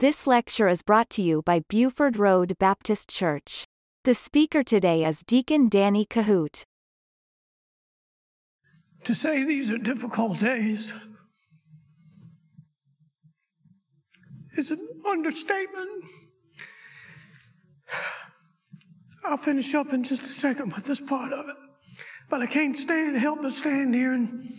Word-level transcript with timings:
This 0.00 0.26
lecture 0.26 0.66
is 0.66 0.80
brought 0.80 1.10
to 1.10 1.20
you 1.20 1.42
by 1.42 1.60
Buford 1.68 2.16
Road 2.16 2.56
Baptist 2.58 3.10
Church. 3.10 3.66
The 4.04 4.14
speaker 4.14 4.62
today 4.62 5.04
is 5.04 5.22
Deacon 5.22 5.68
Danny 5.68 6.06
Kohout. 6.06 6.64
To 9.04 9.14
say 9.14 9.44
these 9.44 9.70
are 9.70 9.76
difficult 9.76 10.38
days 10.38 10.94
is 14.56 14.70
an 14.70 14.88
understatement. 15.06 16.04
I'll 19.22 19.36
finish 19.36 19.74
up 19.74 19.92
in 19.92 20.02
just 20.02 20.22
a 20.22 20.28
second 20.28 20.72
with 20.72 20.86
this 20.86 21.02
part 21.02 21.34
of 21.34 21.46
it. 21.46 21.56
But 22.30 22.40
I 22.40 22.46
can't 22.46 22.74
stand 22.74 23.18
help 23.18 23.42
but 23.42 23.52
stand 23.52 23.94
here 23.94 24.14
and 24.14 24.50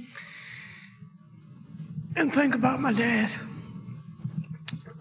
and 2.15 2.31
think 2.31 2.53
about 2.53 2.79
my 2.79 2.93
dad. 2.93 3.31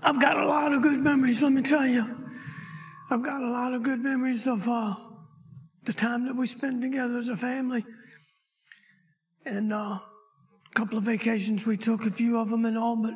I've 0.03 0.21
got 0.21 0.39
a 0.39 0.47
lot 0.47 0.73
of 0.73 0.83
good 0.83 1.01
memories, 1.01 1.43
let 1.43 1.53
me 1.53 1.61
tell 1.63 1.87
you. 1.87 2.17
I've 3.11 3.23
got 3.23 3.43
a 3.43 3.51
lot 3.51 3.75
of 3.75 3.83
good 3.83 4.01
memories 4.01 4.47
of 4.47 4.67
uh, 4.67 4.95
the 5.85 5.93
time 5.93 6.25
that 6.27 6.35
we 6.35 6.47
spent 6.47 6.81
together 6.81 7.19
as 7.19 7.29
a 7.29 7.37
family. 7.37 7.85
And 9.45 9.73
uh, 9.73 9.77
a 9.77 10.03
couple 10.75 10.97
of 10.97 11.05
vacations 11.05 11.67
we 11.67 11.77
took, 11.77 12.07
a 12.07 12.11
few 12.11 12.39
of 12.39 12.49
them 12.49 12.65
and 12.65 12.79
all, 12.79 12.97
but 12.97 13.15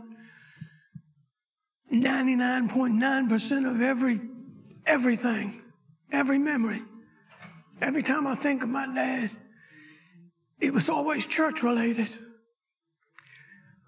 99.9% 1.92 3.70
of 3.70 3.80
every 3.80 4.20
everything, 4.86 5.62
every 6.12 6.38
memory, 6.38 6.82
every 7.80 8.02
time 8.02 8.26
I 8.26 8.34
think 8.34 8.62
of 8.62 8.68
my 8.68 8.92
dad, 8.92 9.30
it 10.60 10.74
was 10.74 10.90
always 10.90 11.26
church 11.26 11.62
related. 11.62 12.08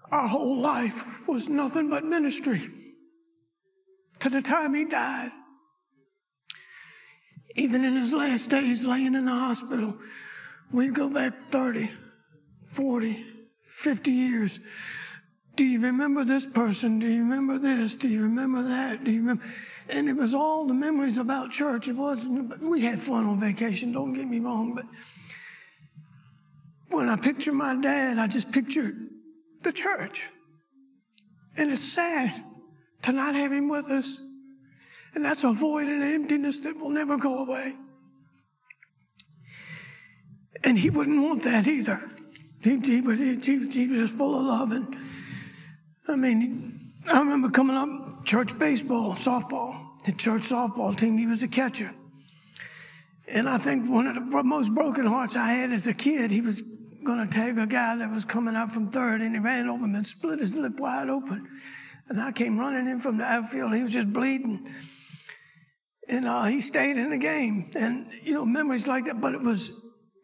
Our 0.09 0.27
whole 0.27 0.57
life 0.57 1.27
was 1.27 1.49
nothing 1.49 1.89
but 1.89 2.03
ministry 2.03 2.61
to 4.19 4.29
the 4.29 4.41
time 4.41 4.73
he 4.73 4.85
died. 4.85 5.31
Even 7.55 7.83
in 7.83 7.95
his 7.95 8.13
last 8.13 8.49
days, 8.49 8.85
laying 8.85 9.15
in 9.15 9.25
the 9.25 9.31
hospital, 9.31 9.97
we 10.71 10.89
go 10.89 11.09
back 11.09 11.41
30, 11.43 11.89
40, 12.65 13.25
50 13.63 14.11
years. 14.11 14.59
Do 15.55 15.63
you 15.63 15.81
remember 15.81 16.23
this 16.23 16.45
person? 16.45 16.99
Do 16.99 17.07
you 17.07 17.23
remember 17.23 17.57
this? 17.57 17.95
Do 17.95 18.09
you 18.09 18.23
remember 18.23 18.61
that? 18.63 19.03
Do 19.03 19.11
you 19.11 19.21
remember? 19.21 19.43
And 19.89 20.09
it 20.09 20.15
was 20.15 20.35
all 20.35 20.67
the 20.67 20.73
memories 20.73 21.17
about 21.17 21.51
church. 21.51 21.87
It 21.87 21.95
wasn't, 21.95 22.61
we 22.61 22.81
had 22.81 22.99
fun 22.99 23.25
on 23.25 23.39
vacation, 23.39 23.91
don't 23.91 24.13
get 24.13 24.27
me 24.27 24.39
wrong, 24.39 24.75
but 24.75 24.85
when 26.89 27.09
I 27.09 27.15
picture 27.15 27.53
my 27.53 27.75
dad, 27.79 28.17
I 28.17 28.27
just 28.27 28.51
picture 28.51 28.93
the 29.63 29.71
church. 29.71 30.29
And 31.55 31.71
it's 31.71 31.83
sad 31.83 32.43
to 33.03 33.11
not 33.11 33.35
have 33.35 33.51
him 33.51 33.69
with 33.69 33.89
us. 33.89 34.19
And 35.13 35.25
that's 35.25 35.43
a 35.43 35.51
void 35.51 35.87
and 35.87 36.03
emptiness 36.03 36.59
that 36.59 36.77
will 36.77 36.89
never 36.89 37.17
go 37.17 37.39
away. 37.39 37.75
And 40.63 40.77
he 40.77 40.89
wouldn't 40.89 41.21
want 41.21 41.43
that 41.43 41.67
either. 41.67 42.01
He, 42.61 42.77
he, 42.79 43.01
he, 43.01 43.35
he 43.69 43.87
was 43.87 43.99
just 43.99 44.17
full 44.17 44.37
of 44.37 44.45
love. 44.45 44.71
And 44.71 44.95
I 46.07 46.15
mean, 46.15 46.93
I 47.07 47.19
remember 47.19 47.49
coming 47.49 47.75
up 47.75 48.25
church 48.25 48.57
baseball, 48.57 49.13
softball, 49.13 49.75
the 50.05 50.11
church 50.11 50.41
softball 50.41 50.97
team. 50.97 51.17
He 51.17 51.25
was 51.25 51.43
a 51.43 51.47
catcher. 51.47 51.93
And 53.27 53.47
I 53.49 53.57
think 53.57 53.89
one 53.89 54.07
of 54.07 54.15
the 54.15 54.43
most 54.43 54.73
broken 54.73 55.05
hearts 55.05 55.35
I 55.35 55.51
had 55.51 55.71
as 55.71 55.87
a 55.87 55.93
kid, 55.93 56.31
he 56.31 56.41
was 56.41 56.63
going 57.03 57.25
to 57.25 57.33
tag 57.33 57.57
a 57.57 57.65
guy 57.65 57.95
that 57.97 58.09
was 58.09 58.25
coming 58.25 58.55
out 58.55 58.71
from 58.71 58.89
third, 58.89 59.21
and 59.21 59.33
he 59.33 59.39
ran 59.39 59.67
over 59.67 59.85
him 59.85 59.95
and 59.95 60.05
split 60.05 60.39
his 60.39 60.55
lip 60.57 60.79
wide 60.79 61.09
open. 61.09 61.47
And 62.09 62.21
I 62.21 62.31
came 62.31 62.57
running 62.57 62.87
in 62.87 62.99
from 62.99 63.17
the 63.17 63.25
outfield. 63.25 63.73
He 63.73 63.83
was 63.83 63.93
just 63.93 64.11
bleeding. 64.13 64.67
And 66.07 66.25
uh, 66.25 66.45
he 66.45 66.61
stayed 66.61 66.97
in 66.97 67.09
the 67.09 67.17
game. 67.17 67.69
And, 67.75 68.07
you 68.23 68.33
know, 68.33 68.45
memories 68.45 68.87
like 68.87 69.05
that. 69.05 69.19
But 69.19 69.33
it 69.33 69.41
was 69.41 69.71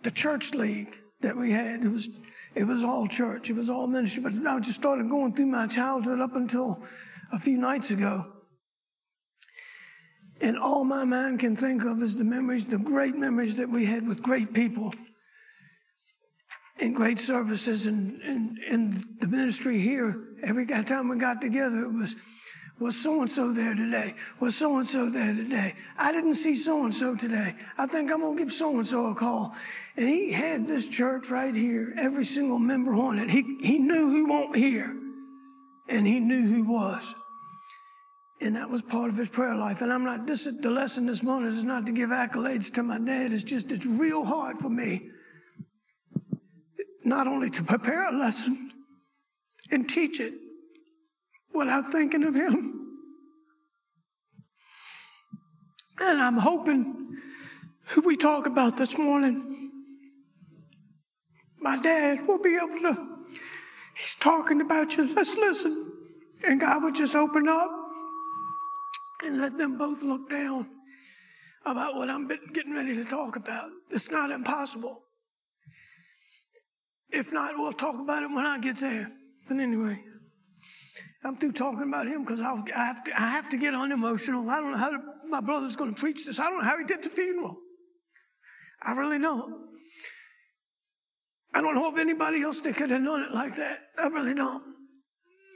the 0.03 0.11
church 0.11 0.53
league 0.53 0.95
that 1.21 1.35
we 1.35 1.51
had. 1.51 1.83
It 1.83 1.89
was, 1.89 2.09
it 2.55 2.63
was 2.63 2.83
all 2.83 3.07
church. 3.07 3.49
It 3.49 3.55
was 3.55 3.69
all 3.69 3.87
ministry. 3.87 4.23
But 4.23 4.33
I 4.47 4.59
just 4.59 4.79
started 4.79 5.09
going 5.09 5.35
through 5.35 5.47
my 5.47 5.67
childhood 5.67 6.21
up 6.21 6.35
until 6.35 6.81
a 7.33 7.39
few 7.39 7.57
nights 7.57 7.91
ago. 7.91 8.27
And 10.41 10.57
all 10.57 10.83
my 10.83 11.03
mind 11.03 11.39
can 11.39 11.55
think 11.55 11.83
of 11.83 12.01
is 12.01 12.17
the 12.17 12.23
memories, 12.23 12.67
the 12.67 12.77
great 12.77 13.15
memories 13.15 13.57
that 13.57 13.69
we 13.69 13.85
had 13.85 14.07
with 14.07 14.21
great 14.21 14.53
people 14.53 14.93
in 16.79 16.93
great 16.93 17.19
services 17.19 17.87
and 17.87 18.21
in, 18.21 18.57
in 18.69 19.03
the 19.19 19.27
ministry 19.27 19.79
here. 19.79 20.27
Every 20.41 20.65
time 20.65 21.07
we 21.07 21.17
got 21.17 21.41
together, 21.41 21.83
it 21.83 21.93
was, 21.93 22.15
was 22.79 22.99
so 22.99 23.21
and 23.21 23.29
so 23.29 23.53
there 23.53 23.75
today? 23.75 24.15
Was 24.39 24.55
so 24.55 24.77
and 24.77 24.85
so 24.85 25.09
there 25.09 25.33
today? 25.33 25.75
I 25.97 26.11
didn't 26.11 26.35
see 26.35 26.55
so 26.55 26.83
and 26.83 26.93
so 26.93 27.15
today. 27.15 27.55
I 27.77 27.85
think 27.85 28.11
I'm 28.11 28.21
going 28.21 28.37
to 28.37 28.43
give 28.43 28.51
so 28.51 28.75
and 28.75 28.87
so 28.87 29.07
a 29.07 29.15
call. 29.15 29.55
And 29.95 30.09
he 30.09 30.31
had 30.31 30.67
this 30.67 30.87
church 30.87 31.29
right 31.29 31.55
here, 31.55 31.93
every 31.97 32.25
single 32.25 32.59
member 32.59 32.93
on 32.95 33.19
it. 33.19 33.29
He, 33.29 33.57
he 33.61 33.77
knew 33.77 34.09
who 34.09 34.27
won't 34.27 34.55
hear, 34.55 34.97
and 35.87 36.07
he 36.07 36.19
knew 36.19 36.47
who 36.47 36.63
was. 36.63 37.13
And 38.41 38.57
that 38.57 38.69
was 38.69 38.81
part 38.81 39.09
of 39.09 39.15
his 39.15 39.29
prayer 39.29 39.55
life. 39.55 39.81
And 39.81 39.93
I'm 39.93 40.03
not, 40.03 40.25
this 40.27 40.47
is 40.47 40.57
the 40.57 40.71
lesson 40.71 41.05
this 41.05 41.23
morning 41.23 41.47
is 41.47 41.63
not 41.63 41.85
to 41.85 41.93
give 41.93 42.09
accolades 42.09 42.73
to 42.73 42.83
my 42.83 42.99
dad. 42.99 43.31
It's 43.31 43.43
just, 43.43 43.71
it's 43.71 43.85
real 43.85 44.25
hard 44.25 44.57
for 44.57 44.69
me 44.69 45.11
not 47.03 47.27
only 47.27 47.49
to 47.51 47.63
prepare 47.63 48.07
a 48.07 48.17
lesson 48.17 48.71
and 49.71 49.87
teach 49.87 50.19
it 50.19 50.33
without 51.53 51.91
thinking 51.91 52.23
of 52.23 52.35
Him. 52.35 52.79
And 55.99 56.21
I'm 56.21 56.37
hoping 56.37 57.17
who 57.87 58.01
we 58.01 58.17
talk 58.17 58.47
about 58.47 58.77
this 58.77 58.97
morning, 58.97 59.71
my 61.59 61.77
dad 61.79 62.27
will 62.27 62.39
be 62.39 62.55
able 62.55 62.93
to, 62.93 63.07
he's 63.95 64.15
talking 64.15 64.61
about 64.61 64.97
you. 64.97 65.13
Let's 65.13 65.35
listen. 65.35 65.91
And 66.43 66.59
God 66.59 66.83
would 66.83 66.95
just 66.95 67.15
open 67.15 67.47
up 67.47 67.71
and 69.23 69.39
let 69.39 69.57
them 69.57 69.77
both 69.77 70.03
look 70.03 70.29
down 70.29 70.67
about 71.65 71.95
what 71.95 72.09
I'm 72.09 72.27
getting 72.27 72.73
ready 72.73 72.95
to 72.95 73.05
talk 73.05 73.37
about. 73.37 73.69
It's 73.91 74.11
not 74.11 74.31
impossible. 74.31 75.02
If 77.13 77.31
not, 77.31 77.53
we'll 77.55 77.71
talk 77.71 77.95
about 77.99 78.23
it 78.23 78.31
when 78.31 78.45
I 78.45 78.57
get 78.57 78.79
there. 78.79 79.11
But 79.47 79.59
anyway, 79.59 80.03
I'm 81.23 81.37
through 81.37 81.51
talking 81.51 81.87
about 81.87 82.07
him 82.07 82.23
because 82.23 82.41
I 82.41 82.45
have 82.45 83.03
to, 83.03 83.21
I 83.21 83.29
have 83.29 83.49
to 83.49 83.57
get 83.57 83.75
unemotional. 83.75 84.49
I 84.49 84.59
don't 84.59 84.71
know 84.71 84.77
how 84.77 84.89
to, 84.89 84.99
my 85.29 85.39
brother's 85.39 85.75
going 85.75 85.93
to 85.93 85.99
preach 85.99 86.25
this. 86.25 86.39
I 86.39 86.49
don't 86.49 86.59
know 86.59 86.65
how 86.65 86.77
he 86.77 86.85
did 86.85 87.03
the 87.03 87.09
funeral. 87.09 87.57
I 88.81 88.93
really 88.93 89.19
don't. 89.19 89.53
I 91.53 91.61
don't 91.61 91.75
know 91.75 91.87
of 91.87 91.99
anybody 91.99 92.41
else 92.41 92.61
that 92.61 92.75
could 92.75 92.89
have 92.89 93.03
done 93.03 93.21
it 93.21 93.31
like 93.31 93.55
that. 93.57 93.77
I 93.97 94.07
really 94.07 94.33
don't. 94.33 94.63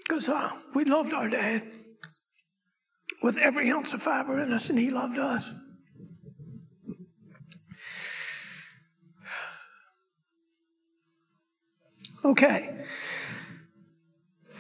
Because 0.08 0.30
uh, 0.30 0.52
we 0.76 0.86
loved 0.86 1.14
our 1.14 1.28
dad 1.28 1.64
with 3.24 3.40
every 3.40 3.72
ounce 3.72 3.94
of 3.96 4.04
fiber 4.04 4.40
in 4.40 4.54
us, 4.54 4.70
and 4.70 4.78
he 4.78 4.92
loved 4.92 5.18
us. 5.18 5.54
Okay. 12.28 12.76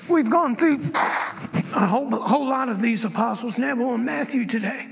We've 0.09 0.29
gone 0.29 0.55
through 0.55 0.79
a 0.95 1.85
whole, 1.85 2.13
a 2.13 2.19
whole 2.19 2.47
lot 2.47 2.69
of 2.69 2.81
these 2.81 3.03
apostles. 3.03 3.57
Now 3.57 3.75
we're 3.75 3.94
on 3.94 4.05
Matthew 4.05 4.45
today. 4.45 4.88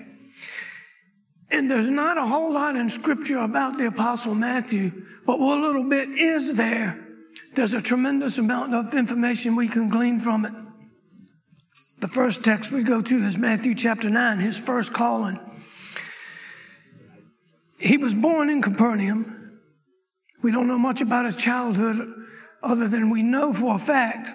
And 1.50 1.72
there's 1.72 1.90
not 1.90 2.18
a 2.18 2.26
whole 2.26 2.52
lot 2.52 2.76
in 2.76 2.90
scripture 2.90 3.38
about 3.38 3.78
the 3.78 3.88
apostle 3.88 4.36
Matthew, 4.36 5.06
but 5.26 5.40
what 5.40 5.58
little 5.60 5.88
bit 5.88 6.10
is 6.10 6.56
there, 6.56 7.00
there's 7.54 7.74
a 7.74 7.82
tremendous 7.82 8.38
amount 8.40 8.74
of 8.74 8.94
information 8.94 9.56
we 9.56 9.70
can 9.70 9.88
glean 9.88 10.20
from 10.20 10.44
it. 10.44 10.54
The 12.02 12.10
first 12.10 12.44
text 12.44 12.74
we 12.74 12.84
go 12.84 13.00
to 13.00 13.18
is 13.24 13.38
Matthew 13.38 13.74
chapter 13.74 14.10
9, 14.10 14.40
his 14.40 14.60
first 14.60 14.92
calling. 14.92 15.40
He 17.80 17.96
was 17.96 18.14
born 18.14 18.50
in 18.50 18.62
Capernaum. 18.62 19.62
We 20.44 20.52
don't 20.52 20.68
know 20.68 20.78
much 20.78 21.00
about 21.00 21.24
his 21.24 21.38
childhood 21.38 22.26
other 22.66 22.88
than 22.88 23.10
we 23.10 23.24
know 23.24 23.54
for 23.54 23.76
a 23.76 23.80
fact 23.80 24.30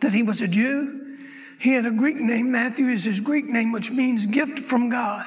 that 0.00 0.12
he 0.12 0.22
was 0.22 0.40
a 0.40 0.48
Jew. 0.48 1.18
He 1.58 1.72
had 1.72 1.84
a 1.84 1.90
Greek 1.90 2.16
name. 2.16 2.52
Matthew 2.52 2.86
is 2.88 3.04
his 3.04 3.20
Greek 3.20 3.46
name, 3.46 3.72
which 3.72 3.90
means 3.90 4.26
gift 4.26 4.58
from 4.58 4.88
God. 4.88 5.26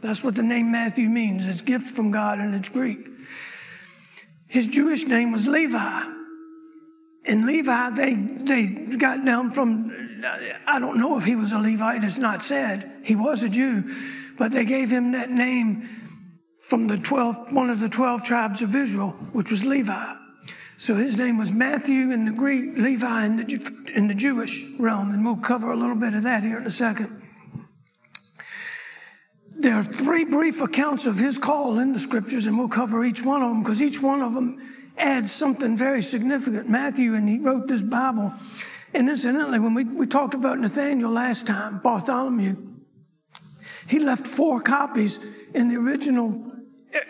That's 0.00 0.24
what 0.24 0.34
the 0.34 0.42
name 0.42 0.72
Matthew 0.72 1.08
means. 1.08 1.48
It's 1.48 1.62
gift 1.62 1.88
from 1.88 2.10
God 2.10 2.38
and 2.38 2.54
it's 2.54 2.68
Greek. 2.68 2.98
His 4.48 4.66
Jewish 4.66 5.04
name 5.04 5.30
was 5.30 5.46
Levi. 5.46 6.02
And 7.26 7.46
Levi, 7.46 7.90
they, 7.90 8.14
they 8.14 8.96
got 8.96 9.24
down 9.24 9.50
from, 9.50 10.24
I 10.66 10.78
don't 10.78 10.98
know 10.98 11.18
if 11.18 11.24
he 11.24 11.36
was 11.36 11.52
a 11.52 11.58
Levite, 11.58 12.02
it's 12.02 12.18
not 12.18 12.42
said. 12.42 12.90
He 13.04 13.14
was 13.14 13.42
a 13.42 13.48
Jew, 13.48 13.94
but 14.38 14.52
they 14.52 14.64
gave 14.64 14.90
him 14.90 15.12
that 15.12 15.30
name 15.30 15.88
from 16.56 16.86
the 16.86 16.96
12, 16.96 17.52
one 17.52 17.68
of 17.68 17.80
the 17.80 17.88
12 17.88 18.24
tribes 18.24 18.62
of 18.62 18.74
Israel, 18.74 19.10
which 19.32 19.50
was 19.50 19.66
Levi. 19.66 20.17
So 20.78 20.94
his 20.94 21.18
name 21.18 21.38
was 21.38 21.50
Matthew 21.50 22.12
in 22.12 22.24
the 22.24 22.30
Greek, 22.30 22.78
Levi 22.78 23.26
in 23.26 23.36
the, 23.36 23.92
in 23.96 24.06
the 24.06 24.14
Jewish 24.14 24.64
realm, 24.78 25.10
and 25.10 25.24
we'll 25.24 25.36
cover 25.36 25.72
a 25.72 25.76
little 25.76 25.96
bit 25.96 26.14
of 26.14 26.22
that 26.22 26.44
here 26.44 26.56
in 26.56 26.66
a 26.66 26.70
second. 26.70 27.20
There 29.56 29.74
are 29.74 29.82
three 29.82 30.24
brief 30.24 30.62
accounts 30.62 31.04
of 31.04 31.18
his 31.18 31.36
call 31.36 31.80
in 31.80 31.94
the 31.94 31.98
scriptures, 31.98 32.46
and 32.46 32.56
we'll 32.56 32.68
cover 32.68 33.04
each 33.04 33.24
one 33.24 33.42
of 33.42 33.48
them 33.48 33.64
because 33.64 33.82
each 33.82 34.00
one 34.00 34.22
of 34.22 34.34
them 34.34 34.62
adds 34.96 35.32
something 35.32 35.76
very 35.76 36.00
significant. 36.00 36.68
Matthew, 36.70 37.14
and 37.14 37.28
he 37.28 37.40
wrote 37.40 37.66
this 37.66 37.82
Bible. 37.82 38.32
And 38.94 39.08
incidentally, 39.08 39.58
when 39.58 39.74
we, 39.74 39.82
we 39.82 40.06
talked 40.06 40.34
about 40.34 40.60
Nathaniel 40.60 41.10
last 41.10 41.44
time, 41.48 41.80
Bartholomew, 41.80 42.56
he 43.88 43.98
left 43.98 44.28
four 44.28 44.60
copies 44.60 45.18
in 45.52 45.70
the 45.70 45.76
original 45.76 46.52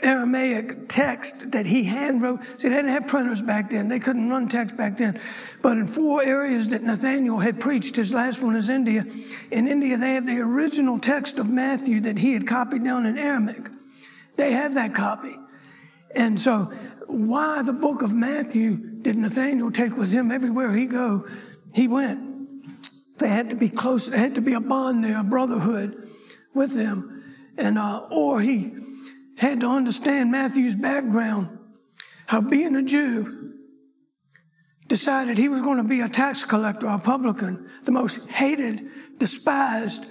Aramaic 0.03 0.89
text 0.89 1.53
that 1.53 1.67
he 1.67 1.87
handwrote. 1.87 2.43
See, 2.61 2.69
they 2.69 2.77
didn't 2.77 2.91
have 2.91 3.07
printers 3.07 3.43
back 3.43 3.71
then. 3.71 3.89
They 3.89 4.01
couldn't 4.01 4.29
run 4.29 4.49
text 4.49 4.77
back 4.77 4.99
then. 4.99 5.21
But 5.63 5.79
in 5.79 5.87
four 5.87 6.23
areas 6.23 6.69
that 6.69 6.83
Nathaniel 6.83 7.39
had 7.39 7.61
preached, 7.61 7.97
his 7.97 8.13
last 8.13 8.43
one 8.43 8.57
is 8.57 8.69
India. 8.69 9.05
In 9.51 9.69
India, 9.69 9.97
they 9.97 10.15
have 10.15 10.27
the 10.27 10.41
original 10.41 10.99
text 10.99 11.39
of 11.39 11.49
Matthew 11.49 12.01
that 12.01 12.19
he 12.19 12.33
had 12.33 12.47
copied 12.47 12.85
down 12.85 13.07
in 13.07 13.19
Aramaic. 13.19 13.69
They 14.37 14.53
have 14.53 14.75
that 14.75 14.95
copy. 14.95 15.37
And 16.15 16.41
so, 16.41 16.73
why 17.07 17.63
the 17.63 17.73
book 17.73 18.03
of 18.03 18.15
Matthew 18.15 18.77
did 18.77 19.17
Nathaniel 19.17 19.71
take 19.71 19.97
with 19.97 20.13
him 20.13 20.31
everywhere 20.31 20.73
he 20.75 20.87
go? 20.87 21.27
He 21.75 21.89
went. 21.89 22.29
They 23.19 23.29
had 23.29 23.51
to 23.51 23.57
be 23.57 23.69
close. 23.69 24.09
There 24.09 24.19
had 24.19 24.37
to 24.37 24.41
be 24.41 24.55
a 24.55 24.61
bond 24.61 25.03
there, 25.03 25.21
a 25.21 25.25
brotherhood 25.25 26.09
with 26.55 26.75
them. 26.75 27.15
And, 27.57 27.79
uh, 27.79 28.07
or 28.11 28.41
he, 28.41 28.73
had 29.39 29.61
to 29.61 29.69
understand 29.69 30.33
Matthew's 30.33 30.75
background, 30.75 31.59
how 32.27 32.41
being 32.41 32.75
a 32.75 32.83
Jew, 32.83 33.55
decided 34.89 35.39
he 35.39 35.49
was 35.49 35.63
going 35.63 35.77
to 35.77 35.85
be 35.85 36.01
a 36.01 36.09
tax 36.09 36.45
collector, 36.45 36.87
a 36.87 36.99
publican, 36.99 37.71
the 37.85 37.93
most 37.93 38.29
hated, 38.29 38.89
despised 39.19 40.11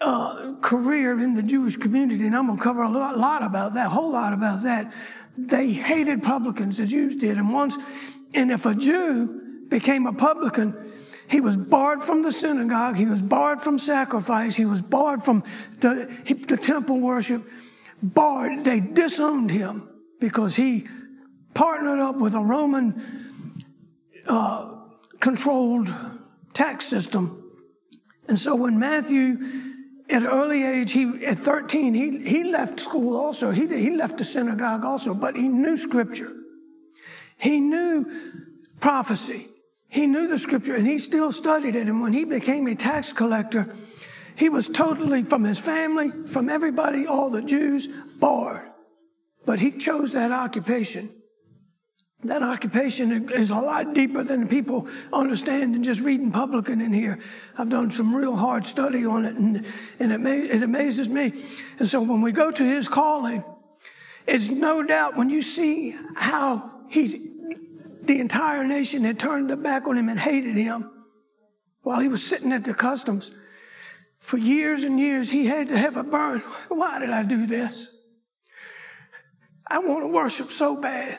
uh, 0.00 0.54
career 0.60 1.18
in 1.18 1.34
the 1.34 1.42
Jewish 1.42 1.76
community. 1.76 2.24
And 2.24 2.36
I'm 2.36 2.46
going 2.46 2.58
to 2.58 2.62
cover 2.62 2.82
a 2.82 2.90
lot, 2.90 3.18
lot 3.18 3.42
about 3.42 3.74
that, 3.74 3.86
a 3.86 3.90
whole 3.90 4.12
lot 4.12 4.32
about 4.32 4.62
that. 4.62 4.92
They 5.36 5.72
hated 5.72 6.22
publicans, 6.22 6.76
the 6.76 6.86
Jews 6.86 7.16
did. 7.16 7.36
And 7.36 7.52
once, 7.52 7.76
and 8.32 8.52
if 8.52 8.64
a 8.64 8.74
Jew 8.74 9.66
became 9.68 10.06
a 10.06 10.12
publican, 10.12 10.92
he 11.28 11.40
was 11.40 11.56
barred 11.56 12.02
from 12.02 12.22
the 12.22 12.32
synagogue. 12.32 12.96
He 12.96 13.06
was 13.06 13.22
barred 13.22 13.60
from 13.60 13.78
sacrifice. 13.78 14.54
He 14.54 14.64
was 14.64 14.82
barred 14.82 15.22
from 15.22 15.42
the, 15.80 16.08
the 16.48 16.56
temple 16.56 17.00
worship 17.00 17.46
barred, 18.02 18.64
they 18.64 18.80
disowned 18.80 19.50
him 19.50 19.88
because 20.20 20.56
he 20.56 20.86
partnered 21.54 21.98
up 21.98 22.16
with 22.16 22.34
a 22.34 22.40
Roman 22.40 23.02
uh, 24.26 24.74
controlled 25.20 25.92
tax 26.52 26.86
system. 26.86 27.44
And 28.28 28.38
so 28.38 28.54
when 28.54 28.78
Matthew, 28.78 29.38
at 30.10 30.22
an 30.22 30.28
early 30.28 30.64
age, 30.64 30.92
he 30.92 31.24
at 31.24 31.38
13, 31.38 31.94
he, 31.94 32.28
he 32.28 32.44
left 32.44 32.80
school 32.80 33.16
also. 33.16 33.50
He, 33.50 33.66
he 33.66 33.90
left 33.90 34.18
the 34.18 34.24
synagogue 34.24 34.84
also, 34.84 35.14
but 35.14 35.34
he 35.34 35.48
knew 35.48 35.76
scripture. 35.76 36.32
He 37.38 37.60
knew 37.60 38.06
prophecy. 38.80 39.48
He 39.88 40.06
knew 40.06 40.28
the 40.28 40.38
scripture 40.38 40.74
and 40.74 40.86
he 40.86 40.98
still 40.98 41.32
studied 41.32 41.74
it. 41.74 41.88
And 41.88 42.02
when 42.02 42.12
he 42.12 42.24
became 42.24 42.66
a 42.66 42.74
tax 42.74 43.12
collector, 43.12 43.74
he 44.38 44.48
was 44.48 44.68
totally, 44.68 45.24
from 45.24 45.42
his 45.42 45.58
family, 45.58 46.12
from 46.26 46.48
everybody, 46.48 47.06
all 47.08 47.28
the 47.28 47.42
Jews, 47.42 47.88
barred. 48.20 48.70
But 49.44 49.58
he 49.58 49.72
chose 49.72 50.12
that 50.12 50.30
occupation. 50.30 51.10
That 52.22 52.44
occupation 52.44 53.30
is 53.30 53.50
a 53.50 53.56
lot 53.56 53.94
deeper 53.94 54.22
than 54.22 54.46
people 54.46 54.86
understand 55.12 55.74
than 55.74 55.82
just 55.82 56.00
reading 56.02 56.30
publican 56.30 56.80
in 56.80 56.92
here. 56.92 57.18
I've 57.56 57.70
done 57.70 57.90
some 57.90 58.14
real 58.14 58.36
hard 58.36 58.64
study 58.64 59.04
on 59.04 59.24
it 59.24 59.34
and, 59.34 59.66
and 59.98 60.12
it, 60.12 60.54
it 60.54 60.62
amazes 60.62 61.08
me. 61.08 61.32
And 61.80 61.88
so 61.88 62.00
when 62.00 62.20
we 62.20 62.30
go 62.30 62.52
to 62.52 62.62
his 62.62 62.88
calling, 62.88 63.42
it's 64.24 64.52
no 64.52 64.84
doubt 64.84 65.16
when 65.16 65.30
you 65.30 65.42
see 65.42 65.96
how 66.14 66.70
he, 66.88 67.28
the 68.02 68.20
entire 68.20 68.64
nation 68.64 69.02
had 69.02 69.18
turned 69.18 69.50
their 69.50 69.56
back 69.56 69.88
on 69.88 69.96
him 69.96 70.08
and 70.08 70.18
hated 70.18 70.54
him 70.54 70.90
while 71.82 71.98
he 71.98 72.08
was 72.08 72.24
sitting 72.24 72.52
at 72.52 72.64
the 72.64 72.74
customs 72.74 73.32
for 74.18 74.36
years 74.36 74.82
and 74.82 74.98
years, 74.98 75.30
he 75.30 75.46
had 75.46 75.68
to 75.68 75.78
have 75.78 75.96
a 75.96 76.04
burn. 76.04 76.40
Why 76.68 76.98
did 76.98 77.10
I 77.10 77.22
do 77.22 77.46
this? 77.46 77.88
I 79.66 79.78
want 79.78 80.02
to 80.02 80.08
worship 80.08 80.46
so 80.46 80.76
bad. 80.76 81.18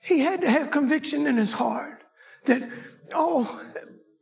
He 0.00 0.20
had 0.20 0.40
to 0.40 0.50
have 0.50 0.70
conviction 0.70 1.26
in 1.26 1.36
his 1.36 1.52
heart 1.52 2.02
that, 2.46 2.68
oh, 3.14 3.62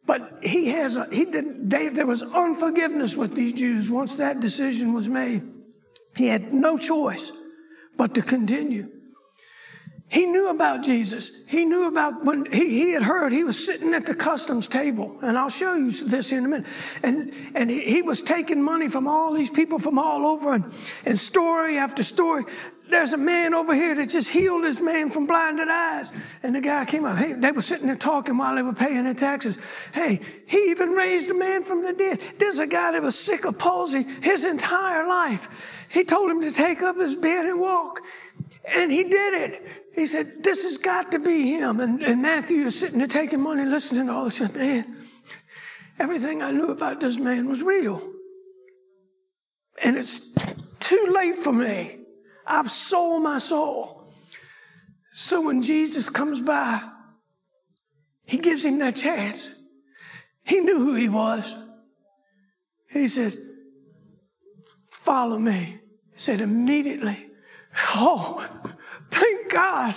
but 0.05 0.41
he 0.43 0.71
has, 0.71 0.97
a, 0.97 1.09
he 1.11 1.25
didn't, 1.25 1.69
they, 1.69 1.89
there 1.89 2.07
was 2.07 2.23
unforgiveness 2.23 3.17
with 3.17 3.35
these 3.35 3.55
Jews 3.55 3.91
once 3.91 4.17
that 4.17 4.41
decision 4.41 4.93
was 4.93 5.09
made. 5.09 5.43
He 6.17 6.27
had 6.27 6.53
no 6.53 6.77
choice 6.77 7.33
but 7.97 8.15
to 8.17 8.23
continue. 8.23 8.91
He 10.11 10.27
knew 10.27 10.51
about 10.51 10.83
Jesus. 10.83 11.31
He 11.47 11.65
knew 11.65 11.87
about 11.87 12.25
when 12.25 12.51
he, 12.53 12.69
he 12.69 12.91
had 12.91 13.03
heard 13.03 13.31
he 13.31 13.45
was 13.45 13.65
sitting 13.65 13.95
at 13.95 14.07
the 14.07 14.15
customs 14.15 14.67
table. 14.67 15.17
And 15.23 15.39
I'll 15.39 15.49
show 15.49 15.77
you 15.77 15.93
this 15.93 16.33
in 16.33 16.45
a 16.45 16.49
minute. 16.49 16.67
And, 17.05 17.33
and 17.55 17.71
he, 17.71 17.85
he 17.85 18.03
was 18.03 18.21
taking 18.21 18.61
money 18.61 18.89
from 18.89 19.07
all 19.07 19.33
these 19.33 19.51
people 19.51 19.79
from 19.79 20.01
all 20.01 20.27
over 20.27 20.53
and, 20.53 20.65
and 21.07 21.17
story 21.17 21.79
after 21.79 22.03
story. 22.03 22.45
There's 22.89 23.13
a 23.13 23.17
man 23.17 23.55
over 23.55 23.73
here 23.73 23.95
that 23.95 24.09
just 24.09 24.31
healed 24.31 24.65
this 24.65 24.81
man 24.81 25.11
from 25.11 25.27
blinded 25.27 25.69
eyes. 25.69 26.13
And 26.43 26.57
the 26.57 26.61
guy 26.61 26.85
came 26.87 27.05
up. 27.05 27.17
Hey, 27.17 27.35
they 27.35 27.53
were 27.53 27.63
sitting 27.63 27.87
there 27.87 27.95
talking 27.95 28.37
while 28.37 28.57
they 28.57 28.63
were 28.63 28.73
paying 28.73 29.05
their 29.05 29.15
taxes. 29.15 29.61
Hey, 29.95 30.19
he 30.47 30.71
even 30.71 30.91
raised 30.91 31.31
a 31.31 31.35
man 31.35 31.63
from 31.63 31.85
the 31.85 31.93
dead. 31.93 32.21
There's 32.37 32.59
a 32.59 32.67
guy 32.67 32.91
that 32.91 33.03
was 33.03 33.17
sick 33.17 33.45
of 33.45 33.59
palsy 33.61 34.05
his 34.23 34.45
entire 34.45 35.07
life. 35.07 35.87
He 35.89 36.03
told 36.03 36.31
him 36.31 36.43
to 36.43 36.53
take 36.53 36.83
up 36.83 36.97
his 36.97 37.15
bed 37.15 37.47
and 37.47 37.61
walk. 37.61 38.01
And 38.65 38.93
he 38.93 39.05
did 39.05 39.35
it. 39.35 39.67
He 39.95 40.07
said, 40.07 40.43
This 40.43 40.65
has 40.65 40.79
got 40.79 41.13
to 41.13 41.19
be 41.19 41.53
him. 41.53 41.81
And, 41.81 42.03
and 42.03 42.23
Matthew 42.23 42.67
is 42.67 42.79
sitting 42.79 42.99
there 42.99 43.07
taking 43.07 43.41
money, 43.41 43.65
listening 43.65 44.07
to 44.07 44.13
all 44.13 44.25
this. 44.25 44.37
Said, 44.37 44.55
Man, 44.55 44.97
everything 45.99 46.43
I 46.43 46.53
knew 46.53 46.69
about 46.69 47.01
this 47.01 47.19
man 47.19 47.49
was 47.49 47.63
real. 47.63 48.01
And 49.83 49.97
it's 49.97 50.31
too 50.79 51.13
late 51.15 51.37
for 51.37 51.53
me. 51.53 51.99
I've 52.47 52.71
sold 52.71 53.23
my 53.23 53.39
soul. 53.39 54.13
So 55.11 55.41
when 55.47 55.63
Jesus 55.63 56.11
comes 56.11 56.41
by, 56.41 56.83
he 58.25 58.39
gives 58.39 58.65
him 58.65 58.79
that 58.81 58.97
chance. 58.97 59.51
He 60.45 60.61
knew 60.61 60.79
who 60.79 60.95
he 60.95 61.09
was. 61.09 61.57
He 62.91 63.07
said, 63.07 63.37
Follow 64.91 65.39
me. 65.39 65.79
He 66.13 66.19
said, 66.19 66.41
Immediately 66.41 67.30
Oh, 67.95 68.47
thank 69.11 69.51
God. 69.51 69.95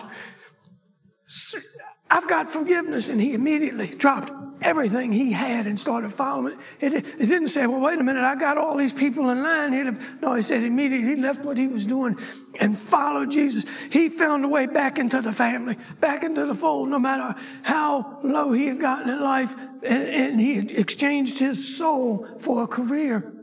I've 2.09 2.27
got 2.27 2.49
forgiveness. 2.49 3.09
And 3.09 3.19
he 3.19 3.33
immediately 3.33 3.87
dropped 3.87 4.31
everything 4.61 5.11
he 5.11 5.31
had 5.31 5.67
and 5.67 5.79
started 5.79 6.11
following 6.11 6.57
it. 6.79 6.93
It, 6.93 7.17
didn't 7.17 7.47
say, 7.47 7.67
well, 7.67 7.81
wait 7.81 7.99
a 7.99 8.03
minute, 8.03 8.23
I 8.23 8.35
got 8.35 8.57
all 8.57 8.77
these 8.77 8.93
people 8.93 9.29
in 9.29 9.43
line. 9.43 9.73
He, 9.73 9.83
no, 10.21 10.35
he 10.35 10.41
said 10.43 10.63
immediately 10.63 11.15
he 11.15 11.15
left 11.15 11.43
what 11.43 11.57
he 11.57 11.67
was 11.67 11.85
doing 11.85 12.17
and 12.59 12.77
followed 12.77 13.31
Jesus. 13.31 13.65
He 13.91 14.09
found 14.09 14.45
a 14.45 14.47
way 14.47 14.67
back 14.67 14.99
into 14.99 15.21
the 15.21 15.33
family, 15.33 15.77
back 15.99 16.23
into 16.23 16.45
the 16.45 16.55
fold, 16.55 16.89
no 16.89 16.99
matter 16.99 17.35
how 17.63 18.19
low 18.23 18.51
he 18.51 18.67
had 18.67 18.79
gotten 18.79 19.09
in 19.09 19.21
life. 19.21 19.55
And, 19.83 20.07
and 20.07 20.39
he 20.39 20.59
exchanged 20.59 21.39
his 21.39 21.77
soul 21.77 22.27
for 22.39 22.63
a 22.63 22.67
career 22.67 23.33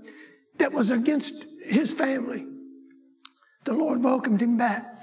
that 0.58 0.72
was 0.72 0.90
against 0.90 1.44
his 1.64 1.92
family 1.92 2.46
the 3.64 3.74
Lord 3.74 4.02
welcomed 4.02 4.40
him 4.42 4.56
back. 4.56 5.00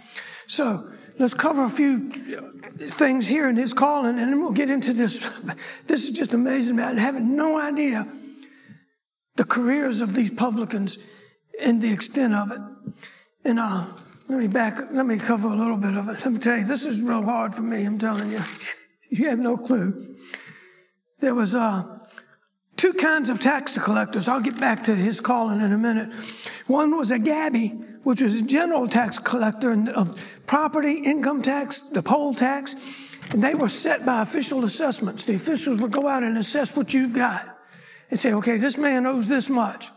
So 0.47 0.89
let's 1.19 1.33
cover 1.33 1.63
a 1.63 1.69
few 1.69 2.09
things 2.09 3.27
here 3.27 3.49
in 3.49 3.55
his 3.55 3.73
calling, 3.73 4.19
and 4.19 4.29
then 4.29 4.39
we'll 4.39 4.51
get 4.51 4.69
into 4.69 4.93
this. 4.93 5.29
This 5.87 6.05
is 6.05 6.17
just 6.17 6.33
amazing, 6.33 6.75
man. 6.75 6.99
I 6.99 7.01
have 7.01 7.21
no 7.21 7.59
idea 7.59 8.07
the 9.37 9.45
careers 9.45 10.01
of 10.01 10.15
these 10.15 10.31
publicans 10.31 10.99
and 11.63 11.81
the 11.81 11.93
extent 11.93 12.33
of 12.33 12.51
it. 12.51 12.59
And 13.45 13.59
uh, 13.59 13.85
let 14.27 14.39
me 14.39 14.47
back, 14.47 14.77
let 14.91 15.05
me 15.05 15.17
cover 15.17 15.47
a 15.47 15.55
little 15.55 15.77
bit 15.77 15.95
of 15.95 16.09
it. 16.09 16.25
Let 16.25 16.31
me 16.31 16.39
tell 16.39 16.57
you, 16.57 16.65
this 16.65 16.85
is 16.85 17.01
real 17.01 17.23
hard 17.23 17.55
for 17.55 17.61
me, 17.61 17.85
I'm 17.85 17.97
telling 17.97 18.31
you. 18.31 18.41
You 19.09 19.29
have 19.29 19.39
no 19.39 19.55
clue. 19.55 20.17
There 21.21 21.33
was 21.33 21.55
uh, 21.55 21.99
two 22.75 22.91
kinds 22.91 23.29
of 23.29 23.39
tax 23.39 23.79
collectors. 23.79 24.27
I'll 24.27 24.41
get 24.41 24.59
back 24.59 24.83
to 24.83 24.95
his 24.95 25.21
calling 25.21 25.61
in 25.61 25.71
a 25.71 25.77
minute. 25.77 26.13
One 26.67 26.97
was 26.97 27.09
a 27.09 27.17
Gabby, 27.17 27.73
which 28.07 28.21
was 28.21 28.41
a 28.41 28.45
general 28.45 28.87
tax 28.87 29.19
collector 29.19 29.73
of 29.93 30.41
property, 30.47 30.93
income 30.93 31.41
tax, 31.41 31.89
the 31.89 32.01
poll 32.01 32.33
tax, 32.33 33.17
and 33.31 33.43
they 33.43 33.53
were 33.53 33.67
set 33.67 34.05
by 34.05 34.21
official 34.21 34.63
assessments. 34.63 35.25
The 35.25 35.35
officials 35.35 35.81
would 35.81 35.91
go 35.91 36.07
out 36.07 36.23
and 36.23 36.37
assess 36.37 36.73
what 36.73 36.93
you've 36.93 37.13
got 37.13 37.59
and 38.09 38.17
say, 38.17 38.31
okay, 38.35 38.55
this 38.55 38.77
man 38.77 39.05
owes 39.05 39.27
this 39.27 39.49
much. 39.49 39.87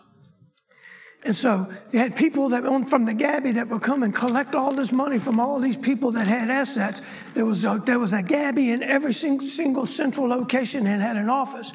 And 1.23 1.37
so 1.37 1.73
they 1.93 1.99
had 1.99 2.17
people 2.17 2.49
that 2.49 2.64
from 2.88 3.05
the 3.05 3.14
Gabby 3.14 3.52
that 3.52 3.69
would 3.69 3.83
come 3.83 4.02
and 4.02 4.12
collect 4.12 4.57
all 4.57 4.73
this 4.73 4.90
money 4.90 5.21
from 5.21 5.38
all 5.38 5.61
these 5.61 5.76
people 5.76 6.11
that 6.11 6.26
had 6.26 6.50
assets. 6.50 7.02
There 7.35 7.47
was 7.47 7.64
a, 7.64 7.81
there 7.87 8.00
was 8.00 8.12
a 8.12 8.25
Gabby 8.25 8.73
in 8.73 8.83
every 8.83 9.12
single 9.12 9.87
central 9.87 10.26
location 10.26 10.88
and 10.88 11.00
had 11.00 11.17
an 11.17 11.29
office. 11.29 11.73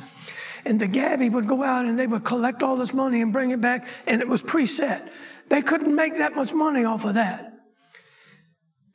And 0.65 0.81
the 0.81 0.87
Gabby 0.89 1.29
would 1.29 1.47
go 1.47 1.63
out 1.63 1.85
and 1.85 1.97
they 1.97 2.07
would 2.07 2.25
collect 2.25 2.61
all 2.61 2.75
this 2.75 2.93
money 2.93 3.21
and 3.21 3.31
bring 3.31 3.51
it 3.51 3.61
back, 3.61 3.87
and 4.05 4.19
it 4.19 4.27
was 4.27 4.43
preset. 4.43 5.07
They 5.49 5.61
couldn't 5.61 5.95
make 5.95 6.15
that 6.15 6.35
much 6.35 6.53
money 6.53 6.83
off 6.83 7.05
of 7.05 7.15
that. 7.15 7.53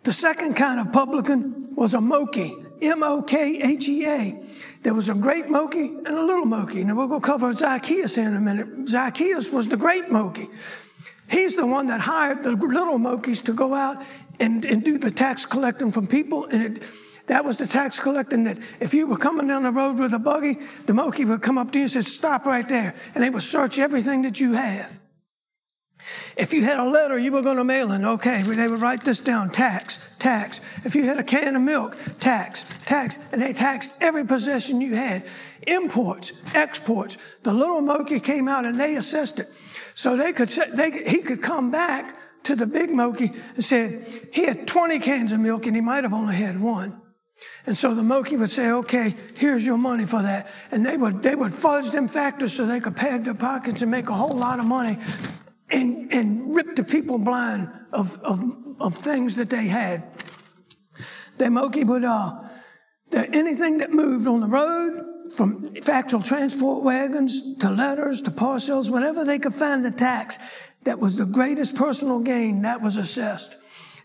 The 0.03 0.13
second 0.13 0.55
kind 0.55 0.81
of 0.81 0.93
publican 0.93 1.75
was 1.77 1.95
a 1.95 2.01
Moki, 2.01 2.55
M-O-K-H-E-A. 2.81 4.43
There 4.83 4.95
was 4.95 5.09
a 5.11 5.15
great 5.15 5.49
Moki 5.49 5.83
and 5.83 6.07
a 6.07 6.25
little 6.25 6.47
Moki. 6.47 6.83
Now 6.85 6.97
we'll 6.97 7.07
go 7.07 7.21
cover 7.21 7.53
Zacchaeus 7.53 8.17
in 8.17 8.35
a 8.35 8.41
minute. 8.41 8.89
Zacchaeus 8.89 9.53
was 9.53 9.69
the 9.69 9.77
great 9.77 10.11
Moki. 10.11 10.49
He's 11.29 11.55
the 11.55 11.67
one 11.67 11.89
that 11.89 12.01
hired 12.01 12.43
the 12.43 12.53
little 12.53 12.99
Mokis 12.99 13.45
to 13.45 13.53
go 13.53 13.75
out 13.75 14.03
and, 14.41 14.65
and 14.65 14.83
do 14.83 14.99
the 14.99 15.11
tax 15.11 15.45
collecting 15.47 15.93
from 15.93 16.07
people. 16.07 16.47
And 16.47 16.79
it, 16.79 16.91
that 17.27 17.45
was 17.45 17.59
the 17.59 17.67
tax 17.67 18.01
collecting 18.01 18.45
that 18.45 18.59
if 18.81 18.95
you 18.95 19.07
were 19.07 19.19
coming 19.19 19.47
down 19.47 19.63
the 19.63 19.71
road 19.71 19.99
with 19.99 20.13
a 20.15 20.19
buggy, 20.19 20.59
the 20.87 20.95
Moki 20.95 21.25
would 21.25 21.43
come 21.43 21.59
up 21.59 21.71
to 21.73 21.79
you 21.79 21.85
and 21.85 21.91
say, 21.91 22.01
stop 22.01 22.47
right 22.47 22.69
there. 22.69 22.95
And 23.15 23.23
they 23.23 23.31
would 23.31 23.43
search 23.43 23.79
everything 23.79 24.23
that 24.23 24.41
you 24.41 24.55
have. 24.55 25.00
If 26.37 26.53
you 26.53 26.63
had 26.63 26.79
a 26.79 26.85
letter 26.85 27.19
you 27.19 27.33
were 27.33 27.43
going 27.43 27.57
to 27.57 27.65
mail 27.65 27.93
in, 27.93 28.05
okay, 28.05 28.43
they 28.43 28.69
would 28.69 28.81
write 28.81 29.05
this 29.05 29.21
down, 29.21 29.51
tax, 29.51 29.99
tax. 30.19 30.61
If 30.85 30.95
you 30.95 31.05
had 31.05 31.19
a 31.19 31.25
can 31.25 31.57
of 31.57 31.63
milk, 31.63 31.97
tax, 32.19 32.65
tax. 32.87 33.19
And 33.33 33.43
they 33.43 33.53
taxed 33.53 34.01
every 34.01 34.25
possession 34.25 34.81
you 34.81 34.95
had. 34.95 35.25
Imports, 35.67 36.33
exports. 36.55 37.19
The 37.43 37.53
little 37.53 37.81
Moki 37.81 38.21
came 38.21 38.49
out 38.49 38.67
and 38.67 38.79
they 38.79 38.97
assessed 38.97 39.41
it. 39.41 39.53
So 39.95 40.17
they 40.17 40.33
could, 40.33 40.49
they, 40.49 40.91
he 41.07 41.19
could 41.19 41.43
come 41.43 41.71
back 41.71 42.17
to 42.45 42.57
the 42.57 42.67
big 42.67 42.91
Moki 42.91 43.33
and 43.55 43.65
said, 43.65 44.07
he 44.33 44.47
had 44.47 44.67
20 44.67 44.99
cans 45.01 45.33
of 45.33 45.41
milk 45.41 45.67
and 45.67 45.77
he 45.77 45.83
might 45.83 46.05
have 46.05 46.15
only 46.15 46.37
had 46.37 46.61
one. 46.61 47.01
And 47.67 47.77
so 47.77 47.95
the 47.95 48.03
Moki 48.03 48.37
would 48.37 48.51
say, 48.51 48.71
okay, 48.71 49.15
here's 49.35 49.65
your 49.65 49.79
money 49.79 50.07
for 50.07 50.23
that. 50.23 50.51
And 50.71 50.85
they 50.85 50.97
would, 50.97 51.23
they 51.23 51.35
would 51.35 51.55
fudge 51.55 51.91
them 51.91 52.09
factors 52.09 52.55
so 52.55 52.67
they 52.67 52.81
could 52.81 52.97
pad 52.97 53.25
their 53.25 53.35
pockets 53.35 53.83
and 53.83 53.91
make 53.91 54.09
a 54.09 54.15
whole 54.15 54.37
lot 54.37 54.59
of 54.59 54.67
money 54.67 54.99
and, 55.71 56.13
and 56.13 56.55
rip 56.55 56.77
the 56.77 56.85
people 56.85 57.19
blind 57.19 57.71
of, 57.93 58.19
of, 58.23 58.41
of 58.81 58.95
things 58.95 59.37
that 59.37 59.51
they 59.51 59.67
had. 59.67 60.05
The 61.39 61.51
Moki 61.51 61.85
would, 61.85 62.05
uh, 62.05 62.43
the, 63.11 63.29
anything 63.35 63.79
that 63.79 63.91
moved 63.91 64.27
on 64.27 64.41
the 64.41 64.47
road, 64.47 65.07
from 65.31 65.75
factual 65.83 66.21
transport 66.21 66.83
wagons 66.83 67.57
to 67.59 67.71
letters 67.71 68.21
to 68.23 68.31
parcels, 68.31 68.91
whatever 68.91 69.25
they 69.25 69.39
could 69.39 69.55
find 69.55 69.85
the 69.85 69.91
tax, 69.91 70.39
that 70.85 70.99
was 70.99 71.17
the 71.17 71.27
greatest 71.27 71.77
personal 71.77 72.21
gain 72.21 72.63
that 72.63 72.81
was 72.81 72.97
assessed. 72.97 73.57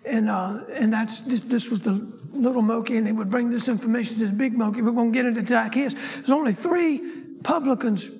And, 0.05 0.29
uh, 0.29 0.65
and 0.71 0.93
that's, 0.93 1.21
this, 1.21 1.39
this, 1.41 1.69
was 1.69 1.81
the 1.81 1.93
little 2.31 2.61
Moki, 2.61 2.95
and 2.95 3.07
they 3.07 3.11
would 3.11 3.31
bring 3.31 3.49
this 3.49 3.67
information 3.67 4.19
to 4.19 4.27
the 4.27 4.33
big 4.33 4.53
Moki. 4.53 4.83
We're 4.83 4.91
to 4.91 5.11
get 5.11 5.25
into 5.25 5.45
Zacchaeus. 5.45 5.95
There's 5.95 6.29
only 6.29 6.53
three 6.53 7.01
publicans 7.43 8.11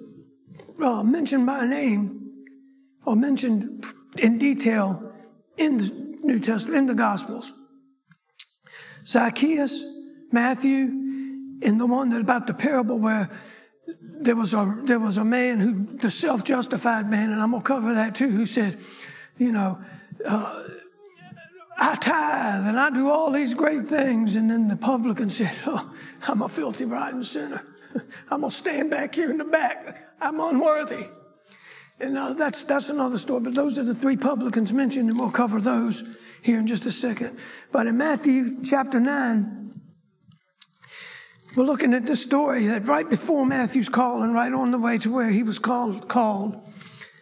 uh, 0.82 1.04
mentioned 1.04 1.46
by 1.46 1.66
name 1.68 2.25
or 3.06 3.16
mentioned 3.16 3.86
in 4.18 4.38
detail 4.38 5.14
in 5.58 5.78
the 5.78 6.18
New 6.24 6.40
Testament, 6.40 6.78
in 6.78 6.88
the 6.88 6.96
Gospels. 6.96 7.54
Zacchaeus, 9.06 9.84
Matthew, 10.32 10.86
and 11.62 11.80
the 11.80 11.86
one 11.86 12.10
that 12.10 12.22
about 12.22 12.48
the 12.48 12.54
parable 12.54 12.98
where 12.98 13.30
there 14.02 14.36
was 14.36 14.54
a 14.54 14.80
there 14.84 15.00
was 15.00 15.18
a 15.18 15.24
man 15.24 15.60
who 15.60 15.98
the 15.98 16.10
self-justified 16.10 17.10
man, 17.10 17.32
and 17.32 17.42
I'm 17.42 17.52
gonna 17.52 17.64
cover 17.64 17.94
that 17.94 18.16
too, 18.16 18.30
who 18.30 18.46
said, 18.46 18.80
you 19.38 19.52
know, 19.52 19.80
uh, 20.26 20.64
I 21.78 21.96
tithe 21.96 22.68
and 22.68 22.80
I 22.80 22.90
do 22.90 23.10
all 23.10 23.32
these 23.32 23.54
great 23.54 23.84
things, 23.84 24.36
and 24.36 24.50
then 24.50 24.68
the 24.68 24.78
publican 24.78 25.30
said, 25.30 25.56
"Oh, 25.68 25.92
I'm 26.28 26.42
a 26.42 26.50
filthy, 26.50 26.86
rotten 26.86 27.24
sinner. 27.24 27.62
I'm 28.32 28.42
gonna 28.42 28.52
stand 28.52 28.90
back 28.90 29.16
here 29.16 29.30
in 29.30 29.38
the 29.38 29.46
back. 29.46 30.16
I'm 30.20 30.40
unworthy." 30.40 31.06
And 32.00 32.18
uh, 32.18 32.34
that's, 32.34 32.64
that's 32.64 32.90
another 32.90 33.18
story, 33.18 33.42
but 33.42 33.56
those 33.56 33.80
are 33.80 33.84
the 33.84 33.96
three 33.96 34.18
publicans 34.18 34.74
mentioned, 34.74 35.10
and 35.10 35.20
we'll 35.20 35.32
cover 35.32 35.62
those 35.62 36.18
here 36.42 36.60
in 36.60 36.68
just 36.68 36.86
a 36.86 36.92
second. 36.92 37.38
But 37.72 37.88
in 37.88 37.98
Matthew 37.98 38.64
chapter 38.64 39.00
9, 39.00 39.82
we're 41.56 41.64
looking 41.64 41.94
at 41.94 42.06
this 42.06 42.22
story 42.22 42.68
that 42.68 42.86
right 42.86 43.10
before 43.10 43.46
Matthew's 43.46 43.88
call 43.88 44.24
and 44.24 44.34
right 44.34 44.52
on 44.52 44.72
the 44.72 44.78
way 44.78 44.98
to 45.00 45.14
where 45.14 45.30
he 45.30 45.42
was 45.42 45.58
called, 45.58 46.10
called. 46.10 46.56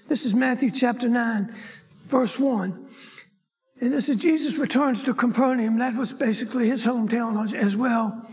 This 0.08 0.26
is 0.26 0.34
Matthew 0.34 0.72
chapter 0.72 1.08
9, 1.08 1.54
verse 2.06 2.40
1. 2.40 2.88
And 3.80 3.94
this 3.94 4.10
is 4.10 4.16
Jesus 4.16 4.58
returns 4.58 5.04
to 5.04 5.14
Capernaum. 5.14 5.78
That 5.78 5.94
was 5.94 6.14
basically 6.14 6.68
his 6.68 6.84
hometown 6.84 7.54
as 7.54 7.78
well. 7.78 8.28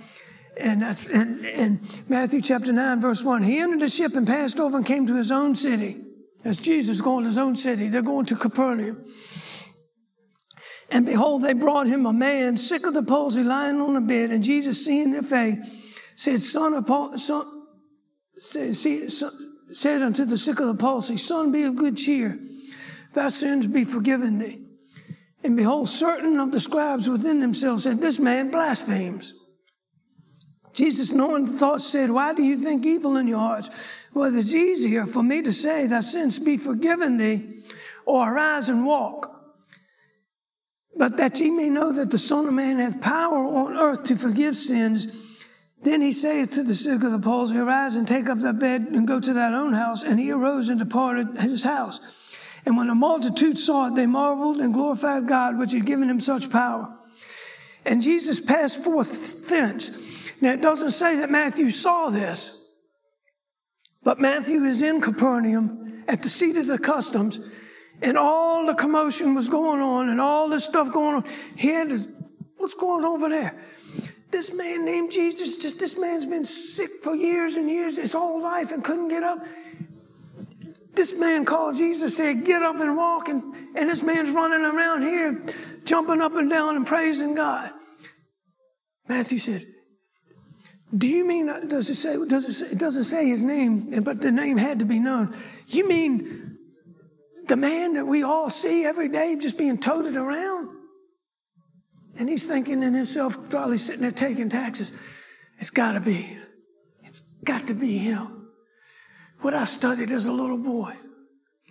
And 0.59 0.83
that's 0.83 1.07
in, 1.09 1.45
in 1.45 1.81
Matthew 2.09 2.41
chapter 2.41 2.73
9, 2.73 3.01
verse 3.01 3.23
1. 3.23 3.43
He 3.43 3.59
entered 3.59 3.81
the 3.81 3.89
ship 3.89 4.15
and 4.15 4.27
passed 4.27 4.59
over 4.59 4.79
and 4.79 4.87
came 4.87 5.07
to 5.07 5.17
his 5.17 5.31
own 5.31 5.55
city. 5.55 5.97
As 6.45 6.59
Jesus 6.59 7.01
going 7.01 7.25
to 7.25 7.29
his 7.29 7.39
own 7.39 7.57
city, 7.57 7.89
they're 7.89 8.03
going 8.03 8.27
to 8.27 8.37
Capernaum. 8.37 9.05
And 10.91 11.07
behold, 11.07 11.43
they 11.43 11.53
brought 11.53 11.87
him 11.87 12.07
a 12.07 12.13
man 12.13 12.57
sick 12.57 12.87
of 12.87 12.95
the 12.95 13.03
palsy 13.03 13.45
lying 13.45 13.81
on 13.81 13.97
a 13.97 14.01
bed. 14.01 14.31
And 14.31 14.43
Jesus, 14.43 14.85
seeing 14.85 15.13
their 15.13 15.23
faith, 15.23 16.13
said, 16.17 16.43
Son 16.43 16.75
of 16.75 16.87
Paul, 16.87 17.17
son, 17.17 17.47
said, 18.35 18.75
said 18.75 20.03
unto 20.03 20.25
the 20.25 20.39
sick 20.39 20.59
of 20.59 20.67
the 20.67 20.75
palsy, 20.75 21.17
Son, 21.17 21.53
be 21.53 21.63
of 21.63 21.77
good 21.77 21.97
cheer. 21.97 22.39
Thy 23.13 23.29
sins 23.29 23.67
be 23.67 23.85
forgiven 23.85 24.39
thee. 24.39 24.65
And 25.43 25.57
behold, 25.57 25.89
certain 25.89 26.39
of 26.41 26.53
the 26.53 26.61
scribes 26.61 27.09
within 27.09 27.41
themselves 27.41 27.85
said, 27.85 28.01
This 28.01 28.19
man 28.19 28.51
blasphemes. 28.51 29.33
Jesus, 30.73 31.13
knowing 31.13 31.47
the 31.47 31.53
thoughts, 31.53 31.87
said, 31.87 32.11
Why 32.11 32.33
do 32.33 32.43
you 32.43 32.57
think 32.57 32.85
evil 32.85 33.17
in 33.17 33.29
your 33.29 33.39
hearts? 33.39 33.71
Well, 34.13 34.37
it's 34.37 34.53
easier 34.53 35.07
for 35.07 35.23
me 35.23 35.43
to 35.43 35.53
say, 35.53 35.87
Thy 35.87 36.01
sins 36.01 36.39
be 36.39 36.57
forgiven 36.57 37.17
thee, 37.17 37.63
or 38.05 38.33
arise 38.33 38.69
and 38.69 38.85
walk. 38.85 39.31
But 40.97 41.17
that 41.19 41.39
ye 41.39 41.51
may 41.51 41.71
know 41.71 41.93
that 41.93 42.11
the 42.11 42.19
Son 42.19 42.47
of 42.47 42.55
Man 42.55 42.79
hath 42.79 43.01
power 43.01 43.39
on 43.39 43.77
earth 43.77 44.05
to 44.05 44.17
forgive 44.17 44.57
sins. 44.57 45.07
Then 45.83 46.03
he 46.03 46.13
saith 46.13 46.51
to 46.53 46.63
the 46.63 46.75
sick 46.75 47.03
of 47.03 47.13
the 47.13 47.21
palsy, 47.21 47.57
Arise 47.57 47.97
and 47.97 48.07
take 48.07 48.29
up 48.29 48.39
thy 48.39 48.53
bed 48.53 48.89
and 48.93 49.09
go 49.09 49.21
to 49.21 49.33
thine 49.33 49.55
own 49.55 49.73
house. 49.73 50.03
And 50.03 50.21
he 50.21 50.31
arose 50.31 50.69
and 50.69 50.79
departed 50.79 51.41
his 51.41 51.63
house. 51.63 52.01
And 52.67 52.77
when 52.77 52.89
the 52.89 52.95
multitude 52.95 53.59
saw 53.59 53.89
it, 53.89 53.95
they 53.95 54.07
marveled 54.07 54.59
and 54.59 54.75
glorified 54.75 55.27
God, 55.27 55.59
which 55.59 55.73
had 55.73 55.87
given 55.87 56.11
him 56.11 56.21
such 56.21 56.51
power. 56.51 56.95
And 57.87 58.03
Jesus 58.03 58.41
passed 58.41 58.85
forth 58.85 59.49
thence. 59.49 60.31
Now 60.43 60.53
it 60.53 60.61
doesn't 60.61 60.91
say 60.91 61.17
that 61.17 61.31
Matthew 61.31 61.71
saw 61.71 62.11
this. 62.11 62.60
But 64.03 64.19
Matthew 64.19 64.65
is 64.65 64.83
in 64.83 65.01
Capernaum 65.01 66.05
at 66.09 66.23
the 66.23 66.29
seat 66.29 66.57
of 66.57 66.67
the 66.67 66.79
customs, 66.79 67.41
and 68.03 68.17
all 68.17 68.67
the 68.67 68.75
commotion 68.75 69.35
was 69.35 69.49
going 69.49 69.81
on 69.81 70.09
and 70.09 70.21
all 70.21 70.49
this 70.49 70.65
stuff 70.65 70.93
going 70.93 71.17
on. 71.17 71.25
He 71.57 71.69
had 71.69 71.91
this, 71.91 72.09
what's 72.57 72.75
going 72.75 73.05
on 73.05 73.17
over 73.17 73.29
there? 73.29 73.59
This 74.31 74.55
man 74.55 74.85
named 74.85 75.11
Jesus, 75.11 75.59
just 75.59 75.79
this 75.81 75.99
man's 75.99 76.25
been 76.25 76.45
sick 76.45 76.91
for 77.03 77.15
years 77.15 77.57
and 77.57 77.69
years, 77.69 77.97
his 77.97 78.13
whole 78.13 78.41
life, 78.41 78.71
and 78.73 78.83
couldn't 78.83 79.09
get 79.09 79.23
up. 79.23 79.45
This 80.95 81.19
man 81.19 81.45
called 81.45 81.77
Jesus, 81.77 82.17
said, 82.17 82.45
Get 82.45 82.63
up 82.63 82.79
and 82.81 82.97
walk. 82.97 83.29
And, 83.29 83.55
and 83.77 83.89
this 83.89 84.03
man's 84.03 84.31
running 84.31 84.65
around 84.65 85.03
here, 85.03 85.43
jumping 85.85 86.21
up 86.21 86.35
and 86.35 86.49
down 86.49 86.77
and 86.77 86.87
praising 86.87 87.35
God. 87.35 87.71
Matthew 89.09 89.39
said, 89.39 89.67
do 90.97 91.07
you 91.07 91.25
mean, 91.27 91.49
uh, 91.49 91.61
does 91.61 91.89
it 91.89 91.95
say, 91.95 92.17
does 92.27 92.47
it, 92.47 92.53
say, 92.53 92.67
it 92.67 92.79
doesn't 92.79 93.05
say 93.05 93.29
his 93.29 93.45
name, 93.45 94.03
but 94.03 94.21
the 94.21 94.33
name 94.33 94.57
had 94.57 94.81
to 94.81 94.85
be 94.85 94.99
known. 94.99 95.37
You 95.69 95.89
mean 95.89 96.59
the 97.47 97.57
man 97.57 97.95
that 97.95 98.07
we 98.07 98.23
all 98.25 98.51
see 98.51 98.85
every 98.85 99.09
day 99.09 99.37
just 99.37 99.57
being 99.57 99.79
toted 99.79 100.17
around? 100.17 100.69
And 102.19 102.29
he's 102.29 102.45
thinking 102.45 102.83
in 102.83 102.93
himself, 102.95 103.39
probably 103.51 103.79
sitting 103.79 104.03
there 104.03 104.11
taking 104.11 104.49
taxes. 104.49 104.93
It's 105.59 105.71
got 105.71 105.93
to 105.93 106.01
be. 106.01 106.37
It's 107.05 107.21
got 107.45 107.69
to 107.69 107.75
be 107.75 107.97
him. 107.99 108.49
What 109.41 109.55
I 109.55 109.65
studied 109.65 110.11
as 110.11 110.27
a 110.27 110.33
little 110.33 110.59
boy, 110.59 110.95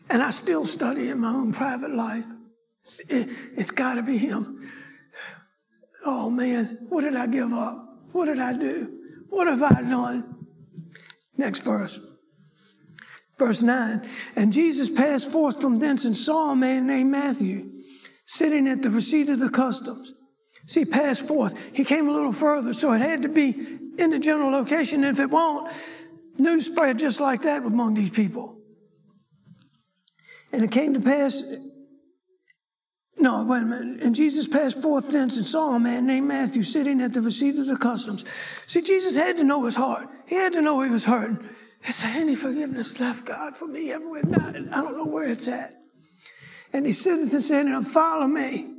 and 0.09 0.23
I 0.23 0.29
still 0.29 0.65
study 0.65 1.09
in 1.09 1.19
my 1.19 1.29
own 1.29 1.51
private 1.51 1.93
life. 1.93 2.25
It, 3.09 3.29
it's 3.55 3.71
got 3.71 3.95
to 3.95 4.01
be 4.01 4.17
him. 4.17 4.71
Oh 6.05 6.29
man, 6.29 6.85
what 6.88 7.01
did 7.01 7.15
I 7.15 7.27
give 7.27 7.51
up? 7.51 7.85
What 8.13 8.25
did 8.25 8.39
I 8.39 8.53
do? 8.53 8.99
What 9.29 9.48
have 9.48 9.63
I 9.63 9.81
done? 9.81 10.45
Next 11.38 11.59
verse. 11.59 12.00
Verse 13.38 13.62
9. 13.62 14.07
And 14.36 14.51
Jesus 14.51 14.89
passed 14.89 15.31
forth 15.31 15.62
from 15.62 15.79
thence 15.79 16.03
and 16.03 16.15
saw 16.15 16.51
a 16.51 16.55
man 16.55 16.88
named 16.88 17.12
Matthew 17.12 17.71
sitting 18.25 18.67
at 18.67 18.83
the 18.83 18.89
receipt 18.89 19.29
of 19.29 19.39
the 19.39 19.50
customs. 19.50 20.13
See, 20.67 20.86
passed 20.86 21.27
forth. 21.27 21.55
He 21.74 21.83
came 21.83 22.07
a 22.07 22.12
little 22.12 22.33
further, 22.33 22.74
so 22.74 22.91
it 22.91 23.01
had 23.01 23.24
to 23.24 23.29
be 23.29 23.50
in 23.98 24.12
the 24.12 24.19
general 24.19 24.51
location. 24.51 25.03
If 25.03 25.19
it 25.19 25.31
won't, 25.31 25.71
news 26.38 26.67
spread 26.67 27.00
just 27.00 27.19
like 27.19 27.41
that 27.41 27.63
among 27.63 27.95
these 27.95 28.12
people. 28.12 28.59
And 30.51 30.63
it 30.63 30.71
came 30.71 30.93
to 30.93 31.00
pass, 31.00 31.41
no, 33.19 33.43
wait 33.43 33.63
a 33.63 33.65
minute. 33.65 34.01
And 34.01 34.15
Jesus 34.15 34.47
passed 34.47 34.81
forth 34.81 35.09
thence 35.09 35.35
and 35.35 35.45
saw 35.45 35.75
a 35.75 35.79
man 35.79 36.07
named 36.07 36.27
Matthew 36.27 36.63
sitting 36.63 37.01
at 37.01 37.13
the 37.13 37.21
receipt 37.21 37.59
of 37.59 37.67
the 37.67 37.77
customs. 37.77 38.25
See, 38.67 38.81
Jesus 38.81 39.15
had 39.15 39.38
to 39.38 39.43
know 39.43 39.65
his 39.65 39.75
heart. 39.75 40.07
He 40.25 40.35
had 40.35 40.53
to 40.53 40.61
know 40.61 40.81
he 40.81 40.89
was 40.89 41.05
hurting. 41.05 41.47
Is 41.88 42.01
there 42.01 42.11
any 42.15 42.35
forgiveness 42.35 42.99
left, 42.99 43.25
God, 43.25 43.55
for 43.55 43.67
me 43.67 43.91
everywhere? 43.91 44.23
I 44.25 44.81
don't 44.81 44.97
know 44.97 45.05
where 45.05 45.29
it's 45.29 45.47
at. 45.47 45.75
And 46.73 46.85
he 46.85 46.91
sitteth 46.91 47.33
and 47.33 47.43
said, 47.43 47.65
and 47.65 47.88
follow 47.88 48.27
me. 48.27 48.75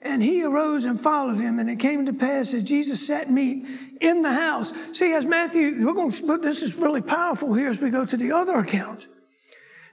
And 0.00 0.22
he 0.22 0.42
arose 0.42 0.84
and 0.84 0.98
followed 0.98 1.38
him. 1.38 1.58
And 1.58 1.70
it 1.70 1.78
came 1.78 2.06
to 2.06 2.12
pass 2.12 2.54
as 2.54 2.64
Jesus 2.64 3.06
sat 3.06 3.30
meat 3.30 3.66
in 4.00 4.22
the 4.22 4.32
house. 4.32 4.72
See, 4.96 5.12
as 5.12 5.24
Matthew, 5.24 5.86
we're 5.86 5.94
going 5.94 6.10
to, 6.10 6.38
this 6.38 6.62
is 6.62 6.76
really 6.76 7.02
powerful 7.02 7.54
here 7.54 7.68
as 7.68 7.80
we 7.80 7.90
go 7.90 8.04
to 8.04 8.16
the 8.16 8.32
other 8.32 8.58
accounts. 8.58 9.06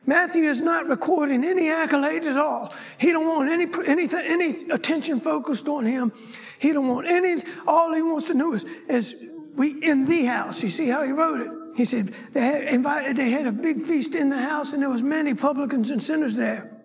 Matthew 0.10 0.46
is 0.46 0.60
not 0.60 0.88
recording 0.88 1.46
any 1.46 1.68
accolades 1.68 2.26
at 2.26 2.36
all. 2.36 2.74
He 2.98 3.12
don't 3.12 3.28
want 3.28 3.52
any, 3.52 3.68
anything, 3.86 4.26
any 4.26 4.68
attention 4.72 5.20
focused 5.20 5.68
on 5.68 5.86
him. 5.86 6.12
He 6.58 6.74
don't 6.74 6.88
want 6.88 7.08
any, 7.08 7.36
all 7.68 7.94
he 7.94 8.02
wants 8.02 8.26
to 8.26 8.34
know 8.34 8.54
is, 8.54 8.64
is 8.88 9.24
we 9.56 9.70
in 9.84 10.06
the 10.06 10.26
house. 10.26 10.64
You 10.64 10.72
see 10.72 10.88
how 10.88 11.04
he 11.04 11.12
wrote 11.12 11.42
it? 11.42 11.78
He 11.78 11.86
said 11.86 12.08
they 12.34 12.42
had 12.42 12.64
invited, 12.64 13.18
they 13.18 13.30
had 13.30 13.46
a 13.46 13.52
big 13.52 13.84
feast 13.84 14.16
in 14.16 14.30
the 14.30 14.42
house 14.42 14.74
and 14.74 14.82
there 14.82 14.90
was 14.90 15.04
many 15.04 15.36
publicans 15.36 15.92
and 15.92 16.02
sinners 16.02 16.36
there. 16.36 16.84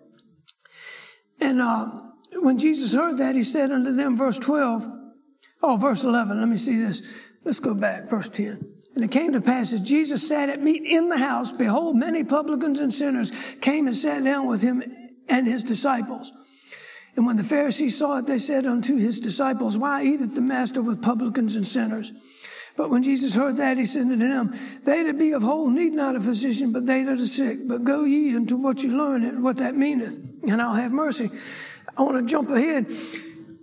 And, 1.41 1.59
uh, 1.59 2.01
when 2.35 2.59
Jesus 2.59 2.93
heard 2.93 3.17
that, 3.17 3.35
he 3.35 3.43
said 3.43 3.71
unto 3.71 3.91
them, 3.91 4.15
verse 4.15 4.37
12, 4.37 4.87
oh, 5.63 5.77
verse 5.77 6.03
11, 6.03 6.39
let 6.39 6.47
me 6.47 6.57
see 6.57 6.77
this. 6.77 7.01
Let's 7.43 7.59
go 7.59 7.73
back, 7.73 8.07
verse 8.07 8.29
10. 8.29 8.74
And 8.95 9.03
it 9.03 9.11
came 9.11 9.33
to 9.33 9.41
pass 9.41 9.73
as 9.73 9.81
Jesus 9.81 10.27
sat 10.27 10.49
at 10.49 10.61
meat 10.61 10.83
in 10.83 11.09
the 11.09 11.17
house, 11.17 11.51
behold, 11.51 11.97
many 11.97 12.23
publicans 12.23 12.79
and 12.79 12.93
sinners 12.93 13.31
came 13.59 13.87
and 13.87 13.95
sat 13.95 14.23
down 14.23 14.47
with 14.47 14.61
him 14.61 14.83
and 15.27 15.45
his 15.45 15.63
disciples. 15.63 16.31
And 17.15 17.25
when 17.25 17.35
the 17.35 17.43
Pharisees 17.43 17.97
saw 17.97 18.19
it, 18.19 18.27
they 18.27 18.39
said 18.39 18.65
unto 18.65 18.97
his 18.97 19.19
disciples, 19.19 19.77
Why 19.77 20.03
eateth 20.03 20.33
the 20.35 20.41
master 20.41 20.81
with 20.81 21.01
publicans 21.01 21.55
and 21.55 21.67
sinners? 21.67 22.13
But 22.77 22.89
when 22.89 23.03
Jesus 23.03 23.35
heard 23.35 23.57
that, 23.57 23.77
he 23.77 23.85
said 23.85 24.03
unto 24.03 24.17
them, 24.17 24.53
They 24.83 25.03
that 25.03 25.17
be 25.17 25.31
of 25.31 25.43
whole 25.43 25.69
need 25.69 25.93
not 25.93 26.15
a 26.15 26.19
physician, 26.19 26.73
but 26.73 26.85
they 26.85 27.03
that 27.03 27.19
are 27.19 27.25
sick. 27.25 27.59
But 27.67 27.83
go 27.83 28.03
ye 28.03 28.35
into 28.35 28.57
what 28.57 28.83
you 28.83 28.97
learn 28.97 29.23
and 29.23 29.43
what 29.43 29.57
that 29.57 29.75
meaneth, 29.75 30.19
and 30.43 30.61
I'll 30.61 30.73
have 30.73 30.91
mercy. 30.91 31.29
I 31.97 32.01
want 32.01 32.17
to 32.17 32.25
jump 32.25 32.49
ahead. 32.49 32.91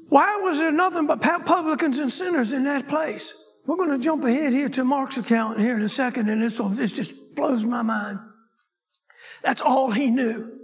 Why 0.08 0.36
was 0.42 0.58
there 0.58 0.72
nothing 0.72 1.06
but 1.06 1.20
publicans 1.20 1.98
and 1.98 2.10
sinners 2.10 2.52
in 2.52 2.64
that 2.64 2.88
place? 2.88 3.41
We're 3.66 3.76
going 3.76 3.90
to 3.90 3.98
jump 3.98 4.24
ahead 4.24 4.52
here 4.52 4.68
to 4.70 4.84
Mark's 4.84 5.18
account 5.18 5.60
here 5.60 5.76
in 5.76 5.82
a 5.82 5.88
second, 5.88 6.28
and 6.28 6.42
this, 6.42 6.58
will, 6.58 6.70
this 6.70 6.92
just 6.92 7.34
blows 7.34 7.64
my 7.64 7.82
mind. 7.82 8.18
That's 9.42 9.62
all 9.62 9.90
he 9.90 10.10
knew. 10.10 10.58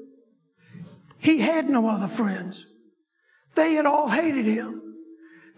He 1.18 1.38
had 1.38 1.68
no 1.68 1.88
other 1.88 2.08
friends. 2.08 2.66
They 3.54 3.74
had 3.74 3.86
all 3.86 4.08
hated 4.08 4.44
him. 4.44 4.82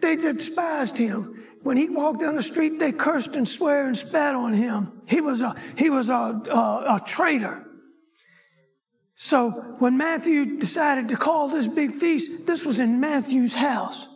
They 0.00 0.16
despised 0.16 0.96
him. 0.98 1.36
When 1.62 1.76
he 1.76 1.90
walked 1.90 2.20
down 2.20 2.36
the 2.36 2.42
street, 2.42 2.78
they 2.78 2.92
cursed 2.92 3.36
and 3.36 3.46
swear 3.46 3.86
and 3.86 3.96
spat 3.96 4.34
on 4.34 4.54
him. 4.54 5.02
He 5.06 5.20
was 5.20 5.42
a, 5.42 5.54
he 5.76 5.90
was 5.90 6.08
a, 6.08 6.14
a, 6.14 6.96
a 6.96 7.02
traitor. 7.06 7.66
So 9.14 9.50
when 9.78 9.98
Matthew 9.98 10.58
decided 10.58 11.10
to 11.10 11.16
call 11.16 11.48
this 11.48 11.68
big 11.68 11.94
feast, 11.94 12.46
this 12.46 12.64
was 12.64 12.80
in 12.80 13.00
Matthew's 13.00 13.54
house. 13.54 14.09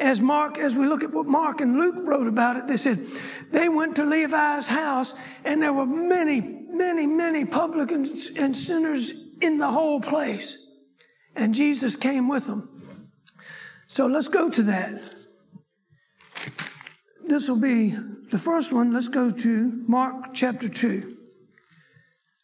As 0.00 0.20
Mark, 0.20 0.58
as 0.58 0.74
we 0.74 0.86
look 0.86 1.04
at 1.04 1.12
what 1.12 1.26
Mark 1.26 1.60
and 1.60 1.76
Luke 1.76 1.96
wrote 1.98 2.26
about 2.26 2.56
it, 2.56 2.66
they 2.66 2.78
said 2.78 3.04
they 3.52 3.68
went 3.68 3.96
to 3.96 4.04
Levi's 4.04 4.66
house 4.66 5.14
and 5.44 5.62
there 5.62 5.74
were 5.74 5.84
many, 5.84 6.40
many, 6.40 7.06
many 7.06 7.44
publicans 7.44 8.34
and 8.38 8.56
sinners 8.56 9.12
in 9.42 9.58
the 9.58 9.68
whole 9.68 10.00
place. 10.00 10.66
And 11.36 11.54
Jesus 11.54 11.96
came 11.96 12.28
with 12.28 12.46
them. 12.46 12.68
So 13.88 14.06
let's 14.06 14.28
go 14.28 14.48
to 14.48 14.62
that. 14.64 15.14
This 17.26 17.48
will 17.48 17.60
be 17.60 17.90
the 18.30 18.38
first 18.38 18.72
one. 18.72 18.94
Let's 18.94 19.08
go 19.08 19.30
to 19.30 19.84
Mark 19.86 20.32
chapter 20.32 20.68
2 20.68 21.16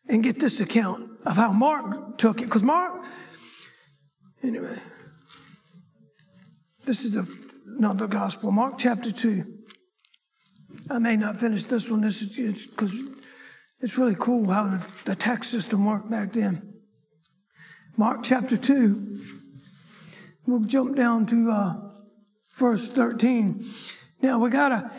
and 0.09 0.23
get 0.23 0.41
this 0.41 0.61
account 0.61 1.11
of 1.25 1.37
how 1.37 1.53
Mark 1.53 2.19
took 2.19 2.41
it. 2.41 2.45
Because 2.45 2.63
Mark, 2.63 3.02
anyway, 4.43 4.78
this 6.85 7.04
is 7.04 7.13
the 7.13 7.46
not 7.78 7.99
the 7.99 8.06
gospel. 8.06 8.50
Mark 8.50 8.75
chapter 8.78 9.10
two. 9.12 9.45
I 10.91 10.99
may 10.99 11.17
not 11.17 11.36
finish 11.36 11.65
this 11.65 11.91
one. 11.91 12.00
This 12.00 12.23
is 12.23 12.67
because 12.67 12.95
it's, 12.95 13.26
it's, 13.80 13.99
really 13.99 14.17
cool 14.19 14.50
how 14.50 14.69
the, 14.69 14.86
the 15.04 15.15
tax 15.15 15.49
system 15.49 15.84
worked 15.84 16.10
back 16.10 16.32
then. 16.32 16.75
Mark 17.97 18.23
chapter 18.23 18.56
two. 18.56 19.21
We'll 20.47 20.60
jump 20.60 20.97
down 20.97 21.26
to 21.26 21.50
uh, 21.50 21.75
verse 22.58 22.89
thirteen. 22.91 23.65
Now 24.23 24.39
we 24.39 24.50
gotta 24.50 24.91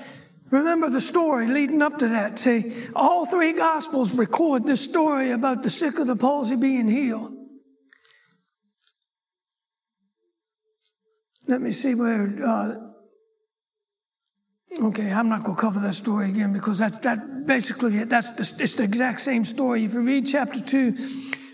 Remember 0.50 0.90
the 0.90 1.02
story 1.02 1.48
leading 1.48 1.82
up 1.82 2.00
to 2.00 2.08
that. 2.08 2.40
See, 2.40 2.74
all 2.96 3.26
three 3.26 3.52
gospels 3.52 4.14
record 4.14 4.66
this 4.66 4.82
story 4.82 5.32
about 5.32 5.62
the 5.62 5.70
sick 5.70 6.00
of 6.00 6.08
the 6.08 6.16
palsy 6.16 6.56
being 6.56 6.88
healed. 6.88 7.37
Let 11.48 11.62
me 11.62 11.72
see 11.72 11.96
where, 11.96 12.36
uh, 12.46 12.76
okay, 14.82 15.12
I'm 15.12 15.30
not 15.30 15.44
going 15.44 15.56
to 15.56 15.62
cover 15.62 15.80
that 15.80 15.94
story 15.94 16.30
again 16.30 16.52
because 16.52 16.80
that, 16.80 17.02
that 17.04 17.46
basically, 17.46 18.04
that's 18.04 18.32
the, 18.32 18.64
it's 18.64 18.76
the 18.76 18.84
exact 18.84 19.22
same 19.22 19.46
story. 19.46 19.86
If 19.86 19.94
you 19.94 20.02
read 20.02 20.28
chapter 20.28 20.60
2, 20.60 20.96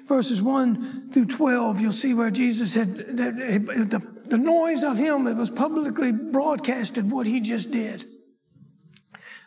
verses 0.07 0.41
1 0.41 1.11
through 1.11 1.25
12, 1.25 1.79
you'll 1.79 1.93
see 1.93 2.13
where 2.13 2.31
Jesus 2.31 2.73
had, 2.73 2.95
the, 2.95 3.87
the, 3.89 4.01
the 4.25 4.37
noise 4.37 4.83
of 4.83 4.97
him, 4.97 5.27
it 5.27 5.35
was 5.35 5.51
publicly 5.51 6.11
broadcasted 6.11 7.11
what 7.11 7.27
he 7.27 7.39
just 7.39 7.71
did. 7.71 8.05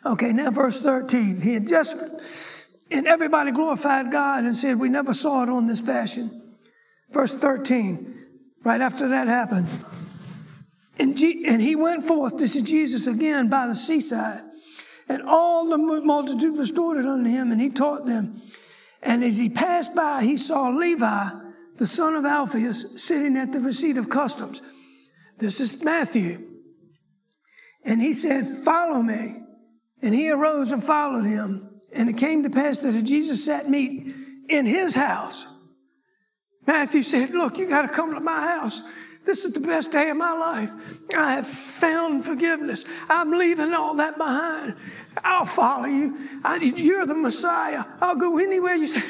Okay, 0.05 0.31
now 0.31 0.51
verse 0.51 0.81
13. 0.81 1.41
He 1.41 1.53
had 1.55 1.67
just, 1.67 1.97
and 2.89 3.05
everybody 3.05 3.51
glorified 3.51 4.11
God 4.11 4.45
and 4.45 4.55
said, 4.55 4.79
We 4.79 4.87
never 4.87 5.13
saw 5.13 5.43
it 5.43 5.49
on 5.49 5.67
this 5.67 5.81
fashion. 5.81 6.55
Verse 7.09 7.35
13, 7.35 8.15
right 8.63 8.79
after 8.79 9.09
that 9.09 9.27
happened. 9.27 9.67
And, 10.99 11.17
G- 11.17 11.45
and 11.47 11.61
he 11.61 11.75
went 11.75 12.03
forth, 12.03 12.37
this 12.37 12.55
is 12.55 12.63
Jesus 12.63 13.07
again, 13.07 13.49
by 13.49 13.67
the 13.67 13.75
seaside. 13.75 14.41
And 15.09 15.21
all 15.23 15.69
the 15.69 15.77
multitude 15.77 16.57
restored 16.57 16.97
it 16.97 17.05
unto 17.05 17.29
him, 17.29 17.51
and 17.51 17.61
he 17.61 17.69
taught 17.69 18.05
them. 18.05 18.41
And 19.01 19.23
as 19.23 19.37
he 19.37 19.49
passed 19.49 19.95
by, 19.95 20.23
he 20.23 20.37
saw 20.37 20.69
Levi, 20.69 21.29
the 21.77 21.87
son 21.87 22.15
of 22.15 22.25
Alphaeus, 22.25 23.01
sitting 23.01 23.37
at 23.37 23.53
the 23.53 23.59
receipt 23.59 23.97
of 23.97 24.09
customs. 24.09 24.61
This 25.37 25.59
is 25.59 25.83
Matthew. 25.83 26.43
And 27.85 28.01
he 28.01 28.13
said, 28.13 28.47
Follow 28.47 29.01
me. 29.01 29.35
And 30.01 30.13
he 30.13 30.29
arose 30.29 30.71
and 30.71 30.83
followed 30.83 31.25
him. 31.25 31.69
And 31.93 32.09
it 32.09 32.17
came 32.17 32.43
to 32.43 32.49
pass 32.49 32.79
that 32.79 32.95
as 32.95 33.03
Jesus 33.03 33.45
sat 33.45 33.69
meat 33.69 34.13
in 34.49 34.65
his 34.65 34.95
house, 34.95 35.47
Matthew 36.65 37.01
said, 37.01 37.31
Look, 37.31 37.57
you 37.57 37.69
got 37.69 37.83
to 37.83 37.87
come 37.87 38.13
to 38.13 38.19
my 38.19 38.41
house. 38.41 38.81
This 39.27 39.43
is 39.43 39.53
the 39.53 39.59
best 39.59 39.91
day 39.91 40.09
of 40.09 40.15
my 40.15 40.31
life. 40.31 40.71
I 41.13 41.33
have 41.33 41.45
found 41.45 42.23
forgiveness. 42.23 42.85
I'm 43.09 43.31
leaving 43.31 43.73
all 43.73 43.93
that 43.95 44.17
behind. 44.17 44.75
I'll 45.21 45.45
follow 45.45 45.85
you. 45.85 46.17
I, 46.45 46.55
you're 46.55 47.05
the 47.05 47.13
Messiah. 47.13 47.83
I'll 47.99 48.15
go 48.15 48.37
anywhere 48.37 48.75
you 48.75 48.87
say. 48.87 49.03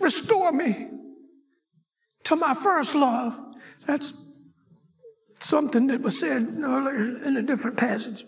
Restore 0.00 0.50
me 0.50 0.88
to 2.24 2.34
my 2.34 2.54
first 2.54 2.96
love. 2.96 3.38
That's 3.86 4.24
something 5.38 5.86
that 5.86 6.00
was 6.00 6.18
said 6.18 6.58
earlier 6.60 7.22
in 7.22 7.36
a 7.36 7.42
different 7.42 7.76
passage. 7.76 8.24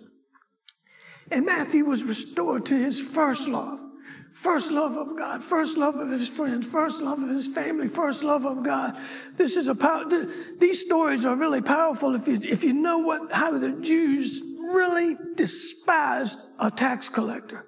And 1.32 1.46
Matthew 1.46 1.84
was 1.84 2.04
restored 2.04 2.64
to 2.66 2.78
his 2.78 3.00
first 3.00 3.48
love. 3.48 3.80
First 4.34 4.72
love 4.72 4.96
of 4.96 5.16
God, 5.16 5.44
first 5.44 5.78
love 5.78 5.94
of 5.94 6.10
his 6.10 6.28
friends, 6.28 6.66
first 6.66 7.00
love 7.00 7.22
of 7.22 7.28
his 7.28 7.46
family, 7.46 7.86
first 7.86 8.24
love 8.24 8.44
of 8.44 8.64
God. 8.64 8.96
This 9.36 9.56
is 9.56 9.68
a 9.68 9.76
power, 9.76 10.06
these 10.58 10.84
stories 10.84 11.24
are 11.24 11.36
really 11.36 11.62
powerful 11.62 12.16
if 12.16 12.26
you, 12.26 12.40
if 12.42 12.64
you 12.64 12.74
know 12.74 12.98
what, 12.98 13.32
how 13.32 13.56
the 13.56 13.80
Jews 13.80 14.42
really 14.58 15.16
despised 15.36 16.36
a 16.58 16.68
tax 16.68 17.08
collector. 17.08 17.64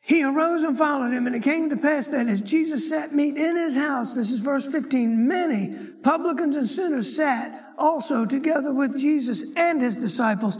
He 0.00 0.22
arose 0.22 0.62
and 0.62 0.78
followed 0.78 1.10
him, 1.10 1.26
and 1.26 1.34
it 1.34 1.42
came 1.42 1.68
to 1.70 1.76
pass 1.76 2.06
that 2.06 2.28
as 2.28 2.40
Jesus 2.40 2.88
sat 2.88 3.12
meat 3.12 3.36
in 3.36 3.56
his 3.56 3.76
house, 3.76 4.14
this 4.14 4.30
is 4.30 4.42
verse 4.42 4.70
15, 4.70 5.26
many 5.26 5.74
publicans 6.04 6.54
and 6.54 6.68
sinners 6.68 7.16
sat 7.16 7.74
also 7.76 8.26
together 8.26 8.72
with 8.72 8.96
Jesus 8.96 9.44
and 9.56 9.82
his 9.82 9.96
disciples, 9.96 10.56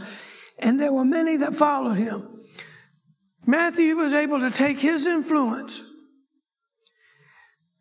and 0.59 0.77
there 0.77 0.91
were 0.91 1.05
many 1.05 1.37
that 1.37 1.55
followed 1.55 1.97
him. 1.97 2.33
Matthew 3.47 3.95
was 3.95 4.13
able 4.13 4.41
to 4.41 4.51
take 4.51 4.77
his 4.77 5.07
influence 5.07 5.81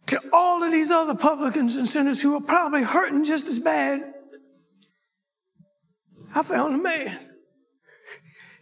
to 0.07 0.21
all 0.33 0.63
of 0.63 0.71
these 0.71 0.93
other 0.93 1.17
publicans 1.17 1.75
and 1.75 1.89
sinners 1.89 2.23
who 2.23 2.35
were 2.35 2.41
probably 2.41 2.85
hurting 2.85 3.25
just 3.25 3.49
as 3.49 3.59
bad. 3.59 4.15
I 6.33 6.45
found 6.45 6.77
a 6.77 6.79
man. 6.79 7.19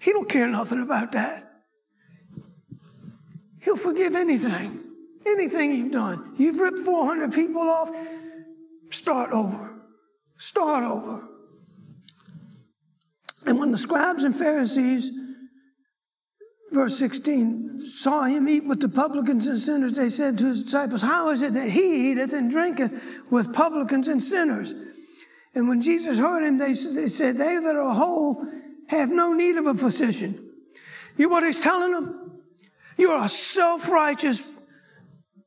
He 0.00 0.12
don't 0.12 0.28
care 0.28 0.48
nothing 0.48 0.82
about 0.82 1.12
that. 1.12 1.50
He'll 3.60 3.76
forgive 3.76 4.14
anything. 4.14 4.80
Anything 5.26 5.72
you've 5.72 5.92
done. 5.92 6.34
You've 6.38 6.58
ripped 6.58 6.78
400 6.78 7.34
people 7.34 7.62
off. 7.62 7.90
Start 8.88 9.32
over. 9.32 9.74
Start 10.38 10.84
over. 10.84 11.28
And 13.46 13.58
when 13.58 13.72
the 13.72 13.78
scribes 13.78 14.24
and 14.24 14.34
Pharisees, 14.34 15.10
verse 16.74 16.98
16, 16.98 17.80
saw 17.80 18.24
him 18.24 18.48
eat 18.48 18.64
with 18.64 18.80
the 18.80 18.88
publicans 18.88 19.46
and 19.46 19.58
sinners, 19.58 19.94
they 19.94 20.08
said 20.08 20.38
to 20.38 20.46
his 20.46 20.64
disciples, 20.64 21.02
How 21.02 21.30
is 21.30 21.42
it 21.42 21.54
that 21.54 21.70
he 21.70 22.10
eateth 22.10 22.32
and 22.32 22.50
drinketh 22.50 23.30
with 23.30 23.54
publicans 23.54 24.08
and 24.08 24.22
sinners? 24.22 24.74
And 25.54 25.68
when 25.68 25.80
Jesus 25.80 26.18
heard 26.18 26.44
him, 26.44 26.58
they, 26.58 26.72
they 26.72 27.08
said, 27.08 27.38
They 27.38 27.58
that 27.58 27.76
are 27.76 27.94
whole 27.94 28.46
have 28.88 29.10
no 29.10 29.32
need 29.32 29.56
of 29.56 29.66
a 29.66 29.74
physician. 29.74 30.50
You 31.16 31.28
know 31.28 31.32
what 31.32 31.44
he's 31.44 31.60
telling 31.60 31.92
them? 31.92 32.40
You 32.98 33.12
are 33.12 33.24
a 33.24 33.28
self-righteous, 33.28 34.50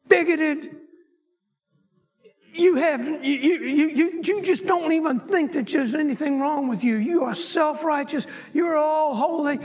bigoted, 0.08 0.78
you 2.58 2.76
have 2.76 3.06
you, 3.06 3.18
you, 3.22 3.88
you, 3.90 4.22
you 4.24 4.42
just 4.42 4.66
don't 4.66 4.92
even 4.92 5.20
think 5.20 5.54
that 5.54 5.68
there's 5.68 5.94
anything 5.94 6.40
wrong 6.40 6.68
with 6.68 6.84
you. 6.84 6.96
You 6.96 7.24
are 7.24 7.36
self-righteous. 7.36 8.26
You're 8.54 8.76
all 8.76 9.16
holy. 9.16 9.60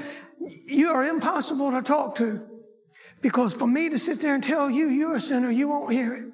You 0.66 0.90
are 0.90 1.04
impossible 1.04 1.70
to 1.72 1.82
talk 1.82 2.16
to. 2.16 2.46
Because 3.20 3.54
for 3.54 3.66
me 3.66 3.88
to 3.90 3.98
sit 3.98 4.20
there 4.20 4.34
and 4.34 4.42
tell 4.42 4.70
you 4.70 4.88
you're 4.88 5.16
a 5.16 5.20
sinner, 5.20 5.50
you 5.50 5.68
won't 5.68 5.92
hear 5.92 6.14
it. 6.14 6.24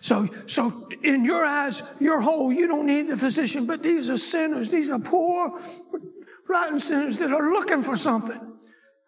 So, 0.00 0.28
so 0.46 0.88
in 1.02 1.24
your 1.24 1.44
eyes, 1.44 1.82
you're 2.00 2.20
whole. 2.20 2.52
You 2.52 2.66
don't 2.66 2.86
need 2.86 3.08
the 3.08 3.16
physician, 3.16 3.66
but 3.66 3.82
these 3.82 4.10
are 4.10 4.18
sinners. 4.18 4.68
These 4.68 4.90
are 4.90 4.98
poor, 4.98 5.60
rotten 6.48 6.80
sinners 6.80 7.18
that 7.18 7.32
are 7.32 7.52
looking 7.52 7.82
for 7.82 7.96
something. 7.96 8.40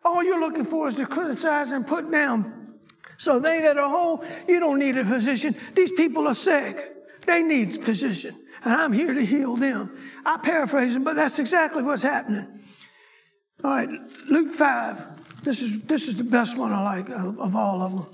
All 0.05 0.23
you're 0.23 0.41
looking 0.41 0.65
for 0.65 0.89
is 0.89 0.97
to 0.97 1.07
criticize 1.07 1.73
and 1.73 1.87
put 1.87 2.11
down. 2.11 2.75
So 3.17 3.39
they 3.39 3.61
that 3.63 3.79
are 3.79 3.89
whole, 3.89 4.25
you 4.49 4.61
don't 4.61 4.79
need 4.79 4.97
a 4.99 5.05
physician. 5.05 5.55
These 5.75 5.93
people 5.93 6.27
are 6.27 6.35
sick. 6.35 6.93
They 7.27 7.43
need 7.43 7.73
physician. 7.73 8.37
And 8.65 8.75
I'm 8.75 8.93
here 8.93 9.15
to 9.15 9.25
heal 9.25 9.57
them. 9.57 9.97
I 10.25 10.39
paraphrase 10.39 10.97
it, 10.97 11.05
but 11.05 11.17
that's 11.17 11.39
exactly 11.39 11.83
what's 11.83 12.03
happening. 12.03 12.47
All 13.65 13.71
right, 13.71 13.89
Luke 14.29 14.53
5. 14.53 15.43
This 15.43 15.63
is, 15.63 15.81
this 15.81 16.07
is 16.07 16.17
the 16.17 16.25
best 16.25 16.59
one 16.59 16.71
I 16.71 16.83
like 16.83 17.09
of, 17.09 17.41
of 17.41 17.57
all 17.57 17.81
of 17.81 17.93
them. 17.93 18.07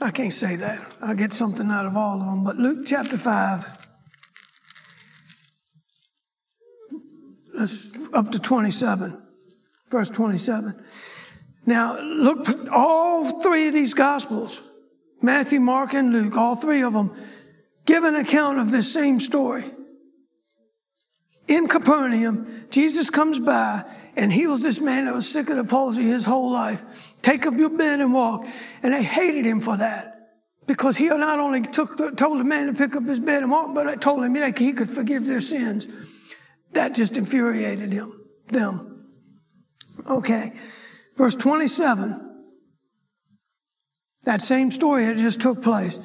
I 0.00 0.10
can't 0.10 0.32
say 0.32 0.56
that. 0.56 0.96
I 1.00 1.14
get 1.14 1.32
something 1.32 1.70
out 1.70 1.86
of 1.86 1.96
all 1.96 2.20
of 2.20 2.26
them. 2.26 2.42
But 2.42 2.56
Luke 2.56 2.84
chapter 2.86 3.16
5, 3.16 3.78
up 8.12 8.32
to 8.32 8.38
27, 8.40 9.22
verse 9.90 10.10
27. 10.10 10.84
Now, 11.66 12.00
look, 12.00 12.48
all 12.72 13.42
three 13.42 13.68
of 13.68 13.74
these 13.74 13.94
gospels, 13.94 14.68
Matthew, 15.22 15.60
Mark, 15.60 15.94
and 15.94 16.12
Luke, 16.12 16.36
all 16.36 16.56
three 16.56 16.82
of 16.82 16.94
them, 16.94 17.14
give 17.88 18.04
an 18.04 18.14
account 18.14 18.58
of 18.58 18.70
this 18.70 18.92
same 18.92 19.18
story. 19.18 19.64
In 21.48 21.66
Capernaum, 21.68 22.66
Jesus 22.68 23.08
comes 23.08 23.38
by 23.38 23.82
and 24.14 24.30
heals 24.30 24.62
this 24.62 24.78
man 24.82 25.06
that 25.06 25.14
was 25.14 25.26
sick 25.26 25.48
of 25.48 25.56
the 25.56 25.64
palsy 25.64 26.02
his 26.02 26.26
whole 26.26 26.52
life. 26.52 27.16
Take 27.22 27.46
up 27.46 27.54
your 27.54 27.70
bed 27.70 28.00
and 28.00 28.12
walk. 28.12 28.46
And 28.82 28.92
they 28.92 29.02
hated 29.02 29.46
him 29.46 29.60
for 29.60 29.78
that. 29.78 30.16
Because 30.66 30.98
he 30.98 31.06
not 31.06 31.40
only 31.40 31.62
took, 31.62 31.96
told 32.18 32.38
the 32.38 32.44
man 32.44 32.66
to 32.66 32.74
pick 32.74 32.94
up 32.94 33.04
his 33.04 33.20
bed 33.20 33.42
and 33.42 33.50
walk, 33.50 33.74
but 33.74 33.86
I 33.86 33.94
told 33.94 34.22
him 34.22 34.34
that 34.34 34.58
he 34.58 34.74
could 34.74 34.90
forgive 34.90 35.26
their 35.26 35.40
sins. 35.40 35.88
That 36.74 36.94
just 36.94 37.16
infuriated 37.16 37.90
him, 37.90 38.20
them. 38.48 39.06
Okay. 40.06 40.52
Verse 41.16 41.34
27. 41.34 42.44
That 44.24 44.42
same 44.42 44.70
story 44.70 45.06
had 45.06 45.16
just 45.16 45.40
took 45.40 45.62
place. 45.62 45.98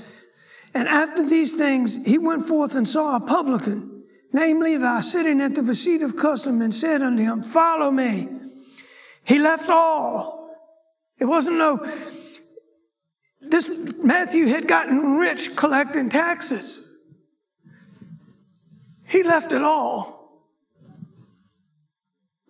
And 0.74 0.88
after 0.88 1.28
these 1.28 1.56
things, 1.56 2.04
he 2.06 2.18
went 2.18 2.48
forth 2.48 2.76
and 2.76 2.88
saw 2.88 3.16
a 3.16 3.20
publican, 3.20 4.04
named 4.32 4.62
Levi, 4.62 5.02
sitting 5.02 5.42
at 5.42 5.56
the 5.56 5.76
seat 5.76 6.02
of 6.02 6.16
custom 6.16 6.62
and 6.62 6.74
said 6.74 7.02
unto 7.02 7.22
him, 7.22 7.44
follow 7.44 7.92
me. 7.92 8.28
He 9.24 9.40
left 9.40 9.70
all 9.70 10.44
it 11.24 11.26
wasn't 11.26 11.58
no, 11.58 11.86
this 13.42 13.70
Matthew 14.04 14.48
had 14.48 14.68
gotten 14.68 15.18
rich 15.18 15.56
collecting 15.56 16.10
taxes. 16.10 16.82
He 19.08 19.24
left 19.24 19.54
it 19.54 19.62
all, 19.62 20.44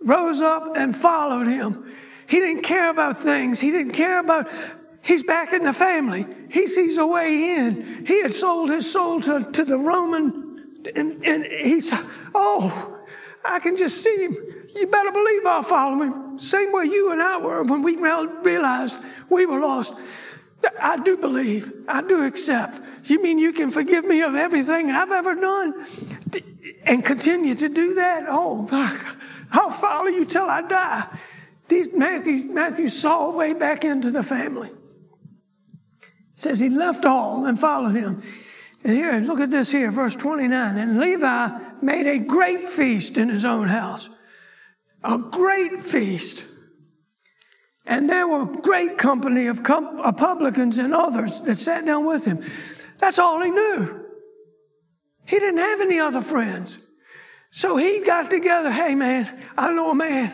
rose 0.02 0.42
up 0.42 0.76
and 0.76 0.96
followed 0.96 1.48
him. 1.48 1.92
He 2.28 2.40
didn't 2.40 2.64
care 2.64 2.90
about 2.90 3.18
things. 3.18 3.60
He 3.60 3.70
didn't 3.70 3.92
care 3.92 4.20
about, 4.20 4.50
he's 5.04 5.24
back 5.24 5.54
in 5.54 5.64
the 5.64 5.74
family. 5.74 6.26
He 6.50 6.68
sees 6.68 6.98
a 6.98 7.06
way 7.06 7.56
in. 7.56 8.06
He 8.06 8.22
had 8.22 8.34
sold 8.34 8.70
his 8.70 8.92
soul 8.92 9.22
to, 9.22 9.50
to 9.52 9.64
the 9.64 9.78
Roman, 9.78 10.82
and, 10.96 11.24
and 11.24 11.46
he's, 11.46 11.94
oh, 12.34 13.00
I 13.46 13.60
can 13.60 13.78
just 13.78 14.02
see 14.02 14.16
him. 14.26 14.36
You 14.76 14.88
better 14.88 15.12
believe 15.12 15.46
I'll 15.46 15.64
follow 15.64 16.02
him. 16.02 16.40
Same 16.40 16.72
way 16.72 16.86
you 16.86 17.12
and 17.12 17.22
I 17.22 17.38
were 17.38 17.64
when 17.64 17.84
we 17.84 17.96
realized 17.98 19.00
we 19.30 19.46
were 19.46 19.60
lost. 19.60 19.94
I 20.82 20.98
do 20.98 21.18
believe. 21.18 21.72
I 21.88 22.02
do 22.02 22.24
accept. 22.26 23.10
You 23.10 23.22
mean 23.22 23.38
you 23.38 23.54
can 23.54 23.70
forgive 23.70 24.06
me 24.06 24.24
of 24.24 24.34
everything 24.36 24.90
I've 24.90 25.12
ever 25.12 25.36
done 25.36 25.86
and 26.86 27.04
continue 27.04 27.54
to 27.56 27.70
do 27.70 27.96
that? 27.96 28.26
Oh, 28.28 28.64
my 28.72 28.98
God. 29.02 29.18
I'll 29.52 29.70
follow 29.70 30.08
you 30.08 30.26
till 30.26 30.46
I 30.46 30.62
die. 30.62 31.08
These 31.68 31.94
Matthew, 31.94 32.46
Matthew 32.46 32.90
saw 32.90 33.28
a 33.28 33.32
way 33.32 33.54
back 33.54 33.86
into 33.86 34.10
the 34.10 34.24
family. 34.24 34.72
Says 36.36 36.60
he 36.60 36.70
left 36.70 37.06
all 37.06 37.46
and 37.46 37.60
followed 37.60 37.96
him. 37.96 38.22
And 38.84 38.94
here, 38.94 39.18
look 39.20 39.40
at 39.40 39.52
this 39.52 39.72
here, 39.72 39.92
verse 39.92 40.16
29. 40.16 40.78
And 40.78 41.00
Levi 41.00 41.50
made 41.82 42.08
a 42.08 42.20
great 42.20 42.66
feast 42.66 43.18
in 43.18 43.30
his 43.30 43.46
own 43.46 43.68
house 43.68 44.10
a 45.04 45.18
great 45.18 45.82
feast. 45.82 46.46
And 47.86 48.10
there 48.10 48.28
were 48.28 48.46
great 48.46 48.98
company 48.98 49.48
of, 49.48 49.64
com- 49.64 50.00
of 50.00 50.18
publicans 50.18 50.78
and 50.78 50.94
others 50.94 51.42
that 51.42 51.56
sat 51.56 51.86
down 51.86 52.06
with 52.06 52.26
him. 52.26 52.42
That's 53.00 53.20
all 53.20 53.42
he 53.42 53.52
knew. 53.52 54.06
He 55.26 55.40
didn't 55.40 55.60
have 55.60 55.82
any 55.82 56.00
other 56.00 56.22
friends. 56.22 56.80
So 57.52 57.78
he 57.78 58.04
got 58.04 58.30
together. 58.30 58.72
Hey 58.72 58.96
man, 58.96 59.28
I 59.58 59.72
know 59.74 59.92
a 59.92 59.96
man 59.96 60.32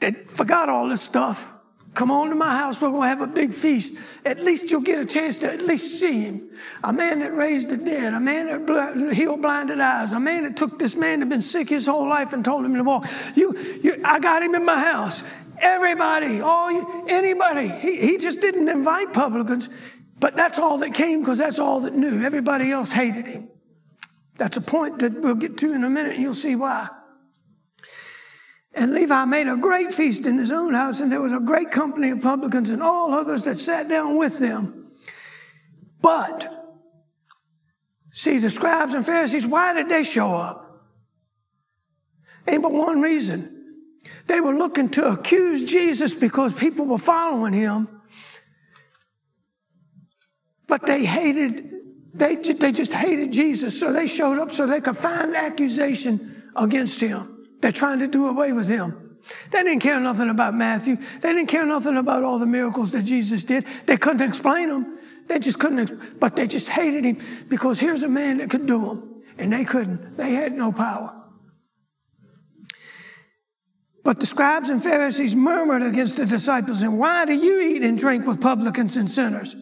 that 0.00 0.30
forgot 0.30 0.68
all 0.68 0.88
this 0.88 1.02
stuff. 1.02 1.52
Come 1.98 2.12
on 2.12 2.28
to 2.28 2.36
my 2.36 2.56
house. 2.56 2.80
We're 2.80 2.90
going 2.90 3.02
to 3.02 3.08
have 3.08 3.22
a 3.22 3.26
big 3.26 3.52
feast. 3.52 3.98
At 4.24 4.38
least 4.38 4.70
you'll 4.70 4.82
get 4.82 5.00
a 5.00 5.04
chance 5.04 5.38
to 5.38 5.52
at 5.52 5.62
least 5.62 5.98
see 5.98 6.20
him. 6.20 6.48
A 6.84 6.92
man 6.92 7.18
that 7.18 7.34
raised 7.34 7.70
the 7.70 7.76
dead, 7.76 8.14
a 8.14 8.20
man 8.20 8.46
that 8.46 9.14
healed 9.14 9.42
blinded 9.42 9.80
eyes, 9.80 10.12
a 10.12 10.20
man 10.20 10.44
that 10.44 10.56
took 10.56 10.78
this 10.78 10.94
man 10.94 11.18
that 11.18 11.28
been 11.28 11.42
sick 11.42 11.68
his 11.68 11.88
whole 11.88 12.08
life 12.08 12.32
and 12.32 12.44
told 12.44 12.64
him 12.64 12.76
to 12.76 12.84
walk. 12.84 13.04
You, 13.34 13.52
you, 13.82 14.00
I 14.04 14.20
got 14.20 14.44
him 14.44 14.54
in 14.54 14.64
my 14.64 14.78
house. 14.78 15.24
Everybody, 15.60 16.40
all 16.40 16.68
anybody. 17.08 17.66
He, 17.66 18.00
he 18.00 18.16
just 18.16 18.40
didn't 18.40 18.68
invite 18.68 19.12
publicans, 19.12 19.68
but 20.20 20.36
that's 20.36 20.60
all 20.60 20.78
that 20.78 20.94
came 20.94 21.18
because 21.18 21.38
that's 21.38 21.58
all 21.58 21.80
that 21.80 21.94
knew. 21.94 22.22
Everybody 22.22 22.70
else 22.70 22.92
hated 22.92 23.26
him. 23.26 23.48
That's 24.36 24.56
a 24.56 24.60
point 24.60 25.00
that 25.00 25.20
we'll 25.20 25.34
get 25.34 25.58
to 25.58 25.72
in 25.72 25.82
a 25.82 25.90
minute 25.90 26.12
and 26.12 26.22
you'll 26.22 26.34
see 26.34 26.54
why. 26.54 26.90
And 28.74 28.94
Levi 28.94 29.24
made 29.24 29.48
a 29.48 29.56
great 29.56 29.92
feast 29.92 30.26
in 30.26 30.38
his 30.38 30.52
own 30.52 30.74
house, 30.74 31.00
and 31.00 31.10
there 31.10 31.20
was 31.20 31.32
a 31.32 31.40
great 31.40 31.70
company 31.70 32.10
of 32.10 32.20
publicans 32.20 32.70
and 32.70 32.82
all 32.82 33.12
others 33.14 33.44
that 33.44 33.56
sat 33.56 33.88
down 33.88 34.18
with 34.18 34.38
them. 34.38 34.92
But, 36.00 36.52
see, 38.12 38.38
the 38.38 38.50
scribes 38.50 38.94
and 38.94 39.04
Pharisees, 39.04 39.46
why 39.46 39.72
did 39.72 39.88
they 39.88 40.04
show 40.04 40.34
up? 40.34 40.64
Ain't 42.46 42.62
but 42.62 42.72
one 42.72 43.00
reason. 43.00 43.54
They 44.26 44.40
were 44.40 44.54
looking 44.54 44.90
to 44.90 45.08
accuse 45.10 45.64
Jesus 45.64 46.14
because 46.14 46.52
people 46.52 46.86
were 46.86 46.98
following 46.98 47.52
him. 47.54 47.88
But 50.66 50.86
they 50.86 51.04
hated, 51.04 51.72
they, 52.12 52.36
they 52.36 52.72
just 52.72 52.92
hated 52.92 53.32
Jesus. 53.32 53.80
So 53.80 53.92
they 53.92 54.06
showed 54.06 54.38
up 54.38 54.52
so 54.52 54.66
they 54.66 54.82
could 54.82 54.96
find 54.96 55.34
accusation 55.34 56.50
against 56.54 57.00
him. 57.00 57.37
They're 57.60 57.72
trying 57.72 58.00
to 58.00 58.08
do 58.08 58.28
away 58.28 58.52
with 58.52 58.68
him. 58.68 59.18
They 59.50 59.62
didn't 59.62 59.80
care 59.80 60.00
nothing 60.00 60.30
about 60.30 60.54
Matthew. 60.54 60.96
They 60.96 61.32
didn't 61.32 61.48
care 61.48 61.66
nothing 61.66 61.96
about 61.96 62.24
all 62.24 62.38
the 62.38 62.46
miracles 62.46 62.92
that 62.92 63.02
Jesus 63.02 63.44
did. 63.44 63.66
They 63.86 63.96
couldn't 63.96 64.22
explain 64.22 64.68
them. 64.68 64.98
They 65.26 65.38
just 65.38 65.58
couldn't, 65.58 66.18
but 66.18 66.36
they 66.36 66.46
just 66.46 66.68
hated 66.68 67.04
him 67.04 67.18
because 67.48 67.78
here's 67.78 68.02
a 68.02 68.08
man 68.08 68.38
that 68.38 68.50
could 68.50 68.66
do 68.66 68.86
them. 68.86 69.22
And 69.36 69.52
they 69.52 69.64
couldn't. 69.64 70.16
They 70.16 70.32
had 70.32 70.52
no 70.52 70.72
power. 70.72 71.14
But 74.02 74.20
the 74.20 74.26
scribes 74.26 74.70
and 74.70 74.82
Pharisees 74.82 75.36
murmured 75.36 75.82
against 75.82 76.16
the 76.16 76.24
disciples 76.24 76.80
and 76.80 76.98
why 76.98 77.26
do 77.26 77.34
you 77.34 77.60
eat 77.60 77.82
and 77.82 77.98
drink 77.98 78.26
with 78.26 78.40
publicans 78.40 78.96
and 78.96 79.10
sinners? 79.10 79.54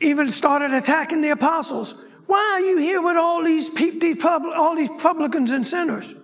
Even 0.00 0.28
started 0.28 0.72
attacking 0.72 1.20
the 1.20 1.30
apostles. 1.30 1.94
Why 2.26 2.52
are 2.54 2.60
you 2.60 2.78
here 2.78 3.00
with 3.00 3.16
all 3.16 3.42
these, 3.42 3.70
these 3.70 4.16
pub, 4.16 4.42
all 4.44 4.74
these 4.74 4.90
publicans 4.98 5.50
and 5.50 5.66
sinners? 5.66 6.14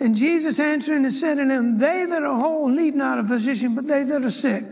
And 0.00 0.14
Jesus 0.14 0.60
answering 0.60 1.04
and 1.04 1.12
said 1.12 1.36
to 1.36 1.44
them, 1.44 1.78
They 1.78 2.04
that 2.04 2.22
are 2.22 2.38
whole 2.38 2.68
need 2.68 2.94
not 2.94 3.18
a 3.18 3.24
physician, 3.24 3.74
but 3.74 3.86
they 3.86 4.04
that 4.04 4.22
are 4.22 4.30
sick. 4.30 4.64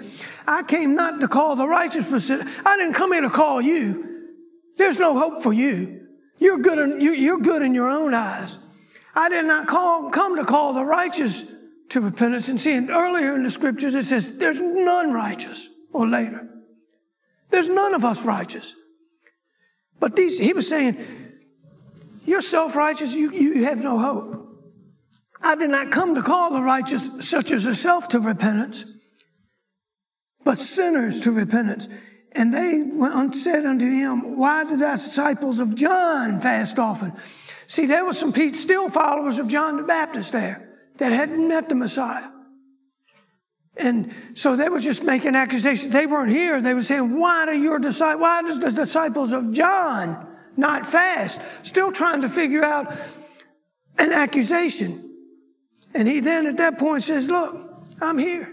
I 0.46 0.62
came 0.62 0.94
not 0.94 1.20
to 1.20 1.28
call 1.28 1.56
the 1.56 1.66
righteous, 1.66 2.08
but 2.08 2.48
I 2.64 2.76
didn't 2.76 2.94
come 2.94 3.12
here 3.12 3.22
to 3.22 3.30
call 3.30 3.60
you. 3.60 4.04
There's 4.76 5.00
no 5.00 5.18
hope 5.18 5.42
for 5.42 5.52
you. 5.52 6.06
You're 6.38 6.58
good 6.58 6.78
in, 6.78 7.00
you're 7.00 7.40
good 7.40 7.62
in 7.62 7.74
your 7.74 7.88
own 7.88 8.14
eyes. 8.14 8.58
I 9.14 9.28
did 9.30 9.46
not 9.46 9.66
call, 9.66 10.10
come 10.10 10.36
to 10.36 10.44
call 10.44 10.74
the 10.74 10.84
righteous 10.84 11.50
to 11.88 12.00
repentance. 12.00 12.48
And 12.48 12.60
see, 12.60 12.76
earlier 12.88 13.34
in 13.34 13.42
the 13.42 13.50
scriptures 13.50 13.94
it 13.94 14.04
says, 14.04 14.38
there's 14.38 14.60
none 14.60 15.12
righteous, 15.12 15.68
or 15.92 16.06
later. 16.06 16.46
There's 17.48 17.68
none 17.68 17.94
of 17.94 18.04
us 18.04 18.24
righteous. 18.24 18.74
But 20.00 20.16
these, 20.16 20.38
he 20.38 20.52
was 20.52 20.68
saying, 20.68 20.96
you're 22.26 22.40
self-righteous, 22.40 23.14
you, 23.14 23.30
you 23.30 23.64
have 23.64 23.82
no 23.82 23.98
hope. 23.98 24.36
I 25.40 25.54
did 25.54 25.70
not 25.70 25.92
come 25.92 26.14
to 26.16 26.22
call 26.22 26.52
the 26.52 26.62
righteous, 26.62 27.08
such 27.20 27.52
as 27.52 27.64
yourself, 27.64 28.08
to 28.08 28.20
repentance, 28.20 28.84
but 30.44 30.58
sinners 30.58 31.20
to 31.20 31.32
repentance. 31.32 31.88
And 32.32 32.52
they 32.52 32.84
said 33.32 33.64
unto 33.64 33.88
him, 33.88 34.36
Why 34.36 34.64
did 34.64 34.80
the 34.80 34.90
disciples 34.90 35.58
of 35.58 35.74
John 35.74 36.40
fast 36.40 36.78
often? 36.78 37.12
See, 37.66 37.86
there 37.86 38.04
were 38.04 38.12
some 38.12 38.34
still 38.54 38.88
followers 38.88 39.38
of 39.38 39.48
John 39.48 39.76
the 39.76 39.84
Baptist 39.84 40.32
there 40.32 40.68
that 40.98 41.12
hadn't 41.12 41.46
met 41.48 41.68
the 41.68 41.74
Messiah. 41.74 42.28
And 43.76 44.14
so 44.34 44.56
they 44.56 44.68
were 44.68 44.80
just 44.80 45.04
making 45.04 45.36
accusations. 45.36 45.92
They 45.92 46.06
weren't 46.06 46.30
here. 46.30 46.60
They 46.60 46.72
were 46.72 46.82
saying, 46.82 47.18
why 47.18 47.46
do 47.46 47.52
your 47.52 47.78
disciples, 47.78 48.22
why 48.22 48.42
does 48.42 48.58
the 48.58 48.72
disciples 48.72 49.32
of 49.32 49.52
John 49.52 50.26
not 50.56 50.86
fast? 50.86 51.42
Still 51.64 51.92
trying 51.92 52.22
to 52.22 52.28
figure 52.28 52.64
out 52.64 52.96
an 53.98 54.12
accusation. 54.12 55.02
And 55.94 56.08
he 56.08 56.20
then 56.20 56.46
at 56.46 56.56
that 56.56 56.78
point 56.78 57.04
says, 57.04 57.28
look, 57.28 57.84
I'm 58.00 58.18
here. 58.18 58.52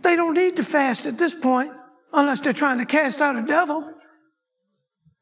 They 0.00 0.16
don't 0.16 0.34
need 0.34 0.56
to 0.56 0.62
fast 0.62 1.06
at 1.06 1.16
this 1.16 1.34
point 1.34 1.72
unless 2.12 2.40
they're 2.40 2.52
trying 2.52 2.78
to 2.78 2.84
cast 2.84 3.20
out 3.20 3.36
a 3.36 3.42
devil. 3.42 3.90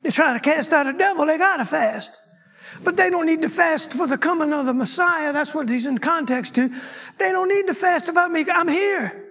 They're 0.02 0.10
trying 0.10 0.34
to 0.34 0.40
cast 0.40 0.72
out 0.72 0.86
a 0.86 0.92
devil, 0.92 1.26
they 1.26 1.38
gotta 1.38 1.64
fast. 1.64 2.12
But 2.84 2.96
they 2.96 3.10
don't 3.10 3.26
need 3.26 3.42
to 3.42 3.48
fast 3.48 3.92
for 3.92 4.06
the 4.06 4.18
coming 4.18 4.52
of 4.52 4.66
the 4.66 4.74
Messiah. 4.74 5.32
That's 5.32 5.54
what 5.54 5.68
he's 5.68 5.86
in 5.86 5.98
context 5.98 6.54
to. 6.56 6.68
They 7.18 7.30
don't 7.30 7.48
need 7.48 7.66
to 7.66 7.74
fast 7.74 8.08
about 8.08 8.30
me. 8.30 8.44
I'm 8.52 8.68
here. 8.68 9.30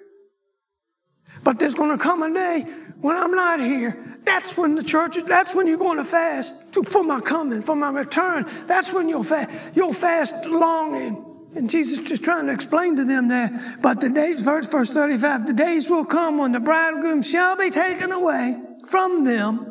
But 1.44 1.60
there's 1.60 1.74
going 1.74 1.98
to 1.98 2.02
come 2.02 2.22
a 2.24 2.34
day 2.34 2.62
when 3.02 3.16
I'm 3.16 3.32
not 3.32 3.60
here. 3.60 4.20
That's 4.24 4.56
when 4.56 4.76
the 4.76 4.84
church, 4.84 5.18
that's 5.26 5.56
when 5.56 5.66
you're 5.68 5.78
going 5.78 5.98
to 5.98 6.04
fast 6.04 6.76
for 6.86 7.04
my 7.04 7.20
coming, 7.20 7.62
for 7.62 7.76
my 7.76 7.90
return. 7.90 8.46
That's 8.68 8.94
when 8.94 9.10
you'll 9.10 9.24
fast. 9.24 9.50
You'll 9.76 9.94
fast 9.94 10.46
longing. 10.46 11.26
And 11.56 11.70
Jesus 11.70 12.02
just 12.08 12.24
trying 12.24 12.46
to 12.46 12.54
explain 12.54 12.96
to 12.98 13.04
them 13.04 13.28
there. 13.28 13.78
But 13.82 14.00
the 14.00 14.10
days, 14.10 14.44
verse 14.44 14.68
35, 14.68 15.48
the 15.48 15.54
days 15.54 15.90
will 15.90 16.06
come 16.06 16.38
when 16.38 16.52
the 16.52 16.60
bridegroom 16.60 17.24
shall 17.24 17.58
be 17.58 17.72
taken 17.72 18.12
away 18.12 18.58
from 18.86 19.26
them. 19.26 19.71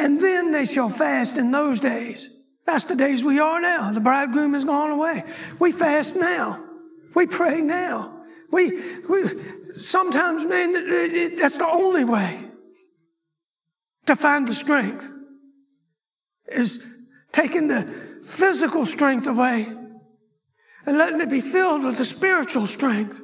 And 0.00 0.18
then 0.18 0.50
they 0.50 0.64
shall 0.64 0.88
fast 0.88 1.36
in 1.36 1.50
those 1.50 1.78
days. 1.78 2.30
That's 2.64 2.84
the 2.84 2.96
days 2.96 3.22
we 3.22 3.38
are 3.38 3.60
now. 3.60 3.92
The 3.92 4.00
bridegroom 4.00 4.54
has 4.54 4.64
gone 4.64 4.90
away. 4.90 5.24
We 5.58 5.72
fast 5.72 6.16
now. 6.16 6.64
We 7.14 7.26
pray 7.26 7.60
now. 7.60 8.22
We, 8.50 8.80
we 9.06 9.24
sometimes, 9.76 10.46
man, 10.46 11.36
that's 11.36 11.58
the 11.58 11.68
only 11.68 12.04
way 12.04 12.40
to 14.06 14.16
find 14.16 14.48
the 14.48 14.54
strength 14.54 15.12
is 16.50 16.82
taking 17.32 17.68
the 17.68 17.82
physical 18.24 18.86
strength 18.86 19.26
away 19.26 19.70
and 20.86 20.96
letting 20.96 21.20
it 21.20 21.28
be 21.28 21.42
filled 21.42 21.84
with 21.84 21.98
the 21.98 22.06
spiritual 22.06 22.66
strength 22.66 23.20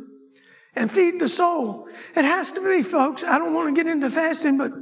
and 0.74 0.92
feed 0.92 1.20
the 1.20 1.28
soul. 1.28 1.88
It 2.14 2.26
has 2.26 2.50
to 2.50 2.62
be, 2.62 2.82
folks. 2.82 3.24
I 3.24 3.38
don't 3.38 3.54
want 3.54 3.74
to 3.74 3.82
get 3.82 3.90
into 3.90 4.10
fasting, 4.10 4.58
but 4.58 4.72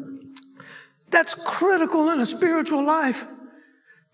that's 1.15 1.37
critical 1.37 2.11
in 2.11 2.19
a 2.19 2.27
spiritual 2.27 2.85
life 2.85 3.25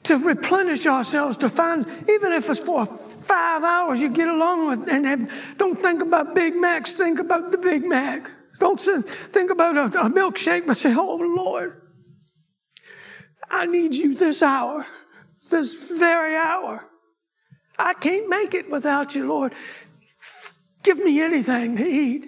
to 0.02 0.18
replenish 0.18 0.86
ourselves, 0.86 1.38
to 1.38 1.48
find, 1.48 1.86
even 2.08 2.32
if 2.32 2.48
it's 2.50 2.60
for 2.60 2.84
five 2.84 3.62
hours, 3.62 4.02
you 4.02 4.10
get 4.10 4.28
along 4.28 4.68
with, 4.68 4.88
and 4.88 5.06
have, 5.06 5.54
don't 5.56 5.80
think 5.80 6.02
about 6.02 6.34
Big 6.34 6.54
Macs, 6.54 6.92
think 6.92 7.18
about 7.18 7.52
the 7.52 7.58
Big 7.58 7.84
Mac. 7.86 8.30
Don't 8.58 8.78
think 8.78 9.50
about 9.50 9.78
a, 9.78 9.84
a 10.00 10.10
milkshake, 10.10 10.66
but 10.66 10.76
say, 10.76 10.94
Oh 10.94 11.16
Lord, 11.16 11.80
I 13.50 13.64
need 13.64 13.94
you 13.94 14.14
this 14.14 14.42
hour, 14.42 14.86
this 15.50 15.98
very 15.98 16.36
hour. 16.36 16.86
I 17.78 17.94
can't 17.94 18.28
make 18.28 18.52
it 18.52 18.70
without 18.70 19.14
you, 19.14 19.26
Lord. 19.26 19.54
Give 20.82 20.98
me 21.02 21.22
anything 21.22 21.76
to 21.76 21.86
eat 21.86 22.26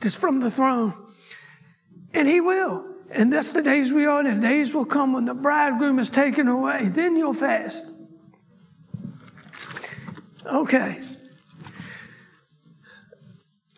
just 0.00 0.18
from 0.18 0.40
the 0.40 0.50
throne. 0.50 0.94
And 2.14 2.26
He 2.26 2.40
will. 2.40 2.93
And 3.14 3.32
that's 3.32 3.52
the 3.52 3.62
days 3.62 3.92
we 3.92 4.06
are 4.06 4.20
in. 4.20 4.40
The 4.40 4.46
days 4.46 4.74
will 4.74 4.84
come 4.84 5.12
when 5.12 5.24
the 5.24 5.34
bridegroom 5.34 6.00
is 6.00 6.10
taken 6.10 6.48
away. 6.48 6.88
Then 6.88 7.16
you'll 7.16 7.32
fast. 7.32 7.94
Okay. 10.44 11.00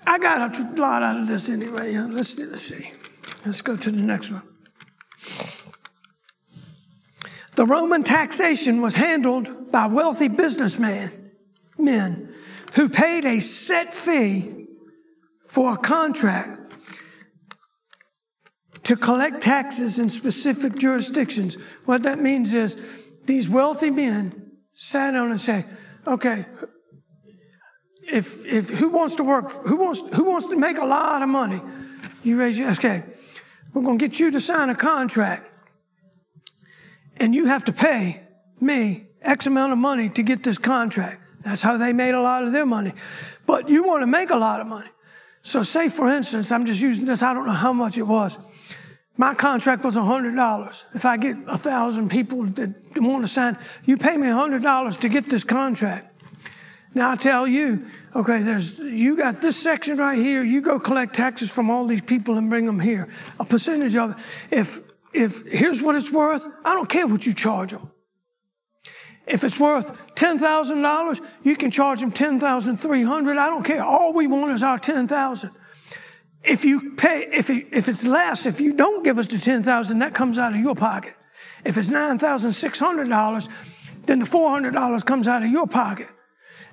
I 0.06 0.18
got 0.18 0.58
a 0.58 0.80
lot 0.80 1.02
out 1.02 1.20
of 1.20 1.28
this 1.28 1.50
anyway. 1.50 1.96
Let's, 1.96 2.38
let's 2.38 2.62
see. 2.62 2.92
Let's 3.44 3.60
go 3.60 3.76
to 3.76 3.90
the 3.90 4.00
next 4.00 4.30
one. 4.30 4.42
The 7.56 7.66
Roman 7.66 8.02
taxation 8.02 8.80
was 8.80 8.94
handled 8.94 9.70
by 9.70 9.86
wealthy 9.86 10.28
businessmen, 10.28 11.10
men 11.78 12.34
who 12.74 12.88
paid 12.88 13.24
a 13.24 13.40
set 13.40 13.94
fee 13.94 14.66
for 15.44 15.72
a 15.72 15.76
contract 15.76 16.65
to 18.86 18.94
collect 18.94 19.40
taxes 19.40 19.98
in 19.98 20.08
specific 20.08 20.76
jurisdictions. 20.76 21.56
What 21.86 22.04
that 22.04 22.20
means 22.20 22.52
is 22.52 22.76
these 23.24 23.48
wealthy 23.48 23.90
men 23.90 24.52
sat 24.74 25.10
down 25.10 25.32
and 25.32 25.40
say, 25.40 25.64
okay, 26.06 26.46
if, 28.08 28.46
if 28.46 28.70
who 28.70 28.90
wants 28.90 29.16
to 29.16 29.24
work, 29.24 29.50
who 29.66 29.74
wants, 29.74 30.02
who 30.14 30.22
wants 30.22 30.46
to 30.46 30.56
make 30.56 30.78
a 30.78 30.84
lot 30.84 31.20
of 31.20 31.28
money? 31.28 31.60
You 32.22 32.38
raise 32.38 32.56
your, 32.56 32.70
okay, 32.70 33.02
we're 33.74 33.82
going 33.82 33.98
to 33.98 34.08
get 34.08 34.20
you 34.20 34.30
to 34.30 34.40
sign 34.40 34.70
a 34.70 34.76
contract 34.76 35.52
and 37.16 37.34
you 37.34 37.46
have 37.46 37.64
to 37.64 37.72
pay 37.72 38.22
me 38.60 39.08
X 39.20 39.48
amount 39.48 39.72
of 39.72 39.78
money 39.78 40.10
to 40.10 40.22
get 40.22 40.44
this 40.44 40.58
contract. 40.58 41.20
That's 41.40 41.60
how 41.60 41.76
they 41.76 41.92
made 41.92 42.14
a 42.14 42.20
lot 42.20 42.44
of 42.44 42.52
their 42.52 42.66
money. 42.66 42.92
But 43.46 43.68
you 43.68 43.82
want 43.82 44.02
to 44.02 44.06
make 44.06 44.30
a 44.30 44.36
lot 44.36 44.60
of 44.60 44.68
money. 44.68 44.90
So 45.42 45.64
say, 45.64 45.88
for 45.88 46.08
instance, 46.08 46.52
I'm 46.52 46.66
just 46.66 46.80
using 46.80 47.06
this, 47.06 47.20
I 47.24 47.34
don't 47.34 47.46
know 47.46 47.52
how 47.52 47.72
much 47.72 47.98
it 47.98 48.06
was. 48.06 48.38
My 49.16 49.34
contract 49.34 49.82
was 49.84 49.96
$100. 49.96 50.84
If 50.94 51.04
I 51.04 51.16
get 51.16 51.36
a 51.46 51.56
thousand 51.56 52.10
people 52.10 52.44
that 52.44 52.74
want 52.96 53.24
to 53.24 53.28
sign, 53.28 53.56
you 53.84 53.96
pay 53.96 54.16
me 54.16 54.26
$100 54.26 55.00
to 55.00 55.08
get 55.08 55.30
this 55.30 55.44
contract. 55.44 56.12
Now 56.94 57.10
I 57.10 57.16
tell 57.16 57.46
you, 57.46 57.86
okay, 58.14 58.42
there's, 58.42 58.78
you 58.78 59.16
got 59.16 59.40
this 59.40 59.56
section 59.56 59.98
right 59.98 60.16
here. 60.18 60.42
You 60.42 60.60
go 60.60 60.78
collect 60.78 61.14
taxes 61.14 61.50
from 61.50 61.70
all 61.70 61.86
these 61.86 62.00
people 62.00 62.36
and 62.38 62.48
bring 62.50 62.66
them 62.66 62.80
here. 62.80 63.08
A 63.38 63.44
percentage 63.44 63.96
of 63.96 64.12
it. 64.12 64.16
If 64.50 64.80
if 65.16 65.46
here's 65.46 65.80
what 65.80 65.96
it's 65.96 66.12
worth, 66.12 66.46
I 66.64 66.74
don't 66.74 66.88
care 66.88 67.06
what 67.06 67.24
you 67.24 67.32
charge 67.32 67.72
them. 67.72 67.90
If 69.26 69.42
it's 69.42 69.58
worth 69.58 70.14
$10,000, 70.14 71.26
you 71.42 71.56
can 71.56 71.70
charge 71.70 72.00
them 72.00 72.12
10,300. 72.12 73.38
I 73.38 73.50
don't 73.50 73.64
care. 73.64 73.82
All 73.82 74.12
we 74.12 74.26
want 74.26 74.52
is 74.52 74.62
our 74.62 74.78
10,000. 74.78 75.50
If 76.46 76.64
you 76.64 76.94
pay, 76.94 77.28
if, 77.32 77.50
it, 77.50 77.66
if 77.72 77.88
it's 77.88 78.04
less, 78.04 78.46
if 78.46 78.60
you 78.60 78.72
don't 78.72 79.02
give 79.02 79.18
us 79.18 79.26
the 79.26 79.38
10,000, 79.38 79.98
that 79.98 80.14
comes 80.14 80.38
out 80.38 80.54
of 80.54 80.60
your 80.60 80.76
pocket. 80.76 81.14
If 81.64 81.76
it's 81.76 81.90
$9,600, 81.90 83.48
then 84.06 84.20
the 84.20 84.24
$400 84.24 85.04
comes 85.04 85.26
out 85.26 85.42
of 85.42 85.50
your 85.50 85.66
pocket. 85.66 86.06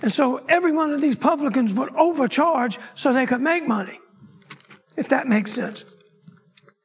And 0.01 0.11
so 0.11 0.45
every 0.47 0.71
one 0.71 0.93
of 0.93 1.01
these 1.01 1.15
publicans 1.15 1.73
would 1.73 1.93
overcharge 1.95 2.77
so 2.93 3.13
they 3.13 3.25
could 3.25 3.41
make 3.41 3.67
money. 3.67 3.99
If 4.95 5.09
that 5.09 5.27
makes 5.27 5.51
sense. 5.51 5.87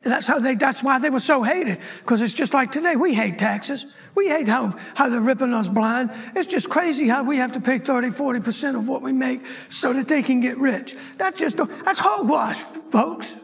And 0.02 0.12
that's 0.12 0.26
how 0.26 0.38
they, 0.38 0.54
that's 0.54 0.82
why 0.82 0.98
they 0.98 1.10
were 1.10 1.20
so 1.20 1.42
hated. 1.42 1.80
Because 2.00 2.22
it's 2.22 2.32
just 2.32 2.54
like 2.54 2.72
today. 2.72 2.96
We 2.96 3.12
hate 3.12 3.38
taxes. 3.38 3.84
We 4.18 4.26
hate 4.26 4.48
how, 4.48 4.76
how 4.96 5.10
they're 5.10 5.20
ripping 5.20 5.54
us 5.54 5.68
blind. 5.68 6.10
It's 6.34 6.48
just 6.48 6.68
crazy 6.68 7.06
how 7.06 7.22
we 7.22 7.36
have 7.36 7.52
to 7.52 7.60
pay 7.60 7.78
30, 7.78 8.08
40% 8.08 8.76
of 8.76 8.88
what 8.88 9.00
we 9.00 9.12
make 9.12 9.42
so 9.68 9.92
that 9.92 10.08
they 10.08 10.24
can 10.24 10.40
get 10.40 10.58
rich. 10.58 10.96
That's 11.18 11.38
just, 11.38 11.56
that's 11.56 12.00
hogwash, 12.00 12.56
folks. 12.90 13.36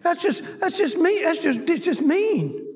That's 0.00 0.22
just, 0.22 0.58
that's 0.58 0.78
just 0.78 0.96
mean. 0.96 1.22
That's 1.24 1.42
just, 1.42 1.68
it's 1.68 1.84
just 1.84 2.00
mean. 2.00 2.66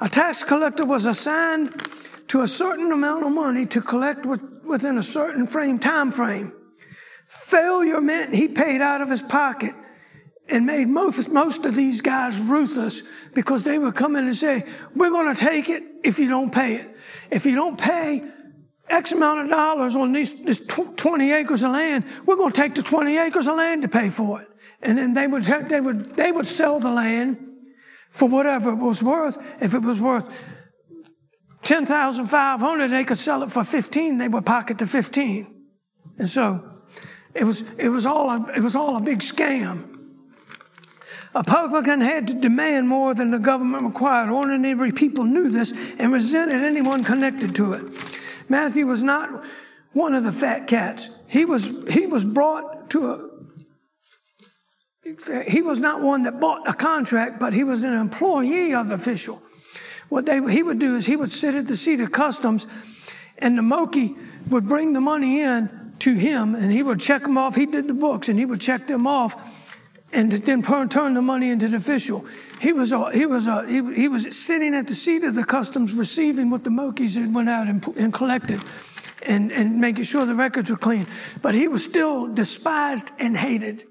A 0.00 0.08
tax 0.08 0.42
collector 0.42 0.84
was 0.84 1.06
assigned 1.06 1.80
to 2.26 2.40
a 2.40 2.48
certain 2.48 2.90
amount 2.90 3.24
of 3.24 3.30
money 3.30 3.64
to 3.66 3.80
collect 3.80 4.26
with, 4.26 4.42
within 4.64 4.98
a 4.98 5.04
certain 5.04 5.46
frame, 5.46 5.78
time 5.78 6.10
frame. 6.10 6.52
Failure 7.24 8.00
meant 8.00 8.34
he 8.34 8.48
paid 8.48 8.80
out 8.80 9.00
of 9.00 9.08
his 9.08 9.22
pocket 9.22 9.76
and 10.48 10.66
made 10.66 10.88
most, 10.88 11.28
most 11.28 11.64
of 11.64 11.76
these 11.76 12.00
guys 12.00 12.40
ruthless 12.40 13.08
because 13.32 13.62
they 13.62 13.78
would 13.78 13.94
come 13.94 14.16
in 14.16 14.26
and 14.26 14.36
say, 14.36 14.64
we're 14.96 15.10
going 15.10 15.32
to 15.32 15.40
take 15.40 15.68
it 15.68 15.84
if 16.04 16.18
you 16.18 16.28
don't 16.28 16.52
pay 16.52 16.76
it. 16.76 16.96
If 17.30 17.46
you 17.46 17.54
don't 17.54 17.78
pay 17.78 18.22
X 18.88 19.12
amount 19.12 19.40
of 19.40 19.48
dollars 19.48 19.94
on 19.96 20.12
these, 20.12 20.42
this 20.42 20.60
20 20.60 21.32
acres 21.32 21.62
of 21.62 21.72
land, 21.72 22.04
we're 22.26 22.36
going 22.36 22.52
to 22.52 22.60
take 22.60 22.74
the 22.74 22.82
20 22.82 23.16
acres 23.18 23.46
of 23.46 23.56
land 23.56 23.82
to 23.82 23.88
pay 23.88 24.10
for 24.10 24.42
it. 24.42 24.48
And 24.82 24.98
then 24.98 25.14
they 25.14 25.26
would, 25.26 25.44
they 25.44 25.80
would, 25.80 26.16
they 26.16 26.32
would 26.32 26.48
sell 26.48 26.80
the 26.80 26.90
land 26.90 27.38
for 28.10 28.28
whatever 28.28 28.70
it 28.70 28.76
was 28.76 29.02
worth. 29.02 29.38
If 29.62 29.74
it 29.74 29.82
was 29.82 30.00
worth 30.00 30.28
10,500, 31.62 32.88
they 32.88 33.04
could 33.04 33.18
sell 33.18 33.42
it 33.42 33.50
for 33.50 33.62
15. 33.62 34.18
They 34.18 34.28
would 34.28 34.46
pocket 34.46 34.78
the 34.78 34.86
15. 34.86 35.46
And 36.18 36.28
so 36.28 36.64
it 37.34 37.44
was, 37.44 37.62
it 37.78 37.88
was 37.88 38.06
all 38.06 38.30
a, 38.30 38.52
it 38.56 38.60
was 38.60 38.74
all 38.74 38.96
a 38.96 39.00
big 39.00 39.20
scam. 39.20 39.99
A 41.34 41.44
publican 41.44 42.00
had 42.00 42.26
to 42.28 42.34
demand 42.34 42.88
more 42.88 43.14
than 43.14 43.30
the 43.30 43.38
government 43.38 43.84
required. 43.84 44.30
Ordinary 44.30 44.90
people 44.90 45.24
knew 45.24 45.48
this 45.48 45.72
and 45.98 46.12
resented 46.12 46.62
anyone 46.62 47.04
connected 47.04 47.54
to 47.56 47.74
it. 47.74 47.84
Matthew 48.48 48.86
was 48.86 49.02
not 49.02 49.44
one 49.92 50.14
of 50.14 50.24
the 50.24 50.32
fat 50.32 50.66
cats. 50.66 51.10
He 51.28 51.44
was, 51.44 51.84
he 51.88 52.06
was 52.06 52.24
brought 52.24 52.90
to 52.90 53.10
a, 53.12 53.30
he 55.48 55.62
was 55.62 55.80
not 55.80 56.02
one 56.02 56.24
that 56.24 56.40
bought 56.40 56.68
a 56.68 56.72
contract, 56.72 57.38
but 57.38 57.52
he 57.52 57.64
was 57.64 57.84
an 57.84 57.94
employee 57.94 58.74
of 58.74 58.88
the 58.88 58.94
official. 58.94 59.40
What 60.08 60.26
they, 60.26 60.40
he 60.52 60.62
would 60.62 60.80
do 60.80 60.96
is 60.96 61.06
he 61.06 61.16
would 61.16 61.30
sit 61.30 61.54
at 61.54 61.68
the 61.68 61.76
seat 61.76 62.00
of 62.00 62.10
customs 62.10 62.66
and 63.38 63.56
the 63.56 63.62
Moki 63.62 64.16
would 64.48 64.66
bring 64.66 64.92
the 64.92 65.00
money 65.00 65.40
in 65.40 65.94
to 66.00 66.14
him 66.14 66.56
and 66.56 66.72
he 66.72 66.82
would 66.82 67.00
check 67.00 67.22
them 67.22 67.38
off. 67.38 67.54
He 67.54 67.66
did 67.66 67.86
the 67.86 67.94
books 67.94 68.28
and 68.28 68.38
he 68.38 68.44
would 68.44 68.60
check 68.60 68.88
them 68.88 69.06
off 69.06 69.36
and 70.12 70.32
then 70.32 70.62
turn 70.62 71.14
the 71.14 71.22
money 71.22 71.50
into 71.50 71.68
the 71.68 71.76
official. 71.76 72.24
He 72.60 72.72
was 72.72 72.92
a, 72.92 73.10
he 73.12 73.26
was 73.26 73.46
a, 73.46 73.66
he, 73.66 73.94
he, 73.94 74.08
was 74.08 74.36
sitting 74.36 74.74
at 74.74 74.88
the 74.88 74.94
seat 74.94 75.24
of 75.24 75.34
the 75.34 75.44
customs, 75.44 75.94
receiving 75.94 76.50
what 76.50 76.64
the 76.64 76.70
Mokis 76.70 77.16
had 77.20 77.34
went 77.34 77.48
out 77.48 77.68
and, 77.68 77.86
and 77.96 78.12
collected, 78.12 78.60
and 79.22 79.52
and 79.52 79.80
making 79.80 80.04
sure 80.04 80.26
the 80.26 80.34
records 80.34 80.70
were 80.70 80.76
clean. 80.76 81.06
But 81.42 81.54
he 81.54 81.68
was 81.68 81.84
still 81.84 82.32
despised 82.32 83.10
and 83.18 83.36
hated 83.36 83.84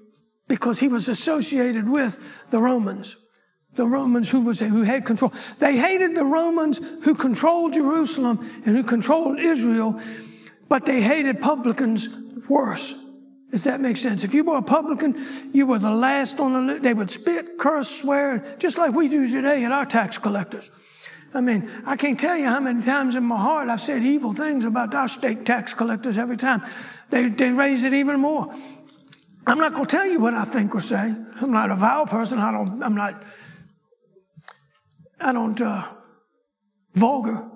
because 0.46 0.78
he 0.78 0.88
was 0.88 1.08
associated 1.08 1.88
with 1.88 2.22
the 2.50 2.60
Romans. 2.60 3.16
The 3.74 3.86
Romans 3.86 4.28
who 4.28 4.40
was 4.40 4.60
who 4.60 4.82
had 4.82 5.06
control. 5.06 5.32
They 5.58 5.76
hated 5.76 6.16
the 6.16 6.24
Romans 6.24 6.78
who 7.04 7.14
controlled 7.14 7.74
Jerusalem 7.74 8.38
and 8.66 8.76
who 8.76 8.82
controlled 8.82 9.38
Israel, 9.38 9.98
but 10.68 10.86
they 10.86 11.00
hated 11.00 11.40
publicans 11.40 12.08
worse. 12.48 12.99
If 13.52 13.64
that 13.64 13.80
makes 13.80 14.00
sense. 14.00 14.22
If 14.22 14.32
you 14.32 14.44
were 14.44 14.58
a 14.58 14.62
publican, 14.62 15.16
you 15.52 15.66
were 15.66 15.78
the 15.78 15.90
last 15.90 16.38
on 16.38 16.52
the 16.52 16.60
list. 16.60 16.82
They 16.82 16.94
would 16.94 17.10
spit, 17.10 17.58
curse, 17.58 17.88
swear, 17.88 18.56
just 18.58 18.78
like 18.78 18.94
we 18.94 19.08
do 19.08 19.30
today 19.30 19.64
at 19.64 19.72
our 19.72 19.84
tax 19.84 20.18
collectors. 20.18 20.70
I 21.34 21.40
mean, 21.40 21.70
I 21.86 21.96
can't 21.96 22.18
tell 22.18 22.36
you 22.36 22.46
how 22.46 22.60
many 22.60 22.82
times 22.82 23.14
in 23.14 23.24
my 23.24 23.36
heart 23.36 23.68
I've 23.68 23.80
said 23.80 24.02
evil 24.02 24.32
things 24.32 24.64
about 24.64 24.94
our 24.94 25.08
state 25.08 25.46
tax 25.46 25.74
collectors 25.74 26.18
every 26.18 26.36
time. 26.36 26.62
They, 27.10 27.28
they 27.28 27.50
raise 27.50 27.84
it 27.84 27.94
even 27.94 28.20
more. 28.20 28.52
I'm 29.46 29.58
not 29.58 29.74
going 29.74 29.86
to 29.86 29.96
tell 29.96 30.06
you 30.06 30.20
what 30.20 30.34
I 30.34 30.44
think 30.44 30.74
or 30.74 30.80
say. 30.80 31.14
I'm 31.40 31.50
not 31.50 31.70
a 31.70 31.76
vile 31.76 32.06
person. 32.06 32.38
I 32.38 32.52
don't, 32.52 32.82
I'm 32.82 32.94
not, 32.94 33.22
I 35.20 35.32
don't, 35.32 35.60
uh, 35.60 35.84
vulgar. 36.94 37.48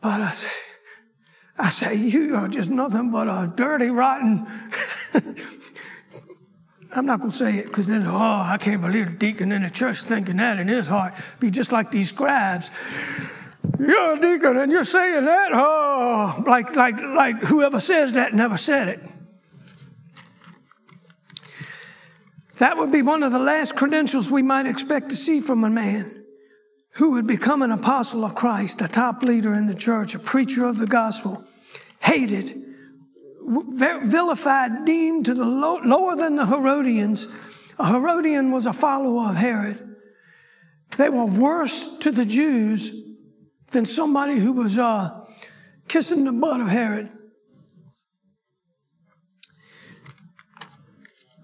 But 0.00 0.20
I 0.20 0.30
I 1.58 1.70
say, 1.70 1.94
you 1.94 2.34
are 2.34 2.48
just 2.48 2.70
nothing 2.70 3.10
but 3.10 3.28
a 3.28 3.52
dirty, 3.54 3.88
rotten. 3.88 4.46
I'm 6.92 7.06
not 7.06 7.20
going 7.20 7.30
to 7.30 7.36
say 7.36 7.56
it 7.58 7.66
because 7.66 7.88
then, 7.88 8.06
oh, 8.06 8.16
I 8.16 8.56
can't 8.60 8.80
believe 8.80 9.06
the 9.06 9.12
deacon 9.12 9.52
in 9.52 9.62
the 9.62 9.70
church 9.70 10.02
thinking 10.02 10.36
that 10.38 10.58
in 10.58 10.68
his 10.68 10.86
heart. 10.86 11.14
Be 11.40 11.50
just 11.50 11.72
like 11.72 11.90
these 11.90 12.10
scribes. 12.10 12.70
You're 13.78 14.14
a 14.14 14.20
deacon 14.20 14.56
and 14.56 14.70
you're 14.70 14.84
saying 14.84 15.24
that? 15.24 15.50
Oh, 15.52 16.42
like, 16.46 16.74
like, 16.76 17.00
like 17.00 17.42
whoever 17.44 17.80
says 17.80 18.12
that 18.12 18.34
never 18.34 18.56
said 18.56 18.88
it. 18.88 19.00
That 22.58 22.78
would 22.78 22.92
be 22.92 23.02
one 23.02 23.22
of 23.24 23.32
the 23.32 23.40
last 23.40 23.74
credentials 23.74 24.30
we 24.30 24.42
might 24.42 24.66
expect 24.66 25.10
to 25.10 25.16
see 25.16 25.40
from 25.40 25.64
a 25.64 25.70
man 25.70 26.23
who 26.94 27.10
would 27.10 27.26
become 27.26 27.62
an 27.62 27.72
apostle 27.72 28.24
of 28.24 28.34
Christ, 28.34 28.80
a 28.80 28.88
top 28.88 29.22
leader 29.22 29.52
in 29.52 29.66
the 29.66 29.74
church, 29.74 30.14
a 30.14 30.18
preacher 30.18 30.64
of 30.64 30.78
the 30.78 30.86
gospel, 30.86 31.44
hated, 32.00 32.54
vilified, 33.40 34.84
deemed 34.84 35.24
to 35.24 35.34
the 35.34 35.44
low, 35.44 35.80
lower 35.84 36.14
than 36.14 36.36
the 36.36 36.46
Herodians. 36.46 37.26
A 37.78 37.88
Herodian 37.88 38.52
was 38.52 38.66
a 38.66 38.72
follower 38.72 39.30
of 39.30 39.36
Herod. 39.36 39.96
They 40.96 41.08
were 41.08 41.24
worse 41.24 41.96
to 41.98 42.12
the 42.12 42.24
Jews 42.24 43.02
than 43.72 43.86
somebody 43.86 44.38
who 44.38 44.52
was 44.52 44.78
uh, 44.78 45.26
kissing 45.88 46.24
the 46.24 46.32
butt 46.32 46.60
of 46.60 46.68
Herod. 46.68 47.10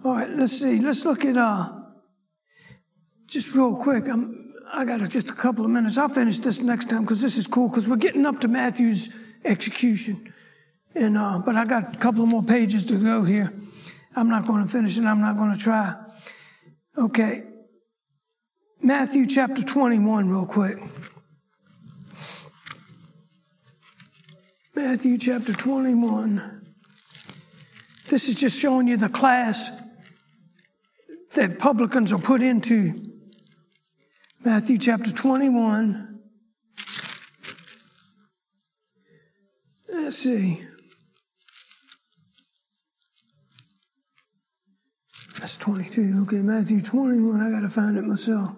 All 0.04 0.14
right, 0.14 0.30
let's 0.30 0.58
see. 0.58 0.80
Let's 0.80 1.04
look 1.04 1.24
at 1.24 1.36
uh, 1.36 1.68
just 3.26 3.54
real 3.54 3.74
quick. 3.74 4.08
I'm, 4.08 4.49
I 4.72 4.84
got 4.84 5.08
just 5.10 5.30
a 5.30 5.34
couple 5.34 5.64
of 5.64 5.70
minutes. 5.70 5.98
I'll 5.98 6.08
finish 6.08 6.38
this 6.38 6.62
next 6.62 6.88
time 6.90 7.02
because 7.02 7.20
this 7.20 7.36
is 7.36 7.46
cool 7.46 7.68
because 7.68 7.88
we're 7.88 7.96
getting 7.96 8.24
up 8.24 8.40
to 8.40 8.48
Matthew's 8.48 9.14
execution. 9.44 10.32
And, 10.94 11.16
uh, 11.16 11.42
but 11.44 11.56
I 11.56 11.64
got 11.64 11.96
a 11.96 11.98
couple 11.98 12.24
more 12.26 12.42
pages 12.42 12.86
to 12.86 13.02
go 13.02 13.24
here. 13.24 13.52
I'm 14.14 14.28
not 14.28 14.46
going 14.46 14.64
to 14.64 14.70
finish 14.70 14.96
it. 14.96 15.04
I'm 15.04 15.20
not 15.20 15.36
going 15.36 15.52
to 15.52 15.58
try. 15.58 15.94
Okay. 16.96 17.44
Matthew 18.82 19.26
chapter 19.26 19.62
21 19.62 20.28
real 20.28 20.46
quick. 20.46 20.78
Matthew 24.74 25.18
chapter 25.18 25.52
21. 25.52 26.62
This 28.08 28.28
is 28.28 28.34
just 28.34 28.60
showing 28.60 28.88
you 28.88 28.96
the 28.96 29.08
class 29.08 29.70
that 31.34 31.58
publicans 31.58 32.12
are 32.12 32.18
put 32.18 32.42
into 32.42 33.09
Matthew 34.42 34.78
chapter 34.78 35.12
21. 35.12 36.18
Let's 39.92 40.16
see. 40.16 40.62
That's 45.38 45.58
22. 45.58 46.22
Okay, 46.22 46.40
Matthew 46.40 46.80
21. 46.80 47.40
I 47.40 47.50
got 47.50 47.60
to 47.60 47.68
find 47.68 47.98
it 47.98 48.04
myself. 48.04 48.56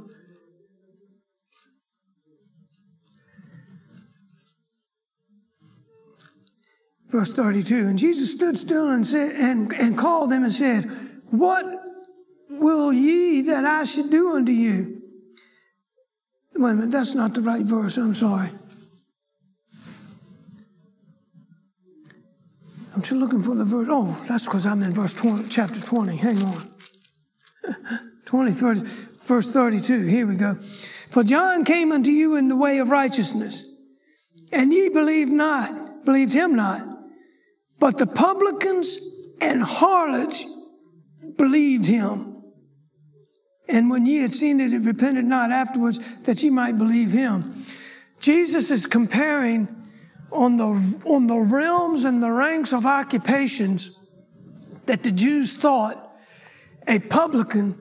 Verse 7.08 7.32
32. 7.32 7.88
And 7.88 7.98
Jesus 7.98 8.30
stood 8.30 8.56
still 8.56 8.88
and 8.88 9.04
said, 9.04 9.32
and, 9.34 9.72
and 9.72 9.98
called 9.98 10.30
them 10.30 10.44
and 10.44 10.52
said, 10.52 10.84
What 11.30 11.66
will 12.48 12.92
ye 12.92 13.42
that 13.42 13.64
I 13.64 13.82
should 13.82 14.10
do 14.10 14.36
unto 14.36 14.52
you? 14.52 14.91
Wait 16.54 16.70
a 16.70 16.74
minute, 16.74 16.90
that's 16.90 17.14
not 17.14 17.34
the 17.34 17.40
right 17.40 17.64
verse. 17.64 17.96
I'm 17.96 18.14
sorry. 18.14 18.50
I'm 22.94 23.02
still 23.02 23.18
looking 23.18 23.42
for 23.42 23.54
the 23.54 23.64
verse. 23.64 23.88
Oh, 23.90 24.22
that's 24.28 24.44
because 24.44 24.66
I'm 24.66 24.82
in 24.82 24.92
verse 24.92 25.14
20, 25.14 25.48
chapter 25.48 25.80
20. 25.80 26.16
Hang 26.16 26.42
on. 26.42 26.70
20, 28.26 28.52
30, 28.52 28.80
verse 29.20 29.50
32. 29.50 30.06
Here 30.06 30.26
we 30.26 30.36
go. 30.36 30.54
For 31.10 31.24
John 31.24 31.64
came 31.64 31.90
unto 31.92 32.10
you 32.10 32.36
in 32.36 32.48
the 32.48 32.56
way 32.56 32.78
of 32.78 32.90
righteousness, 32.90 33.64
and 34.52 34.72
ye 34.72 34.88
believed 34.90 35.32
not, 35.32 36.04
believed 36.04 36.32
him 36.32 36.54
not. 36.54 36.86
But 37.78 37.98
the 37.98 38.06
publicans 38.06 38.98
and 39.40 39.62
harlots 39.62 40.44
believed 41.36 41.86
him. 41.86 42.31
And 43.72 43.88
when 43.88 44.04
ye 44.04 44.20
had 44.20 44.32
seen 44.32 44.60
it, 44.60 44.74
it 44.74 44.84
repented 44.84 45.24
not 45.24 45.50
afterwards 45.50 45.98
that 46.24 46.42
ye 46.42 46.50
might 46.50 46.76
believe 46.76 47.10
him. 47.10 47.54
Jesus 48.20 48.70
is 48.70 48.86
comparing 48.86 49.66
on 50.30 50.58
the, 50.58 51.00
on 51.06 51.26
the 51.26 51.38
realms 51.38 52.04
and 52.04 52.22
the 52.22 52.30
ranks 52.30 52.74
of 52.74 52.84
occupations 52.84 53.98
that 54.84 55.02
the 55.02 55.10
Jews 55.10 55.54
thought 55.54 56.12
a 56.86 56.98
publican 56.98 57.78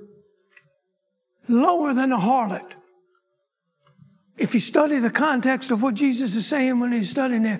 lower 1.50 1.94
than 1.94 2.14
a 2.14 2.18
harlot. 2.18 2.72
If 4.38 4.54
you 4.54 4.62
study 4.62 4.98
the 5.00 5.12
context 5.12 5.72
of 5.72 5.84
what 5.84 5.96
Jesus 5.96 6.36
is 6.38 6.48
saying 6.48 6.80
when 6.80 6.94
he's 6.94 7.10
studying 7.10 7.44
there, 7.44 7.60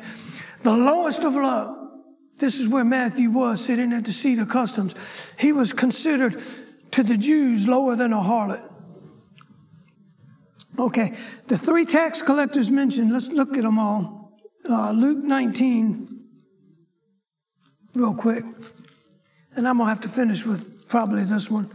the 0.64 0.72
lowest 0.72 1.22
of 1.24 1.36
low, 1.36 1.90
this 2.38 2.60
is 2.60 2.70
where 2.70 2.86
Matthew 2.86 3.30
was 3.30 3.64
sitting 3.64 3.92
at 3.92 4.06
the 4.06 4.14
seat 4.14 4.40
of 4.40 4.48
customs. 4.48 4.96
He 5.38 5.52
was 5.52 5.74
considered 5.74 6.42
to 6.92 7.04
the 7.04 7.18
Jews 7.18 7.68
lower 7.68 7.96
than 7.96 8.14
a 8.14 8.22
harlot. 8.22 8.68
Okay, 10.80 11.16
the 11.48 11.58
three 11.58 11.86
tax 11.86 12.22
collectors 12.22 12.72
mentioned, 12.72 13.12
let's 13.12 13.30
look 13.30 13.58
at 13.58 13.64
them 13.64 13.78
all. 13.78 14.40
Uh, 14.70 14.92
Luke 14.92 15.24
19, 15.24 16.26
real 17.94 18.14
quick. 18.14 18.44
And 19.56 19.68
I'm 19.68 19.78
going 19.78 19.88
to 19.88 19.90
have 19.90 20.02
to 20.02 20.10
finish 20.10 20.46
with 20.46 20.88
probably 20.88 21.24
this 21.24 21.52
one. 21.52 21.70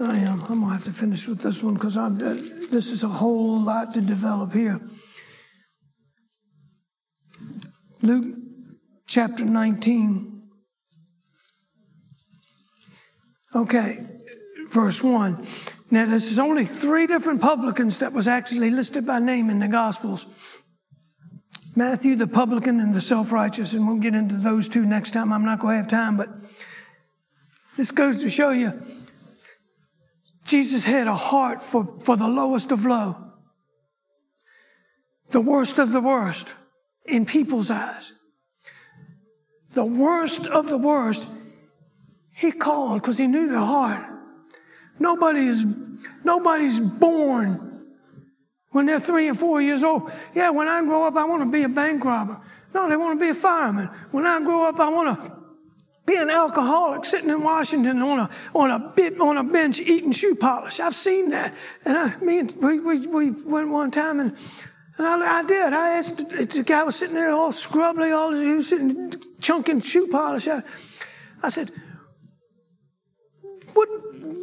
I 0.00 0.16
am. 0.18 0.42
I'm 0.42 0.60
going 0.60 0.60
to 0.60 0.66
have 0.66 0.84
to 0.84 0.92
finish 0.92 1.26
with 1.26 1.40
this 1.40 1.62
one 1.62 1.74
because 1.74 1.96
uh, 1.96 2.10
this 2.10 2.90
is 2.90 3.02
a 3.02 3.08
whole 3.08 3.60
lot 3.60 3.94
to 3.94 4.00
develop 4.00 4.52
here. 4.52 4.80
Luke 8.02 8.43
chapter 9.06 9.44
19. 9.44 10.42
Okay, 13.54 14.06
verse 14.68 15.02
1. 15.02 15.44
Now, 15.90 16.06
this 16.06 16.30
is 16.32 16.38
only 16.38 16.64
three 16.64 17.06
different 17.06 17.40
publicans 17.40 17.98
that 17.98 18.12
was 18.12 18.26
actually 18.26 18.70
listed 18.70 19.06
by 19.06 19.20
name 19.20 19.48
in 19.48 19.60
the 19.60 19.68
Gospels. 19.68 20.26
Matthew, 21.76 22.16
the 22.16 22.26
publican, 22.26 22.80
and 22.80 22.94
the 22.94 23.00
self 23.00 23.32
righteous, 23.32 23.74
and 23.74 23.86
we'll 23.86 23.98
get 23.98 24.14
into 24.14 24.36
those 24.36 24.68
two 24.68 24.86
next 24.86 25.12
time. 25.12 25.32
I'm 25.32 25.44
not 25.44 25.60
going 25.60 25.74
to 25.74 25.76
have 25.78 25.88
time, 25.88 26.16
but 26.16 26.28
this 27.76 27.90
goes 27.90 28.22
to 28.22 28.30
show 28.30 28.50
you 28.50 28.80
Jesus 30.44 30.84
had 30.84 31.06
a 31.06 31.14
heart 31.14 31.62
for, 31.62 31.98
for 32.02 32.16
the 32.16 32.28
lowest 32.28 32.70
of 32.70 32.84
low, 32.84 33.16
the 35.30 35.40
worst 35.40 35.78
of 35.78 35.92
the 35.92 36.00
worst 36.00 36.54
in 37.04 37.26
people's 37.26 37.70
eyes. 37.70 38.12
The 39.74 39.84
worst 39.84 40.46
of 40.46 40.68
the 40.68 40.78
worst, 40.78 41.26
he 42.32 42.52
called 42.52 43.02
because 43.02 43.18
he 43.18 43.26
knew 43.26 43.48
their 43.48 43.58
heart. 43.58 44.04
Nobody 44.98 45.46
is, 45.46 45.66
nobody's 46.22 46.78
born 46.78 47.84
when 48.70 48.86
they're 48.86 49.00
three 49.00 49.28
and 49.28 49.38
four 49.38 49.60
years 49.60 49.82
old. 49.82 50.10
Yeah, 50.34 50.50
when 50.50 50.68
I 50.68 50.82
grow 50.82 51.06
up, 51.06 51.16
I 51.16 51.24
want 51.24 51.42
to 51.42 51.50
be 51.50 51.64
a 51.64 51.68
bank 51.68 52.04
robber. 52.04 52.40
No, 52.72 52.88
they 52.88 52.96
want 52.96 53.18
to 53.18 53.24
be 53.24 53.30
a 53.30 53.34
fireman. 53.34 53.88
When 54.10 54.26
I 54.26 54.40
grow 54.40 54.68
up, 54.68 54.78
I 54.80 54.88
want 54.88 55.22
to 55.22 55.36
be 56.06 56.16
an 56.16 56.30
alcoholic 56.30 57.04
sitting 57.04 57.30
in 57.30 57.42
Washington 57.42 58.02
on 58.02 58.18
a, 58.20 58.30
on 58.54 58.70
a 58.70 58.92
bit, 58.94 59.20
on 59.20 59.38
a 59.38 59.44
bench 59.44 59.80
eating 59.80 60.12
shoe 60.12 60.34
polish. 60.34 60.80
I've 60.80 60.94
seen 60.94 61.30
that. 61.30 61.54
And 61.84 61.96
I, 61.96 62.16
me 62.18 62.40
and 62.40 62.52
we, 62.60 62.80
we, 62.80 63.06
we 63.06 63.30
went 63.30 63.70
one 63.70 63.90
time 63.90 64.20
and, 64.20 64.36
and 64.96 65.06
I, 65.06 65.38
I 65.38 65.42
did. 65.42 65.72
I 65.72 65.96
asked, 65.96 66.16
the 66.16 66.64
guy 66.64 66.82
was 66.82 66.96
sitting 66.96 67.14
there 67.14 67.32
all 67.32 67.52
scrubbly, 67.52 68.12
all, 68.12 68.32
he 68.32 68.54
was 68.54 68.68
sitting 68.68 69.12
chunking 69.40 69.80
shoe 69.80 70.06
polish. 70.08 70.48
I, 70.48 71.48
said, 71.48 71.70
what, 73.72 73.88